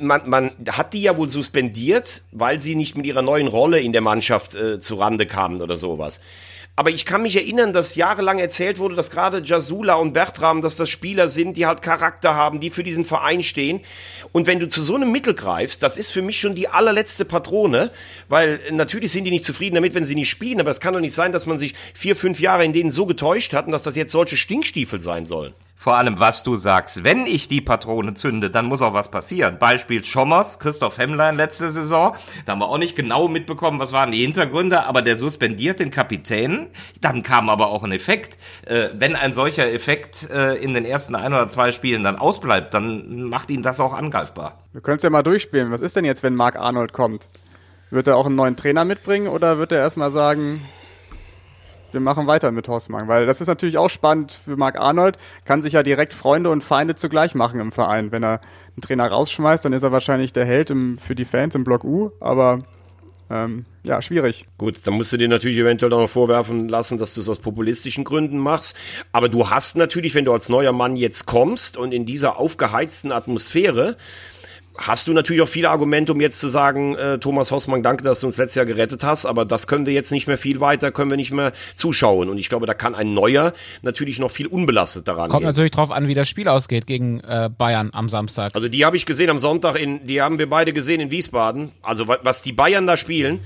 man, 0.00 0.28
man 0.28 0.50
hat 0.72 0.92
die 0.92 1.02
ja 1.02 1.16
wohl 1.16 1.28
suspendiert, 1.28 2.22
weil 2.32 2.60
sie 2.60 2.74
nicht 2.74 2.96
mit 2.96 3.06
ihrer 3.06 3.22
neuen 3.22 3.46
Rolle 3.46 3.78
in 3.78 3.92
der 3.92 4.02
Mannschaft 4.02 4.56
äh, 4.56 4.80
zu 4.80 4.96
Rande 4.96 5.26
kamen 5.26 5.62
oder 5.62 5.76
sowas. 5.76 6.20
Aber 6.78 6.90
ich 6.90 7.06
kann 7.06 7.22
mich 7.22 7.34
erinnern, 7.36 7.72
dass 7.72 7.94
jahrelang 7.94 8.38
erzählt 8.38 8.78
wurde, 8.78 8.94
dass 8.94 9.10
gerade 9.10 9.42
Jasula 9.42 9.94
und 9.94 10.12
Bertram, 10.12 10.60
dass 10.60 10.76
das 10.76 10.90
Spieler 10.90 11.30
sind, 11.30 11.56
die 11.56 11.64
halt 11.64 11.80
Charakter 11.80 12.34
haben, 12.34 12.60
die 12.60 12.68
für 12.68 12.84
diesen 12.84 13.06
Verein 13.06 13.42
stehen. 13.42 13.80
Und 14.32 14.46
wenn 14.46 14.60
du 14.60 14.68
zu 14.68 14.82
so 14.82 14.94
einem 14.94 15.10
Mittel 15.10 15.32
greifst, 15.32 15.82
das 15.82 15.96
ist 15.96 16.10
für 16.10 16.20
mich 16.20 16.38
schon 16.38 16.54
die 16.54 16.68
allerletzte 16.68 17.24
Patrone, 17.24 17.90
weil 18.28 18.60
natürlich 18.72 19.10
sind 19.10 19.24
die 19.24 19.30
nicht 19.30 19.46
zufrieden 19.46 19.76
damit, 19.76 19.94
wenn 19.94 20.04
sie 20.04 20.14
nicht 20.14 20.28
spielen, 20.28 20.60
aber 20.60 20.70
es 20.70 20.80
kann 20.80 20.92
doch 20.92 21.00
nicht 21.00 21.14
sein, 21.14 21.32
dass 21.32 21.46
man 21.46 21.56
sich 21.56 21.74
vier, 21.94 22.14
fünf 22.14 22.40
Jahre 22.40 22.66
in 22.66 22.74
denen 22.74 22.90
so 22.90 23.06
getäuscht 23.06 23.54
hat 23.54 23.64
und 23.64 23.72
dass 23.72 23.82
das 23.82 23.96
jetzt 23.96 24.12
solche 24.12 24.36
Stinkstiefel 24.36 25.00
sein 25.00 25.24
sollen. 25.24 25.54
Vor 25.78 25.98
allem, 25.98 26.18
was 26.18 26.42
du 26.42 26.56
sagst. 26.56 27.04
Wenn 27.04 27.26
ich 27.26 27.48
die 27.48 27.60
Patrone 27.60 28.14
zünde, 28.14 28.50
dann 28.50 28.64
muss 28.64 28.80
auch 28.80 28.94
was 28.94 29.10
passieren. 29.10 29.58
Beispiel 29.58 30.02
Schommers, 30.02 30.58
Christoph 30.58 30.96
Hemmlein 30.96 31.36
letzte 31.36 31.70
Saison. 31.70 32.16
Da 32.46 32.52
haben 32.52 32.60
wir 32.60 32.68
auch 32.68 32.78
nicht 32.78 32.96
genau 32.96 33.28
mitbekommen, 33.28 33.78
was 33.78 33.92
waren 33.92 34.10
die 34.10 34.22
Hintergründe, 34.22 34.86
aber 34.86 35.02
der 35.02 35.18
suspendiert 35.18 35.78
den 35.78 35.90
Kapitän. 35.90 36.68
Dann 37.02 37.22
kam 37.22 37.50
aber 37.50 37.68
auch 37.68 37.84
ein 37.84 37.92
Effekt. 37.92 38.38
Äh, 38.64 38.88
wenn 38.94 39.14
ein 39.16 39.34
solcher 39.34 39.70
Effekt 39.70 40.28
äh, 40.30 40.54
in 40.54 40.72
den 40.72 40.86
ersten 40.86 41.14
ein 41.14 41.34
oder 41.34 41.46
zwei 41.46 41.70
Spielen 41.72 42.02
dann 42.02 42.16
ausbleibt, 42.16 42.72
dann 42.72 43.24
macht 43.24 43.50
ihn 43.50 43.62
das 43.62 43.78
auch 43.78 43.92
angreifbar. 43.92 44.58
Wir 44.72 44.80
können 44.80 44.96
es 44.96 45.02
ja 45.02 45.10
mal 45.10 45.22
durchspielen. 45.22 45.70
Was 45.70 45.82
ist 45.82 45.94
denn 45.94 46.06
jetzt, 46.06 46.22
wenn 46.22 46.34
Marc 46.34 46.56
Arnold 46.56 46.94
kommt? 46.94 47.28
Wird 47.90 48.06
er 48.06 48.16
auch 48.16 48.26
einen 48.26 48.34
neuen 48.34 48.56
Trainer 48.56 48.86
mitbringen 48.86 49.28
oder 49.28 49.58
wird 49.58 49.72
er 49.72 49.78
erstmal 49.78 50.10
sagen, 50.10 50.62
wir 51.96 52.00
machen 52.02 52.26
weiter 52.26 52.52
mit 52.52 52.68
Horstmann, 52.68 53.08
weil 53.08 53.24
das 53.24 53.40
ist 53.40 53.48
natürlich 53.48 53.78
auch 53.78 53.88
spannend 53.88 54.38
für 54.44 54.56
Marc 54.56 54.78
Arnold, 54.78 55.16
kann 55.46 55.62
sich 55.62 55.72
ja 55.72 55.82
direkt 55.82 56.12
Freunde 56.12 56.50
und 56.50 56.62
Feinde 56.62 56.94
zugleich 56.94 57.34
machen 57.34 57.58
im 57.58 57.72
Verein. 57.72 58.12
Wenn 58.12 58.22
er 58.22 58.40
einen 58.74 58.82
Trainer 58.82 59.06
rausschmeißt, 59.06 59.64
dann 59.64 59.72
ist 59.72 59.82
er 59.82 59.92
wahrscheinlich 59.92 60.34
der 60.34 60.44
Held 60.44 60.68
im, 60.70 60.98
für 60.98 61.14
die 61.14 61.24
Fans 61.24 61.54
im 61.54 61.64
Block 61.64 61.84
U, 61.84 62.10
aber 62.20 62.58
ähm, 63.30 63.64
ja, 63.82 64.02
schwierig. 64.02 64.46
Gut, 64.58 64.80
dann 64.84 64.94
musst 64.94 65.12
du 65.12 65.16
dir 65.16 65.28
natürlich 65.28 65.56
eventuell 65.56 65.92
auch 65.94 66.00
noch 66.00 66.10
vorwerfen 66.10 66.68
lassen, 66.68 66.98
dass 66.98 67.14
du 67.14 67.22
es 67.22 67.28
aus 67.28 67.38
populistischen 67.38 68.04
Gründen 68.04 68.38
machst. 68.38 68.76
Aber 69.12 69.28
du 69.28 69.48
hast 69.48 69.76
natürlich, 69.76 70.14
wenn 70.14 70.26
du 70.26 70.32
als 70.32 70.48
neuer 70.48 70.72
Mann 70.72 70.96
jetzt 70.96 71.26
kommst 71.26 71.76
und 71.76 71.92
in 71.92 72.04
dieser 72.04 72.36
aufgeheizten 72.36 73.10
Atmosphäre, 73.10 73.96
hast 74.78 75.08
du 75.08 75.12
natürlich 75.12 75.42
auch 75.42 75.48
viele 75.48 75.70
Argumente, 75.70 76.12
um 76.12 76.20
jetzt 76.20 76.38
zu 76.40 76.48
sagen, 76.48 76.94
äh, 76.96 77.18
Thomas 77.18 77.50
Hossmann, 77.50 77.82
danke, 77.82 78.04
dass 78.04 78.20
du 78.20 78.26
uns 78.26 78.36
letztes 78.36 78.56
Jahr 78.56 78.66
gerettet 78.66 79.02
hast, 79.04 79.26
aber 79.26 79.44
das 79.44 79.66
können 79.66 79.86
wir 79.86 79.92
jetzt 79.92 80.12
nicht 80.12 80.26
mehr 80.26 80.38
viel 80.38 80.60
weiter, 80.60 80.92
können 80.92 81.10
wir 81.10 81.16
nicht 81.16 81.32
mehr 81.32 81.52
zuschauen. 81.76 82.28
Und 82.28 82.38
ich 82.38 82.48
glaube, 82.48 82.66
da 82.66 82.74
kann 82.74 82.94
ein 82.94 83.14
Neuer 83.14 83.52
natürlich 83.82 84.18
noch 84.18 84.30
viel 84.30 84.46
unbelastet 84.46 85.08
daran 85.08 85.28
Kommt 85.30 85.40
gehen. 85.42 85.46
natürlich 85.48 85.70
drauf 85.70 85.90
an, 85.90 86.08
wie 86.08 86.14
das 86.14 86.28
Spiel 86.28 86.48
ausgeht 86.48 86.86
gegen 86.86 87.20
äh, 87.20 87.48
Bayern 87.56 87.90
am 87.92 88.08
Samstag. 88.08 88.54
Also 88.54 88.68
die 88.68 88.84
habe 88.84 88.96
ich 88.96 89.06
gesehen 89.06 89.30
am 89.30 89.38
Sonntag, 89.38 89.76
in, 89.80 90.06
die 90.06 90.20
haben 90.20 90.38
wir 90.38 90.48
beide 90.48 90.72
gesehen 90.72 91.00
in 91.00 91.10
Wiesbaden. 91.10 91.72
Also 91.82 92.08
wa- 92.08 92.18
was 92.22 92.42
die 92.42 92.52
Bayern 92.52 92.86
da 92.86 92.96
spielen. 92.96 93.40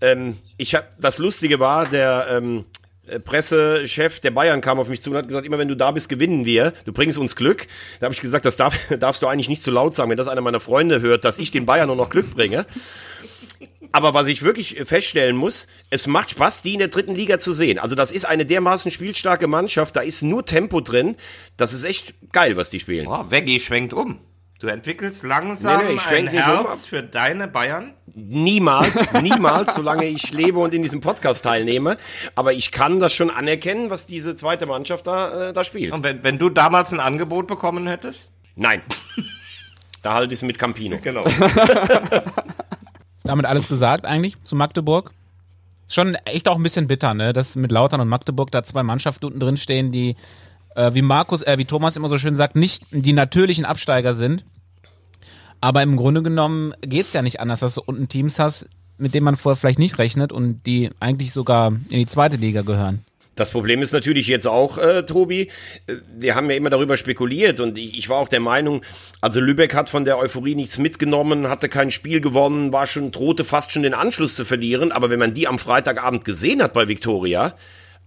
Ähm, 0.00 0.36
ich 0.56 0.74
hab, 0.74 0.88
das 1.00 1.18
Lustige 1.18 1.58
war, 1.58 1.86
der 1.86 2.26
ähm, 2.30 2.58
äh, 2.58 2.77
Pressechef 3.24 4.20
der 4.20 4.30
Bayern 4.30 4.60
kam 4.60 4.78
auf 4.78 4.88
mich 4.88 5.02
zu 5.02 5.10
und 5.10 5.16
hat 5.16 5.28
gesagt, 5.28 5.46
immer 5.46 5.58
wenn 5.58 5.68
du 5.68 5.76
da 5.76 5.90
bist, 5.90 6.08
gewinnen 6.08 6.44
wir. 6.44 6.72
Du 6.84 6.92
bringst 6.92 7.18
uns 7.18 7.36
Glück. 7.36 7.66
Da 8.00 8.04
habe 8.04 8.14
ich 8.14 8.20
gesagt, 8.20 8.44
das 8.44 8.56
darf, 8.56 8.76
darfst 9.00 9.22
du 9.22 9.26
eigentlich 9.26 9.48
nicht 9.48 9.62
zu 9.62 9.70
laut 9.70 9.94
sagen, 9.94 10.10
wenn 10.10 10.18
das 10.18 10.28
einer 10.28 10.40
meiner 10.40 10.60
Freunde 10.60 11.00
hört, 11.00 11.24
dass 11.24 11.38
ich 11.38 11.50
den 11.50 11.66
Bayern 11.66 11.88
nur 11.88 11.96
noch 11.96 12.10
Glück 12.10 12.34
bringe. 12.34 12.66
Aber 13.90 14.12
was 14.12 14.26
ich 14.26 14.42
wirklich 14.42 14.76
feststellen 14.84 15.36
muss, 15.36 15.66
es 15.90 16.06
macht 16.06 16.30
Spaß, 16.30 16.62
die 16.62 16.74
in 16.74 16.78
der 16.78 16.88
dritten 16.88 17.14
Liga 17.14 17.38
zu 17.38 17.52
sehen. 17.52 17.78
Also 17.78 17.94
das 17.94 18.10
ist 18.10 18.26
eine 18.26 18.44
dermaßen 18.44 18.90
spielstarke 18.90 19.46
Mannschaft, 19.46 19.96
da 19.96 20.00
ist 20.00 20.22
nur 20.22 20.44
Tempo 20.44 20.80
drin. 20.80 21.16
Das 21.56 21.72
ist 21.72 21.84
echt 21.84 22.14
geil, 22.32 22.56
was 22.56 22.70
die 22.70 22.80
spielen. 22.80 23.06
Boah, 23.06 23.30
Veggie 23.30 23.60
schwenkt 23.60 23.94
um. 23.94 24.20
Du 24.60 24.66
entwickelst 24.66 25.22
langsam 25.22 25.78
Nee, 25.78 25.92
nee, 25.92 25.94
ich 25.94 26.06
ein 26.06 26.24
nicht 26.24 26.34
um, 26.34 26.66
Herz 26.66 26.84
für 26.84 27.02
deine 27.02 27.48
Bayern. 27.48 27.94
Niemals, 28.26 29.12
niemals, 29.22 29.74
solange 29.74 30.06
ich 30.06 30.32
lebe 30.32 30.58
und 30.58 30.74
in 30.74 30.82
diesem 30.82 31.00
Podcast 31.00 31.44
teilnehme. 31.44 31.96
Aber 32.34 32.52
ich 32.52 32.72
kann 32.72 32.98
das 32.98 33.14
schon 33.14 33.30
anerkennen, 33.30 33.90
was 33.90 34.06
diese 34.06 34.34
zweite 34.34 34.66
Mannschaft 34.66 35.06
da, 35.06 35.50
äh, 35.50 35.52
da 35.52 35.62
spielt. 35.62 35.92
Und 35.92 36.02
wenn, 36.02 36.24
wenn 36.24 36.38
du 36.38 36.50
damals 36.50 36.92
ein 36.92 36.98
Angebot 37.00 37.46
bekommen 37.46 37.86
hättest? 37.86 38.32
Nein. 38.56 38.82
Da 40.02 40.14
halte 40.14 40.32
ich 40.32 40.38
es 40.38 40.42
mit 40.42 40.58
Campino. 40.58 40.98
Genau. 41.02 41.24
Ist 41.26 41.36
damit 43.24 43.46
alles 43.46 43.68
gesagt 43.68 44.04
eigentlich 44.04 44.36
zu 44.42 44.56
Magdeburg? 44.56 45.12
Ist 45.86 45.94
schon 45.94 46.14
echt 46.24 46.48
auch 46.48 46.56
ein 46.56 46.62
bisschen 46.62 46.86
bitter, 46.86 47.14
ne? 47.14 47.32
Dass 47.32 47.56
mit 47.56 47.72
Lautern 47.72 48.00
und 48.00 48.08
Magdeburg 48.08 48.50
da 48.50 48.62
zwei 48.62 48.82
Mannschaften 48.82 49.26
unten 49.26 49.40
drin 49.40 49.56
stehen, 49.56 49.92
die, 49.92 50.16
äh, 50.74 50.92
wie 50.94 51.02
Markus, 51.02 51.42
äh, 51.42 51.58
wie 51.58 51.64
Thomas 51.64 51.96
immer 51.96 52.08
so 52.08 52.18
schön 52.18 52.34
sagt, 52.34 52.56
nicht 52.56 52.84
die 52.90 53.12
natürlichen 53.12 53.64
Absteiger 53.64 54.14
sind. 54.14 54.44
Aber 55.60 55.82
im 55.82 55.96
Grunde 55.96 56.22
genommen 56.22 56.72
geht's 56.80 57.12
ja 57.12 57.22
nicht 57.22 57.40
anders, 57.40 57.60
dass 57.60 57.74
du 57.74 57.82
unten 57.84 58.08
Teams 58.08 58.38
hast, 58.38 58.68
mit 58.96 59.14
denen 59.14 59.24
man 59.24 59.36
vorher 59.36 59.56
vielleicht 59.56 59.78
nicht 59.78 59.98
rechnet 59.98 60.32
und 60.32 60.62
die 60.66 60.90
eigentlich 61.00 61.32
sogar 61.32 61.68
in 61.68 61.98
die 61.98 62.06
zweite 62.06 62.36
Liga 62.36 62.62
gehören. 62.62 63.04
Das 63.38 63.52
Problem 63.52 63.82
ist 63.82 63.92
natürlich 63.92 64.26
jetzt 64.26 64.48
auch, 64.48 64.78
äh, 64.78 65.04
Tobi, 65.04 65.42
äh, 65.86 65.94
wir 66.18 66.34
haben 66.34 66.50
ja 66.50 66.56
immer 66.56 66.70
darüber 66.70 66.96
spekuliert 66.96 67.60
und 67.60 67.78
ich, 67.78 67.96
ich 67.96 68.08
war 68.08 68.16
auch 68.18 68.26
der 68.26 68.40
Meinung, 68.40 68.82
also 69.20 69.38
Lübeck 69.38 69.74
hat 69.74 69.88
von 69.88 70.04
der 70.04 70.18
Euphorie 70.18 70.56
nichts 70.56 70.76
mitgenommen, 70.76 71.48
hatte 71.48 71.68
kein 71.68 71.92
Spiel 71.92 72.20
gewonnen, 72.20 72.72
war 72.72 72.88
schon, 72.88 73.12
drohte 73.12 73.44
fast 73.44 73.70
schon 73.70 73.84
den 73.84 73.94
Anschluss 73.94 74.34
zu 74.34 74.44
verlieren, 74.44 74.90
aber 74.90 75.08
wenn 75.08 75.20
man 75.20 75.34
die 75.34 75.46
am 75.46 75.60
Freitagabend 75.60 76.24
gesehen 76.24 76.60
hat 76.60 76.72
bei 76.72 76.88
Viktoria, 76.88 77.54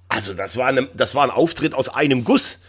also 0.09 0.33
das 0.33 0.57
war, 0.57 0.67
eine, 0.67 0.89
das 0.93 1.15
war 1.15 1.23
ein 1.23 1.31
Auftritt 1.31 1.73
aus 1.73 1.87
einem 1.87 2.25
Guss. 2.25 2.67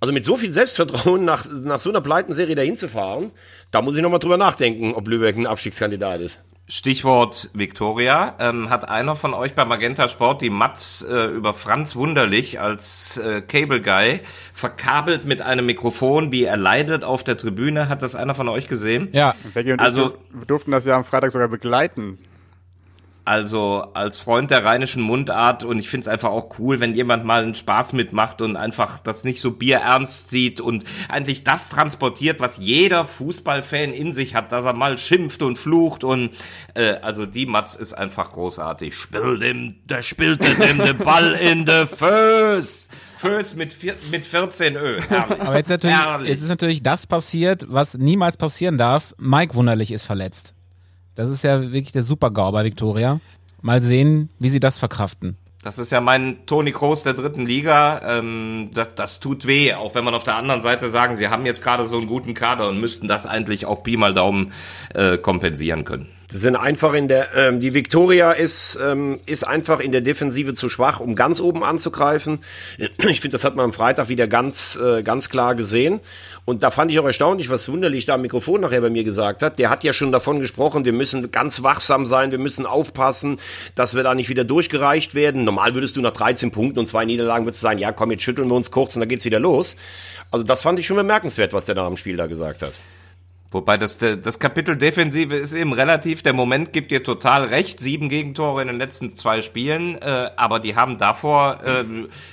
Also 0.00 0.12
mit 0.12 0.24
so 0.24 0.36
viel 0.36 0.52
Selbstvertrauen 0.52 1.24
nach, 1.24 1.46
nach 1.62 1.80
so 1.80 1.90
einer 1.90 2.00
Pleitenserie 2.00 2.54
dahin 2.54 2.76
zu 2.76 2.88
fahren, 2.88 3.30
da 3.70 3.80
muss 3.82 3.96
ich 3.96 4.02
nochmal 4.02 4.18
drüber 4.18 4.36
nachdenken, 4.36 4.94
ob 4.94 5.08
Lübeck 5.08 5.36
ein 5.36 5.46
Abstiegskandidat 5.46 6.20
ist. 6.20 6.38
Stichwort 6.68 7.48
Victoria. 7.54 8.34
Ähm, 8.40 8.70
hat 8.70 8.88
einer 8.88 9.14
von 9.14 9.34
euch 9.34 9.54
bei 9.54 9.64
Magenta 9.64 10.08
Sport 10.08 10.42
die 10.42 10.50
Mats 10.50 11.02
äh, 11.08 11.26
über 11.26 11.54
Franz 11.54 11.94
Wunderlich 11.94 12.58
als 12.60 13.18
äh, 13.18 13.40
Cable 13.40 13.80
Guy 13.80 14.20
verkabelt 14.52 15.24
mit 15.24 15.42
einem 15.42 15.64
Mikrofon, 15.66 16.32
wie 16.32 16.42
er 16.42 16.56
leidet 16.56 17.04
auf 17.04 17.22
der 17.22 17.36
Tribüne? 17.36 17.88
Hat 17.88 18.02
das 18.02 18.16
einer 18.16 18.34
von 18.34 18.48
euch 18.48 18.66
gesehen? 18.66 19.08
Ja, 19.12 19.34
Becky 19.54 19.72
und 19.72 19.80
Also- 19.80 20.06
ich 20.06 20.12
durf- 20.40 20.46
durften 20.48 20.70
das 20.72 20.84
ja 20.84 20.96
am 20.96 21.04
Freitag 21.04 21.30
sogar 21.30 21.46
begleiten. 21.48 22.18
Also 23.26 23.88
als 23.92 24.18
Freund 24.18 24.52
der 24.52 24.64
rheinischen 24.64 25.02
Mundart 25.02 25.64
und 25.64 25.80
ich 25.80 25.88
finde 25.88 26.02
es 26.02 26.08
einfach 26.08 26.30
auch 26.30 26.60
cool, 26.60 26.78
wenn 26.78 26.94
jemand 26.94 27.24
mal 27.24 27.42
einen 27.42 27.56
Spaß 27.56 27.92
mitmacht 27.92 28.40
und 28.40 28.54
einfach 28.56 29.00
das 29.00 29.24
nicht 29.24 29.40
so 29.40 29.50
bierernst 29.50 30.30
sieht 30.30 30.60
und 30.60 30.84
eigentlich 31.08 31.42
das 31.42 31.68
transportiert, 31.68 32.38
was 32.38 32.58
jeder 32.58 33.04
Fußballfan 33.04 33.92
in 33.92 34.12
sich 34.12 34.36
hat, 34.36 34.52
dass 34.52 34.64
er 34.64 34.74
mal 34.74 34.96
schimpft 34.96 35.42
und 35.42 35.58
flucht 35.58 36.04
und 36.04 36.30
äh, 36.74 36.98
also 37.02 37.26
die 37.26 37.46
Matz 37.46 37.74
ist 37.74 37.94
einfach 37.94 38.30
großartig. 38.30 38.94
Spiel 38.94 39.40
dem, 39.40 39.74
der 39.86 40.02
spielt 40.02 40.40
dem 40.60 40.78
den 40.78 40.98
Ball 40.98 41.32
in 41.32 41.66
de 41.66 41.84
Föß. 41.88 42.88
Föß 43.16 43.56
mit, 43.56 43.72
vier, 43.72 43.96
mit 44.12 44.24
14 44.24 44.76
Ö. 44.76 45.00
Herrlich. 45.00 45.40
aber 45.40 45.56
jetzt, 45.56 45.68
natürlich, 45.70 45.96
Herrlich. 45.96 46.30
jetzt 46.30 46.42
ist 46.42 46.48
natürlich 46.48 46.84
das 46.84 47.08
passiert, 47.08 47.66
was 47.68 47.98
niemals 47.98 48.36
passieren 48.36 48.78
darf. 48.78 49.16
Mike 49.18 49.56
Wunderlich 49.56 49.90
ist 49.90 50.04
verletzt. 50.04 50.54
Das 51.16 51.30
ist 51.30 51.42
ja 51.42 51.60
wirklich 51.60 51.92
der 51.92 52.02
Super-GAU 52.02 52.52
bei 52.52 52.64
Viktoria. 52.64 53.20
Mal 53.62 53.80
sehen, 53.80 54.28
wie 54.38 54.50
sie 54.50 54.60
das 54.60 54.78
verkraften. 54.78 55.36
Das 55.62 55.78
ist 55.78 55.90
ja 55.90 56.00
mein 56.00 56.46
Toni 56.46 56.70
Kroos 56.70 57.02
der 57.02 57.14
dritten 57.14 57.44
Liga. 57.44 58.00
Ähm, 58.18 58.70
das, 58.72 58.90
das 58.94 59.18
tut 59.18 59.46
weh, 59.46 59.74
auch 59.74 59.96
wenn 59.96 60.04
man 60.04 60.14
auf 60.14 60.22
der 60.22 60.36
anderen 60.36 60.60
Seite 60.60 60.90
sagen, 60.90 61.16
sie 61.16 61.28
haben 61.28 61.44
jetzt 61.46 61.64
gerade 61.64 61.86
so 61.86 61.96
einen 61.96 62.06
guten 62.06 62.34
Kader 62.34 62.68
und 62.68 62.80
müssten 62.80 63.08
das 63.08 63.26
eigentlich 63.26 63.66
auch 63.66 63.82
Pi 63.82 63.96
mal 63.96 64.14
Daumen 64.14 64.52
äh, 64.94 65.18
kompensieren 65.18 65.84
können. 65.84 66.06
Das 66.36 66.42
sind 66.42 66.54
einfach 66.56 66.92
in 66.92 67.08
der, 67.08 67.34
ähm, 67.34 67.60
die 67.60 67.72
Victoria 67.72 68.30
ist, 68.32 68.78
ähm, 68.78 69.18
ist 69.24 69.46
einfach 69.48 69.80
in 69.80 69.90
der 69.90 70.02
Defensive 70.02 70.52
zu 70.52 70.68
schwach, 70.68 71.00
um 71.00 71.14
ganz 71.14 71.40
oben 71.40 71.64
anzugreifen. 71.64 72.40
Ich 73.08 73.22
finde, 73.22 73.32
das 73.32 73.44
hat 73.44 73.56
man 73.56 73.64
am 73.64 73.72
Freitag 73.72 74.10
wieder 74.10 74.26
ganz, 74.26 74.76
äh, 74.76 75.02
ganz 75.02 75.30
klar 75.30 75.54
gesehen. 75.54 75.98
Und 76.44 76.62
da 76.62 76.70
fand 76.70 76.90
ich 76.90 76.98
auch 76.98 77.06
erstaunlich, 77.06 77.48
was 77.48 77.70
wunderlich 77.70 78.04
da 78.04 78.16
am 78.16 78.20
Mikrofon 78.20 78.60
nachher 78.60 78.82
bei 78.82 78.90
mir 78.90 79.02
gesagt 79.02 79.40
hat. 79.40 79.58
Der 79.58 79.70
hat 79.70 79.82
ja 79.82 79.94
schon 79.94 80.12
davon 80.12 80.40
gesprochen, 80.40 80.84
wir 80.84 80.92
müssen 80.92 81.30
ganz 81.30 81.62
wachsam 81.62 82.04
sein, 82.04 82.32
wir 82.32 82.38
müssen 82.38 82.66
aufpassen, 82.66 83.38
dass 83.74 83.94
wir 83.94 84.02
da 84.02 84.14
nicht 84.14 84.28
wieder 84.28 84.44
durchgereicht 84.44 85.14
werden. 85.14 85.44
Normal 85.44 85.74
würdest 85.74 85.96
du 85.96 86.02
nach 86.02 86.12
13 86.12 86.50
Punkten 86.50 86.80
und 86.80 86.86
zwei 86.86 87.06
Niederlagen 87.06 87.46
würdest 87.46 87.62
du 87.62 87.66
sagen, 87.66 87.78
ja 87.78 87.92
komm, 87.92 88.10
jetzt 88.10 88.24
schütteln 88.24 88.50
wir 88.50 88.56
uns 88.56 88.70
kurz 88.70 88.94
und 88.94 89.00
dann 89.00 89.08
geht's 89.08 89.24
wieder 89.24 89.40
los. 89.40 89.76
Also 90.30 90.44
das 90.44 90.60
fand 90.60 90.78
ich 90.78 90.86
schon 90.86 90.98
bemerkenswert, 90.98 91.54
was 91.54 91.64
der 91.64 91.76
da 91.76 91.86
am 91.86 91.96
Spiel 91.96 92.18
da 92.18 92.26
gesagt 92.26 92.60
hat. 92.60 92.74
Wobei 93.50 93.76
das, 93.76 93.98
das 93.98 94.38
Kapitel 94.38 94.76
Defensive 94.76 95.34
ist 95.36 95.52
eben 95.52 95.72
relativ, 95.72 96.22
der 96.22 96.32
Moment 96.32 96.72
gibt 96.72 96.90
dir 96.90 97.02
total 97.02 97.44
recht, 97.44 97.78
sieben 97.80 98.08
Gegentore 98.08 98.60
in 98.62 98.68
den 98.68 98.76
letzten 98.76 99.14
zwei 99.14 99.40
Spielen, 99.40 99.96
äh, 100.02 100.30
aber 100.36 100.58
die 100.58 100.74
haben 100.76 100.98
davor 100.98 101.60
äh, 101.64 101.84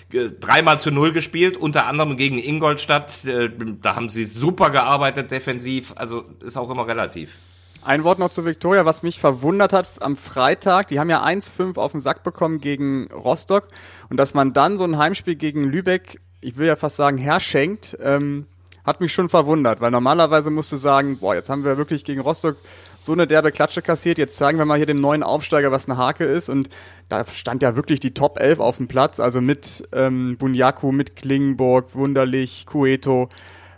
ge- 0.09 0.31
dreimal 0.39 0.79
zu 0.79 0.91
null 0.91 1.13
gespielt, 1.13 1.55
unter 1.55 1.85
anderem 1.85 2.17
gegen 2.17 2.39
Ingolstadt, 2.39 3.25
äh, 3.25 3.49
da 3.81 3.95
haben 3.95 4.09
sie 4.09 4.25
super 4.25 4.71
gearbeitet 4.71 5.29
defensiv, 5.31 5.93
also 5.95 6.25
ist 6.41 6.57
auch 6.57 6.69
immer 6.69 6.87
relativ. 6.87 7.37
Ein 7.85 8.03
Wort 8.05 8.17
noch 8.17 8.29
zu 8.29 8.45
Viktoria, 8.45 8.85
was 8.85 9.03
mich 9.03 9.19
verwundert 9.19 9.73
hat 9.73 9.89
am 10.01 10.15
Freitag. 10.15 10.87
Die 10.87 10.99
haben 11.01 11.09
ja 11.09 11.21
1-5 11.21 11.77
auf 11.77 11.91
den 11.91 11.99
Sack 11.99 12.23
bekommen 12.23 12.61
gegen 12.61 13.07
Rostock. 13.11 13.67
Und 14.09 14.15
dass 14.15 14.33
man 14.33 14.53
dann 14.53 14.77
so 14.77 14.85
ein 14.85 14.97
Heimspiel 14.97 15.35
gegen 15.35 15.65
Lübeck, 15.65 16.21
ich 16.39 16.57
will 16.57 16.67
ja 16.67 16.77
fast 16.77 16.95
sagen, 16.95 17.17
herschenkt, 17.17 17.97
ähm, 18.01 18.47
hat 18.83 18.99
mich 18.99 19.13
schon 19.13 19.29
verwundert, 19.29 19.81
weil 19.81 19.91
normalerweise 19.91 20.49
musst 20.49 20.71
du 20.71 20.75
sagen, 20.75 21.17
boah, 21.19 21.35
jetzt 21.35 21.49
haben 21.49 21.63
wir 21.63 21.77
wirklich 21.77 22.03
gegen 22.03 22.21
Rostock 22.21 22.57
so 22.99 23.13
eine 23.13 23.27
derbe 23.27 23.51
Klatsche 23.51 23.81
kassiert, 23.81 24.17
jetzt 24.17 24.37
zeigen 24.37 24.57
wir 24.57 24.65
mal 24.65 24.77
hier 24.77 24.85
dem 24.85 24.99
neuen 24.99 25.23
Aufsteiger, 25.23 25.71
was 25.71 25.87
eine 25.87 25.97
Hake 25.97 26.25
ist 26.25 26.49
und 26.49 26.69
da 27.09 27.25
stand 27.25 27.63
ja 27.63 27.75
wirklich 27.75 27.99
die 27.99 28.13
Top 28.13 28.39
11 28.39 28.59
auf 28.59 28.77
dem 28.77 28.87
Platz, 28.87 29.19
also 29.19 29.41
mit 29.41 29.87
ähm, 29.93 30.37
Bunyaku, 30.37 30.91
mit 30.91 31.15
Klingenburg, 31.15 31.95
Wunderlich, 31.95 32.65
Cueto 32.65 33.29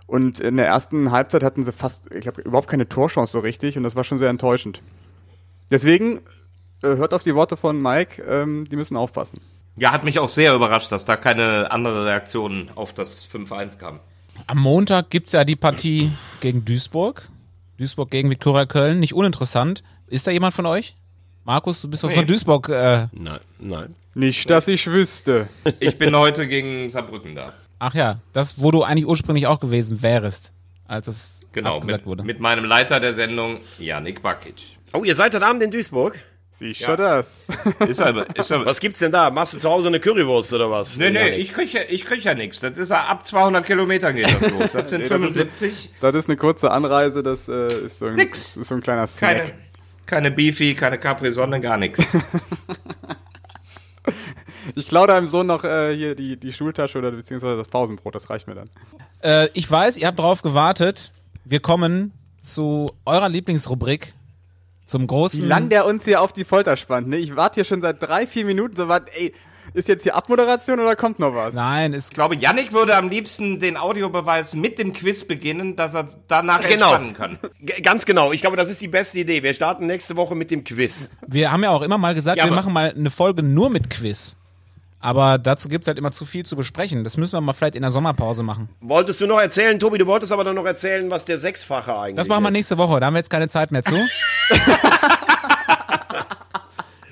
und 0.08 0.40
in 0.40 0.58
der 0.58 0.68
ersten 0.68 1.12
Halbzeit 1.12 1.44
hatten 1.44 1.64
sie 1.64 1.72
fast, 1.72 2.14
ich 2.14 2.22
glaube, 2.22 2.42
überhaupt 2.42 2.68
keine 2.68 2.90
Torchance 2.90 3.32
so 3.32 3.40
richtig 3.40 3.78
und 3.78 3.84
das 3.84 3.96
war 3.96 4.04
schon 4.04 4.18
sehr 4.18 4.30
enttäuschend. 4.30 4.82
Deswegen 5.72 6.22
äh, 6.82 6.96
hört 6.96 7.14
auf 7.14 7.24
die 7.24 7.36
Worte 7.36 7.58
von 7.58 7.82
Mike, 7.82 8.24
ähm, 8.24 8.66
die 8.70 8.76
müssen 8.76 8.98
aufpassen. 8.98 9.42
Ja, 9.78 9.92
hat 9.92 10.04
mich 10.04 10.20
auch 10.20 10.30
sehr 10.30 10.56
überrascht, 10.56 10.92
dass 10.92 11.06
da 11.06 11.18
keine 11.18 11.72
andere 11.72 12.06
Reaktion 12.06 12.70
auf 12.76 12.94
das 12.94 13.28
5-1 13.28 13.78
kam. 13.78 14.00
Am 14.48 14.60
Montag 14.60 15.10
gibt's 15.10 15.32
ja 15.32 15.44
die 15.44 15.56
Partie 15.56 16.12
gegen 16.40 16.66
Duisburg. 16.66 17.30
Duisburg 17.78 18.10
gegen 18.12 18.30
Viktoria 18.30 18.66
Köln. 18.66 19.00
Nicht 19.00 19.14
uninteressant. 19.14 19.84
Ist 20.08 20.28
da 20.28 20.32
jemand 20.32 20.54
von 20.54 20.66
euch? 20.66 20.96
Markus, 21.44 21.82
du 21.82 21.90
bist 21.90 22.04
doch 22.04 22.10
Nee. 22.10 22.16
von 22.16 22.28
Duisburg. 22.28 22.70
Äh, 22.70 23.08
Nein, 23.12 23.40
nein. 23.60 23.96
Nicht, 24.14 24.50
dass 24.50 24.68
ich 24.68 24.88
wüsste. 24.88 25.48
Ich 25.80 25.98
bin 25.98 26.16
heute 26.16 26.48
gegen 26.48 26.90
Saarbrücken 26.90 27.36
da. 27.36 27.54
ach 27.80 27.94
ja, 27.94 28.20
das, 28.34 28.60
wo 28.62 28.72
du 28.72 28.84
eigentlich 28.84 29.06
ursprünglich 29.08 29.48
auch 29.48 29.60
gewesen 29.60 30.02
wärst, 30.02 30.54
als 30.88 31.08
es 31.08 31.42
Genau, 31.52 31.76
abgesagt 31.76 32.02
mit, 32.02 32.06
wurde. 32.06 32.24
mit 32.24 32.40
meinem 32.40 32.66
Leiter 32.66 33.00
der 33.00 33.14
Sendung, 33.14 33.60
Janik 33.80 34.22
Bakic. 34.22 34.78
Oh, 34.94 35.04
ihr 35.04 35.16
seid 35.16 35.34
heute 35.36 35.46
Abend 35.46 35.62
in 35.64 35.72
Duisburg? 35.72 36.18
Siehst 36.58 36.88
du 36.88 36.96
das? 36.96 37.46
Ist 37.88 38.02
aber, 38.02 38.34
ist 38.38 38.50
aber, 38.50 38.66
Was 38.66 38.80
gibt's 38.80 39.00
denn 39.00 39.12
da? 39.12 39.30
Machst 39.30 39.54
du 39.54 39.58
zu 39.58 39.70
Hause 39.70 39.90
eine 39.90 40.00
Currywurst 40.00 40.54
oder 40.54 40.72
was? 40.72 40.96
Nee, 40.96 41.10
nee, 41.10 41.32
ich 41.32 41.52
krieg 41.54 41.74
ja, 41.74 41.82
ich 41.90 42.06
krieg 42.06 42.24
ja 42.24 42.34
nichts. 42.34 42.62
Das 42.62 42.78
ist 42.78 42.92
ja 42.92 43.04
ab 43.04 43.26
200 43.26 43.66
Kilometern 43.66 44.16
geht 44.16 44.28
das 44.28 44.52
los. 44.52 44.72
Das 44.72 44.90
sind 44.90 45.02
Nee, 45.02 45.10
das 45.10 45.22
ist- 45.22 45.34
75. 45.36 45.90
Das 46.00 46.16
ist 46.16 46.30
eine 46.30 46.38
kurze 46.38 46.72
Anreise, 46.72 47.24
das 47.24 47.50
äh, 47.50 47.68
ist, 47.86 48.00
so 48.00 48.06
ein, 48.06 48.16
Nix. 48.16 48.56
ist 48.56 48.70
so 48.70 48.76
ein 48.76 48.82
kleiner 48.82 49.06
Snack. 49.06 49.38
Keine, 49.38 49.54
keine 50.06 50.32
Beefy, 50.32 50.76
keine 50.76 50.98
Capri-Sonne, 50.98 51.60
gar 51.60 51.78
nichts. 51.78 52.02
Ich 54.76 54.88
klaue 54.88 55.08
deinem 55.08 55.28
Sohn 55.28 55.48
noch 55.48 55.64
äh, 55.64 55.96
hier 55.96 56.16
die, 56.16 56.38
die 56.38 56.52
Schultasche 56.54 56.98
oder 56.98 57.12
beziehungsweise 57.12 57.58
das 57.58 57.68
Pausenbrot, 57.68 58.16
das 58.16 58.30
reicht 58.30 58.48
mir 58.48 58.56
dann. 58.56 58.70
Äh, 59.22 59.48
ich 59.54 59.70
weiß, 59.70 59.98
ihr 59.98 60.08
habt 60.08 60.20
drauf 60.20 60.42
gewartet. 60.42 61.12
Wir 61.44 61.60
kommen 61.60 62.12
zu 62.42 62.88
eurer 63.06 63.30
Lieblingsrubrik, 63.30 64.14
zum 64.86 65.08
großen. 65.08 65.42
Wie 65.44 65.48
lang 65.48 65.70
der 65.70 65.86
uns 65.86 66.06
hier 66.06 66.22
auf 66.22 66.32
die 66.34 66.44
Folter 66.46 66.78
spannt, 66.78 67.08
ne? 67.08 67.18
Ich 67.18 67.36
warte 67.36 67.56
hier 67.56 67.66
schon 67.66 67.82
seit 67.82 68.02
drei, 68.02 68.28
vier 68.28 68.46
Minuten 68.46 68.76
so 68.76 68.88
weit, 68.88 69.04
ey, 69.16 69.34
ist 69.74 69.88
jetzt 69.88 70.04
hier 70.04 70.16
Abmoderation 70.16 70.80
oder 70.80 70.96
kommt 70.96 71.18
noch 71.20 71.34
was? 71.34 71.54
Nein, 71.56 71.94
ist 71.94 72.10
Ich 72.10 72.14
glaube, 72.14 72.36
Yannick 72.36 72.72
würde 72.72 72.96
am 72.96 73.10
liebsten 73.10 73.60
den 73.60 73.78
Audiobeweis 73.78 74.54
mit 74.54 74.78
dem 74.78 74.94
Quiz 74.94 75.26
beginnen, 75.26 75.76
dass 75.76 75.96
er 75.96 76.06
danach 76.28 76.62
Genau. 76.62 76.94
entspannen 76.94 77.14
kann. 77.14 77.40
G 77.60 77.82
ganz 77.82 78.06
genau. 78.06 78.32
Ich 78.32 78.42
glaube, 78.42 78.58
das 78.58 78.70
ist 78.70 78.80
die 78.80 78.88
beste 78.88 79.20
Idee. 79.20 79.42
Wir 79.42 79.54
starten 79.56 79.88
nächste 79.88 80.16
Woche 80.16 80.36
mit 80.36 80.52
dem 80.52 80.64
Quiz. 80.64 81.10
Wir 81.28 81.52
haben 81.52 81.64
ja 81.64 81.72
auch 81.72 81.82
immer 81.82 81.98
mal 81.98 82.14
gesagt, 82.14 82.38
Ja, 82.38 82.46
wir 82.46 82.52
machen 82.52 82.72
mal 82.74 82.92
eine 82.96 83.10
Folge 83.10 83.42
nur 83.42 83.70
mit 83.72 83.90
Quiz. 83.90 84.38
Aber 85.06 85.38
dazu 85.38 85.70
gibt's 85.70 85.88
halt 85.88 86.00
immer 86.00 86.12
zu 86.12 86.26
viel 86.26 86.48
zu 86.48 86.56
besprechen. 86.56 87.04
Das 87.04 87.16
müssen 87.16 87.34
wir 87.34 87.42
mal 87.42 87.54
vielleicht 87.54 87.76
in 87.76 87.84
der 87.84 87.92
Sommerpause 87.92 88.42
machen. 88.42 88.70
Wolltest 88.82 89.22
du 89.22 89.28
noch 89.28 89.40
erzählen, 89.40 89.78
Tobi? 89.78 90.00
Du 90.00 90.08
wolltest 90.08 90.32
aber 90.32 90.44
dann 90.44 90.56
noch 90.56 90.66
erzählen, 90.66 91.12
was 91.12 91.26
der 91.26 91.38
Sechsfache 91.38 91.96
eigentlich 91.96 92.16
Das 92.16 92.28
machen 92.28 92.42
wir 92.44 92.50
ist. 92.50 92.54
nächste 92.56 92.80
Woche, 92.80 93.00
da 93.00 93.06
haben 93.06 93.14
wir 93.14 93.20
jetzt 93.20 93.30
keine 93.30 93.48
Zeit 93.48 93.72
mehr 93.72 93.84
zu. 93.84 93.96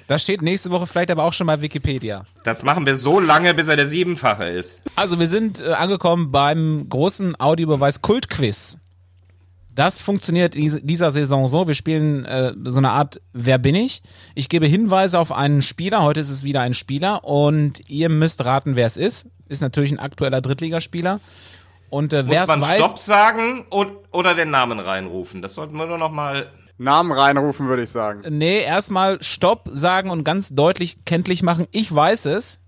Das 0.08 0.22
steht 0.22 0.42
nächste 0.42 0.70
Woche 0.70 0.86
vielleicht 0.86 1.10
aber 1.12 1.24
auch 1.24 1.32
schon 1.32 1.48
bei 1.48 1.62
Wikipedia. 1.62 2.26
Das 2.44 2.62
machen 2.62 2.86
wir 2.86 2.98
so 2.98 3.22
lange, 3.22 3.54
bis 3.54 3.70
er 3.70 3.78
der 3.78 3.88
Siebenfache 3.88 4.44
ist. 4.46 4.84
Also 4.98 5.18
wir 5.18 5.28
sind 5.28 5.62
äh, 5.62 5.72
angekommen 5.72 6.30
beim 6.30 6.88
großen 6.90 7.40
Audiobeweis 7.40 8.02
Kultquiz. 8.02 8.78
Das 9.76 10.00
funktioniert 10.00 10.56
in 10.56 10.62
diese- 10.64 10.82
dieser 10.84 11.12
Saison 11.12 11.48
so. 11.48 11.68
Wir 11.68 11.74
spielen 11.74 12.26
äh, 12.26 12.54
so 12.66 12.78
eine 12.78 12.92
Art 12.92 13.22
Wer 13.34 13.58
bin 13.58 13.76
ich? 13.76 14.02
Ich 14.36 14.50
gebe 14.50 14.66
Hinweise 14.68 15.18
auf 15.20 15.32
einen 15.32 15.62
Spieler. 15.62 16.04
Heute 16.04 16.20
ist 16.20 16.30
es 16.30 16.44
wieder 16.44 16.62
ein 16.62 16.74
Spieler 16.74 17.24
und 17.24 17.82
ihr 17.90 18.10
müsst 18.10 18.44
raten, 18.46 18.76
wer 18.76 18.86
es 18.86 18.98
ist. 18.98 19.28
Ist 19.50 19.62
natürlich 19.62 19.92
ein 19.92 20.00
aktueller 20.00 20.42
Drittligaspieler. 20.42 21.20
Und 21.90 22.14
äh, 22.14 22.28
wer 22.28 22.42
Muss 22.42 22.42
es 22.44 22.48
man 22.50 22.62
weiß, 22.62 22.78
Stopp 22.80 23.00
sagen 23.00 23.66
und, 23.70 23.92
oder 24.12 24.36
den 24.36 24.50
Namen 24.52 24.80
reinrufen? 24.80 25.42
Das 25.42 25.56
sollten 25.56 25.76
wir 25.78 25.86
nur 25.88 25.98
noch 25.98 26.12
mal. 26.12 26.48
Namen 26.80 27.12
reinrufen, 27.12 27.68
würde 27.68 27.84
ich 27.84 27.90
sagen. 27.92 28.24
nee, 28.36 28.60
erstmal 28.62 29.22
Stopp 29.22 29.70
sagen 29.72 30.10
und 30.10 30.24
ganz 30.24 30.56
deutlich 30.56 31.06
kenntlich 31.06 31.44
machen. 31.44 31.68
Ich 31.72 31.94
weiß 31.94 32.26
es. 32.26 32.60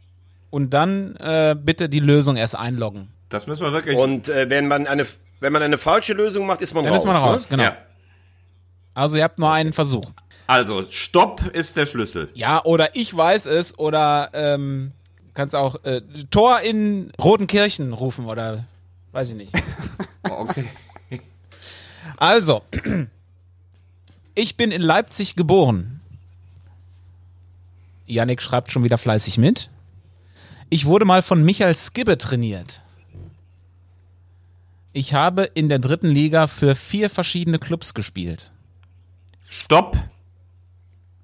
Und 0.52 0.74
dann 0.74 1.16
äh, 1.18 1.56
bitte 1.60 1.90
die 1.90 2.00
Lösung 2.00 2.36
erst 2.38 2.56
einloggen. 2.56 3.10
Das 3.30 3.48
müssen 3.48 3.64
wir 3.64 3.74
wirklich. 3.74 3.98
Und 3.98 4.30
äh, 4.30 4.50
wenn 4.50 4.68
man 4.68 4.86
eine 4.88 5.06
wenn 5.40 5.54
man 5.54 5.62
eine 5.62 5.78
falsche 5.78 6.14
Lösung 6.14 6.46
macht, 6.46 6.62
ist 6.62 6.74
man 6.74 6.84
Dann 6.84 6.94
raus. 6.94 7.04
ist 7.04 7.08
man 7.08 7.16
raus, 7.16 7.44
Ne? 7.44 7.58
genau. 7.58 7.64
ja. 7.64 7.78
Also 8.94 9.18
ihr 9.18 9.24
habt 9.24 9.40
nur 9.40 9.52
einen 9.52 9.74
Versuch. 9.74 10.06
Also, 10.48 10.86
Stopp 10.90 11.42
ist 11.54 11.76
der 11.76 11.86
Schlüssel. 11.88 12.30
Ja, 12.36 12.64
oder 12.64 12.96
ich 12.96 13.16
weiß 13.16 13.48
es, 13.48 13.78
oder 13.80 14.30
ähm, 14.34 14.92
kannst 15.34 15.56
auch 15.56 15.84
äh, 15.84 16.02
Tor 16.30 16.60
in 16.62 17.12
Rotenkirchen 17.22 17.94
rufen, 17.94 18.26
oder 18.26 18.66
weiß 19.12 19.30
ich 19.30 19.36
nicht. 19.36 19.54
Okay. 20.28 20.68
Also, 22.18 22.64
ich 24.34 24.58
bin 24.58 24.72
in 24.72 24.82
Leipzig 24.82 25.36
geboren. 25.36 26.02
Yannick 28.08 28.42
schreibt 28.42 28.72
schon 28.72 28.84
wieder 28.84 28.98
fleißig 28.98 29.38
mit. 29.38 29.70
Ich 30.72 30.86
wurde 30.88 31.06
mal 31.06 31.22
von 31.22 31.44
Michael 31.44 31.76
Skibbe 31.76 32.18
trainiert. 32.18 32.82
Ich 34.98 35.14
habe 35.14 35.44
in 35.44 35.68
der 35.68 35.80
dritten 35.80 36.08
Liga 36.08 36.48
für 36.48 36.74
vier 36.74 37.10
verschiedene 37.10 37.60
Clubs 37.60 37.94
gespielt. 37.94 38.54
Stopp. 39.50 39.98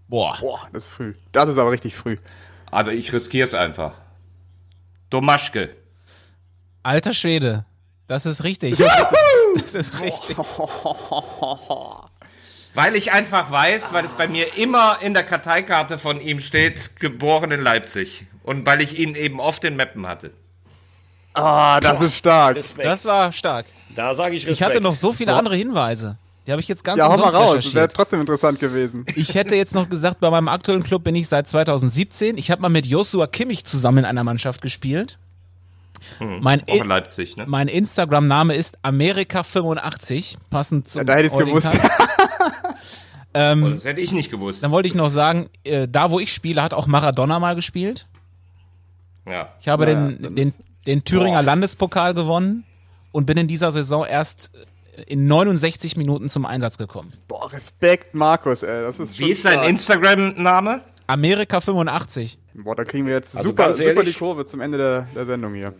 Boah. 0.09 0.37
Boah, 0.41 0.67
das 0.73 0.83
ist 0.83 0.89
früh. 0.89 1.13
Das 1.31 1.47
ist 1.47 1.57
aber 1.57 1.71
richtig 1.71 1.95
früh. 1.95 2.17
Also, 2.69 2.91
ich 2.91 3.13
riskiere 3.13 3.47
es 3.47 3.53
einfach. 3.53 3.93
Domaschke. 5.09 5.73
Alter 6.83 7.13
Schwede. 7.13 7.65
Das 8.07 8.25
ist 8.25 8.43
richtig. 8.43 8.77
Das 8.77 9.73
ist 9.73 10.01
richtig. 10.01 10.35
Weil 12.73 12.97
ich 12.97 13.13
einfach 13.13 13.51
weiß, 13.51 13.93
weil 13.93 14.05
es 14.05 14.13
bei 14.13 14.29
mir 14.29 14.57
immer 14.57 14.99
in 15.01 15.13
der 15.13 15.23
Karteikarte 15.23 15.97
von 15.97 16.19
ihm 16.19 16.39
steht, 16.39 16.99
geboren 16.99 17.51
in 17.51 17.61
Leipzig. 17.61 18.27
Und 18.43 18.65
weil 18.65 18.81
ich 18.81 18.97
ihn 18.97 19.15
eben 19.15 19.39
oft 19.39 19.63
in 19.63 19.75
Meppen 19.75 20.07
hatte. 20.07 20.31
Ah, 21.33 21.79
das 21.79 22.01
ist 22.01 22.17
stark. 22.17 22.55
Respekt. 22.57 22.85
Das 22.85 23.05
war 23.05 23.31
stark. 23.31 23.67
da 23.95 24.13
sage 24.13 24.35
ich 24.35 24.43
Respekt. 24.43 24.57
Ich 24.57 24.63
hatte 24.63 24.81
noch 24.81 24.95
so 24.95 25.13
viele 25.13 25.33
andere 25.33 25.55
Hinweise. 25.55 26.17
Die 26.47 26.51
habe 26.51 26.59
ich 26.61 26.67
jetzt 26.67 26.83
ganz 26.83 26.97
Ja, 26.99 27.07
hau 27.07 27.17
mal 27.17 27.29
raus. 27.29 27.73
Wäre 27.73 27.87
trotzdem 27.87 28.19
interessant 28.19 28.59
gewesen. 28.59 29.05
Ich 29.15 29.35
hätte 29.35 29.55
jetzt 29.55 29.75
noch 29.75 29.87
gesagt, 29.89 30.19
bei 30.19 30.29
meinem 30.29 30.47
aktuellen 30.47 30.83
Club 30.83 31.03
bin 31.03 31.15
ich 31.15 31.27
seit 31.27 31.47
2017. 31.47 32.37
Ich 32.37 32.49
habe 32.49 32.61
mal 32.61 32.69
mit 32.69 32.85
Joshua 32.87 33.27
Kimmich 33.27 33.63
zusammen 33.63 33.99
in 33.99 34.05
einer 34.05 34.23
Mannschaft 34.23 34.61
gespielt. 34.61 35.19
Mein, 36.19 36.63
Auch 36.67 36.75
in 36.75 36.87
Leipzig, 36.87 37.37
ne? 37.37 37.45
mein 37.47 37.67
Instagram-Name 37.67 38.55
ist 38.55 38.79
Amerika85, 38.83 40.35
passend 40.49 40.87
zum 40.87 41.01
Ja, 41.01 41.03
da 41.03 41.13
hätte 41.13 41.27
ich's 41.27 41.35
heutigen 41.35 41.57
gewusst. 41.59 41.73
Tag. 41.79 42.75
Oh, 43.33 43.69
das 43.69 43.85
hätte 43.85 44.01
ich 44.01 44.11
nicht 44.11 44.29
gewusst. 44.29 44.61
Dann 44.61 44.71
wollte 44.71 44.89
ich 44.89 44.93
noch 44.93 45.07
sagen, 45.07 45.49
äh, 45.63 45.87
da 45.87 46.11
wo 46.11 46.19
ich 46.19 46.33
spiele, 46.33 46.61
hat 46.61 46.73
auch 46.73 46.85
Maradona 46.85 47.39
mal 47.39 47.55
gespielt. 47.55 48.05
Ja. 49.25 49.53
Ich 49.61 49.69
habe 49.69 49.85
Naja, 49.85 50.09
den, 50.09 50.35
den, 50.35 50.53
den 50.87 51.03
Thüringer 51.03 51.41
Landespokal 51.41 52.13
gewonnen 52.13 52.63
und 53.11 53.25
bin 53.25 53.37
in 53.37 53.47
dieser 53.47 53.71
Saison 53.71 54.05
erst 54.05 54.51
äh, 54.97 55.03
in 55.03 55.27
69 55.27 55.95
Minuten 55.97 56.29
zum 56.29 56.45
Einsatz 56.45 56.77
gekommen. 56.77 57.13
Boah, 57.27 57.51
Respekt, 57.51 58.13
Markus, 58.15 58.63
ey. 58.63 58.83
Das 58.83 58.99
ist 58.99 59.17
schon 59.17 59.27
Wie 59.27 59.31
ist 59.31 59.45
dein. 59.45 59.63
Instagram-Name? 59.63 60.81
Amerika85. 61.07 62.37
Boah, 62.53 62.75
da 62.75 62.83
kriegen 62.83 63.05
wir 63.05 63.13
jetzt 63.13 63.35
Also 63.35 63.49
super, 63.49 63.65
ganz 63.65 63.77
super 63.77 63.89
ehrlich- 63.89 64.13
die 64.13 64.19
Kurve 64.19 64.45
zum 64.45 64.61
Ende 64.61 64.77
der, 64.77 65.07
der 65.15 65.25
Sendung 65.25 65.53
hier. 65.55 65.73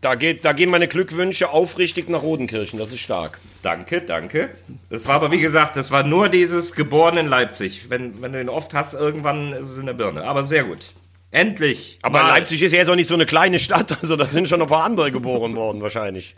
Da, 0.00 0.14
geht, 0.14 0.44
da 0.46 0.52
gehen 0.54 0.70
meine 0.70 0.88
Glückwünsche 0.88 1.50
aufrichtig 1.50 2.08
nach 2.08 2.22
Rodenkirchen. 2.22 2.78
Das 2.78 2.90
ist 2.92 3.00
stark. 3.00 3.38
Danke, 3.60 4.00
danke. 4.00 4.48
Das 4.88 5.06
war 5.06 5.16
aber, 5.16 5.30
wie 5.30 5.40
gesagt, 5.40 5.76
das 5.76 5.90
war 5.90 6.04
nur 6.04 6.30
dieses 6.30 6.72
geboren 6.74 7.18
in 7.18 7.26
Leipzig. 7.26 7.90
Wenn, 7.90 8.22
wenn 8.22 8.32
du 8.32 8.40
ihn 8.40 8.48
oft 8.48 8.72
hast, 8.72 8.94
irgendwann 8.94 9.52
ist 9.52 9.68
es 9.68 9.76
in 9.76 9.84
der 9.86 9.92
Birne. 9.92 10.24
Aber 10.24 10.44
sehr 10.44 10.64
gut. 10.64 10.86
Endlich. 11.32 11.98
Aber 12.02 12.22
Mal. 12.22 12.28
Leipzig 12.30 12.60
ist 12.60 12.72
ja 12.72 12.78
jetzt 12.78 12.88
auch 12.88 12.96
nicht 12.96 13.06
so 13.06 13.14
eine 13.14 13.26
kleine 13.26 13.58
Stadt. 13.58 13.96
Also 14.02 14.16
da 14.16 14.26
sind 14.26 14.48
schon 14.48 14.58
noch 14.58 14.66
ein 14.66 14.70
paar 14.70 14.84
andere 14.84 15.12
geboren 15.12 15.54
worden 15.54 15.80
wahrscheinlich. 15.80 16.34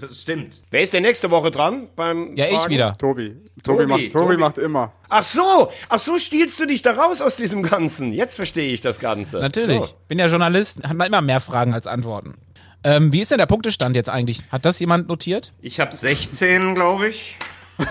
Das 0.00 0.22
stimmt. 0.22 0.62
Wer 0.70 0.80
ist 0.82 0.92
denn 0.94 1.02
nächste 1.02 1.30
Woche 1.30 1.50
dran? 1.50 1.88
Beim 1.94 2.34
Ja, 2.36 2.46
ich 2.46 2.56
Fragen? 2.56 2.72
wieder. 2.72 2.96
Tobi. 2.98 3.36
Tobi, 3.62 3.78
Tobi, 3.82 3.86
macht, 3.86 4.00
Tobi, 4.00 4.10
Tobi. 4.10 4.36
macht 4.38 4.58
immer. 4.58 4.92
Ach 5.10 5.22
so, 5.22 5.70
ach 5.88 5.98
so 5.98 6.18
stiehlst 6.18 6.58
du 6.58 6.66
dich 6.66 6.82
da 6.82 6.92
raus 6.92 7.20
aus 7.22 7.36
diesem 7.36 7.62
Ganzen. 7.62 8.12
Jetzt 8.12 8.36
verstehe 8.36 8.72
ich 8.72 8.80
das 8.80 8.98
Ganze. 9.00 9.38
Natürlich. 9.40 9.80
So. 9.82 9.94
Bin 10.08 10.18
ja 10.18 10.26
Journalist, 10.26 10.82
hat 10.88 10.96
man 10.96 11.06
immer 11.06 11.20
mehr 11.20 11.40
Fragen 11.40 11.74
als 11.74 11.86
Antworten. 11.86 12.34
Ähm, 12.82 13.12
wie 13.12 13.20
ist 13.20 13.30
denn 13.30 13.38
der 13.38 13.46
Punktestand 13.46 13.96
jetzt 13.96 14.08
eigentlich? 14.10 14.42
Hat 14.50 14.64
das 14.64 14.78
jemand 14.80 15.08
notiert? 15.08 15.52
Ich 15.62 15.78
habe 15.80 15.94
16, 15.94 16.74
glaube 16.74 17.08
ich. 17.08 17.36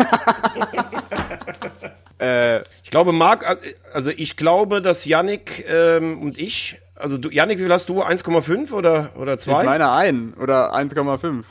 Ich 2.83 2.89
glaube, 2.91 3.11
Marc, 3.11 3.45
also 3.93 4.11
ich 4.11 4.35
glaube, 4.37 4.81
dass 4.81 5.05
Yannick 5.05 5.65
ähm, 5.69 6.21
und 6.21 6.37
ich, 6.37 6.79
also 6.95 7.17
du, 7.17 7.29
Yannick, 7.29 7.57
wie 7.59 7.63
viel 7.63 7.71
hast 7.73 7.89
du? 7.89 8.03
1,5 8.03 8.71
oder, 8.71 9.11
oder 9.17 9.33
Ich 9.33 9.39
2? 9.41 9.63
meine 9.63 9.91
ein 9.91 10.33
oder 10.35 10.73
1,5. 10.75 11.43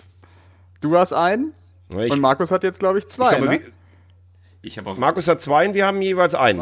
Du 0.80 0.96
hast 0.96 1.12
einen 1.12 1.52
Ich, 1.90 2.10
und 2.12 2.20
Markus 2.20 2.50
hat 2.50 2.64
jetzt, 2.64 2.78
glaube 2.80 2.98
ich, 2.98 3.06
zwei. 3.08 3.36
glaube, 3.36 3.52
ne? 3.54 3.60
Ich 4.64 4.78
auf 4.80 4.96
Markus 4.96 5.26
hat 5.26 5.40
zwei 5.40 5.66
und 5.66 5.74
wir 5.74 5.86
haben 5.86 6.00
jeweils 6.02 6.34
einen. 6.36 6.60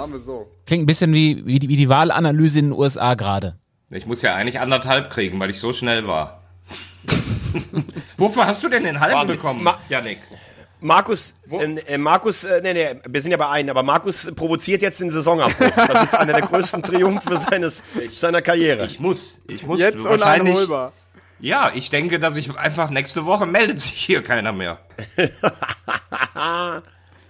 Klingt 0.67 0.85
ein 0.85 0.87
bisschen 0.87 1.13
wie, 1.13 1.45
wie, 1.45 1.59
die, 1.59 1.69
wie 1.69 1.77
die 1.77 1.89
Wahlanalyse 1.91 2.61
in 2.61 2.67
den 2.71 2.73
USA 2.79 3.13
gerade. 3.15 3.59
Ich 3.91 4.07
muss 4.07 4.23
ja 4.23 4.35
eigentlich 4.35 4.59
anderthalb 4.61 5.11
kriegen, 5.11 5.39
weil 5.39 5.51
ich 5.51 5.59
so 5.59 5.73
schnell 5.75 6.07
war. 6.07 6.41
Wofür 8.17 8.47
hast 8.47 8.63
du 8.63 8.69
denn 8.69 8.85
den 8.85 9.01
halben 9.01 9.17
Wahnsinn. 9.17 9.37
bekommen, 9.37 9.63
Ma- 9.65 9.79
Janik? 9.89 10.19
Markus, 10.81 11.35
äh, 11.51 11.64
äh, 11.95 11.99
Markus, 11.99 12.45
äh, 12.45 12.61
nee, 12.62 12.72
nee, 12.72 12.89
wir 13.07 13.20
sind 13.22 13.31
ja 13.31 13.37
bei 13.37 13.49
einem, 13.49 13.70
aber 13.70 13.83
Markus 13.83 14.31
provoziert 14.35 14.81
jetzt 14.83 15.01
den 15.01 15.11
Saisonabbruch. 15.11 15.70
Das 15.76 16.05
ist 16.05 16.14
einer 16.14 16.33
der 16.33 16.43
größten 16.43 16.83
Triumphe 16.83 17.37
seines, 17.37 17.83
seiner 18.14 18.41
Karriere. 18.43 18.87
Ich 18.87 18.99
muss, 18.99 19.41
ich 19.47 19.66
muss 19.66 19.78
Jetzt 19.78 20.03
wahrscheinlich. 20.03 20.55
uneinholbar. 20.55 20.93
Ja, 21.39 21.70
ich 21.74 21.89
denke, 21.91 22.18
dass 22.20 22.37
ich 22.37 22.55
einfach 22.59 22.91
nächste 22.91 23.24
Woche 23.24 23.47
meldet 23.47 23.81
sich 23.81 23.93
hier 23.93 24.22
keiner 24.22 24.53
mehr. 24.53 24.78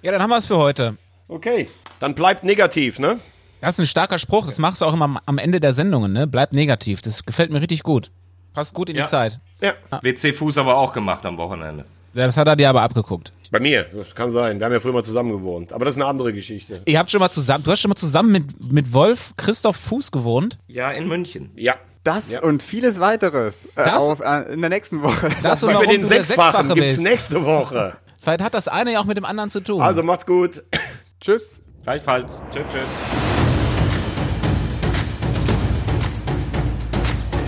Ja, 0.02 0.12
dann 0.12 0.22
haben 0.22 0.30
wir 0.30 0.38
es 0.38 0.46
für 0.46 0.56
heute. 0.56 0.96
Okay. 1.28 1.68
Dann 1.98 2.14
bleibt 2.14 2.42
negativ, 2.44 2.98
ne? 2.98 3.18
Das 3.60 3.74
ist 3.74 3.80
ein 3.80 3.86
starker 3.86 4.18
Spruch, 4.18 4.46
das 4.46 4.58
machst 4.58 4.80
du 4.80 4.86
auch 4.86 4.94
immer 4.94 5.04
am- 5.04 5.20
am 5.26 5.36
Ende 5.38 5.60
der 5.60 5.74
Sendungen, 5.74 6.12
ne? 6.12 6.26
Bleib 6.26 6.52
negativ. 6.52 7.02
Das 7.02 7.24
gefällt 7.26 7.50
mir 7.50 7.60
richtig 7.60 7.82
gut. 7.82 8.10
Passt 8.54 8.72
gut 8.72 8.88
in 8.88 8.96
Ja. 8.96 9.02
die 9.04 9.08
Zeit. 9.10 9.38
Ja. 9.60 9.74
WC 10.02 10.32
Fuß 10.32 10.56
aber 10.58 10.76
auch 10.76 10.92
gemacht 10.94 11.26
am 11.26 11.36
Wochenende. 11.36 11.84
Ja, 12.14 12.24
Das 12.26 12.36
hat 12.38 12.48
er 12.48 12.56
dir 12.56 12.70
aber 12.70 12.80
abgeguckt. 12.82 13.32
Bei 13.50 13.58
mir, 13.58 13.84
das 13.84 14.14
kann 14.14 14.30
sein. 14.30 14.58
Wir 14.60 14.66
haben 14.66 14.72
ja 14.72 14.78
früher 14.80 14.92
mal 14.92 15.02
zusammen 15.02 15.32
gewohnt. 15.32 15.72
Aber 15.72 15.84
das 15.84 15.96
ist 15.96 16.00
eine 16.02 16.08
andere 16.08 16.32
Geschichte. 16.32 16.82
Ihr 16.86 16.98
habt 16.98 17.10
schon 17.10 17.18
mal 17.20 17.30
zusammen, 17.30 17.64
du 17.64 17.70
hast 17.72 17.80
schon 17.80 17.88
mal 17.88 17.96
zusammen 17.96 18.30
mit, 18.30 18.72
mit 18.72 18.92
Wolf 18.92 19.32
Christoph 19.36 19.76
Fuß 19.76 20.12
gewohnt. 20.12 20.58
Ja, 20.68 20.90
in 20.92 21.08
München. 21.08 21.50
Ja. 21.56 21.74
Das 22.04 22.30
Ja. 22.32 22.42
und 22.42 22.62
vieles 22.62 22.98
weiteres 23.00 23.66
äh, 23.74 23.84
Das? 23.84 23.96
auf, 24.04 24.20
äh, 24.20 24.52
in 24.52 24.60
der 24.60 24.70
nächsten 24.70 25.02
Woche. 25.02 25.28
Das 25.42 25.62
und 25.62 25.70
Über 25.70 25.80
warum 25.80 25.92
den 25.92 26.04
Sechsfachen 26.04 26.52
Sechsfache 26.68 26.74
gibt's 26.74 26.88
bist. 26.96 27.00
nächste 27.02 27.44
Woche. 27.44 27.96
Vielleicht 28.22 28.40
hat 28.42 28.54
das 28.54 28.68
eine 28.68 28.92
ja 28.92 29.00
auch 29.00 29.04
mit 29.04 29.16
dem 29.16 29.24
anderen 29.24 29.50
zu 29.50 29.60
tun. 29.60 29.82
Also 29.82 30.02
macht's 30.02 30.24
gut. 30.26 30.62
Tschüss. 31.20 31.60
Gleichfalls. 31.82 32.40
Tschüss, 32.52 32.64
tschüss. 32.70 32.80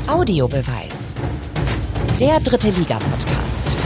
Audiobeweis. 0.08 1.16
Der 2.20 2.40
dritte 2.40 2.68
Liga-Podcast. 2.70 3.78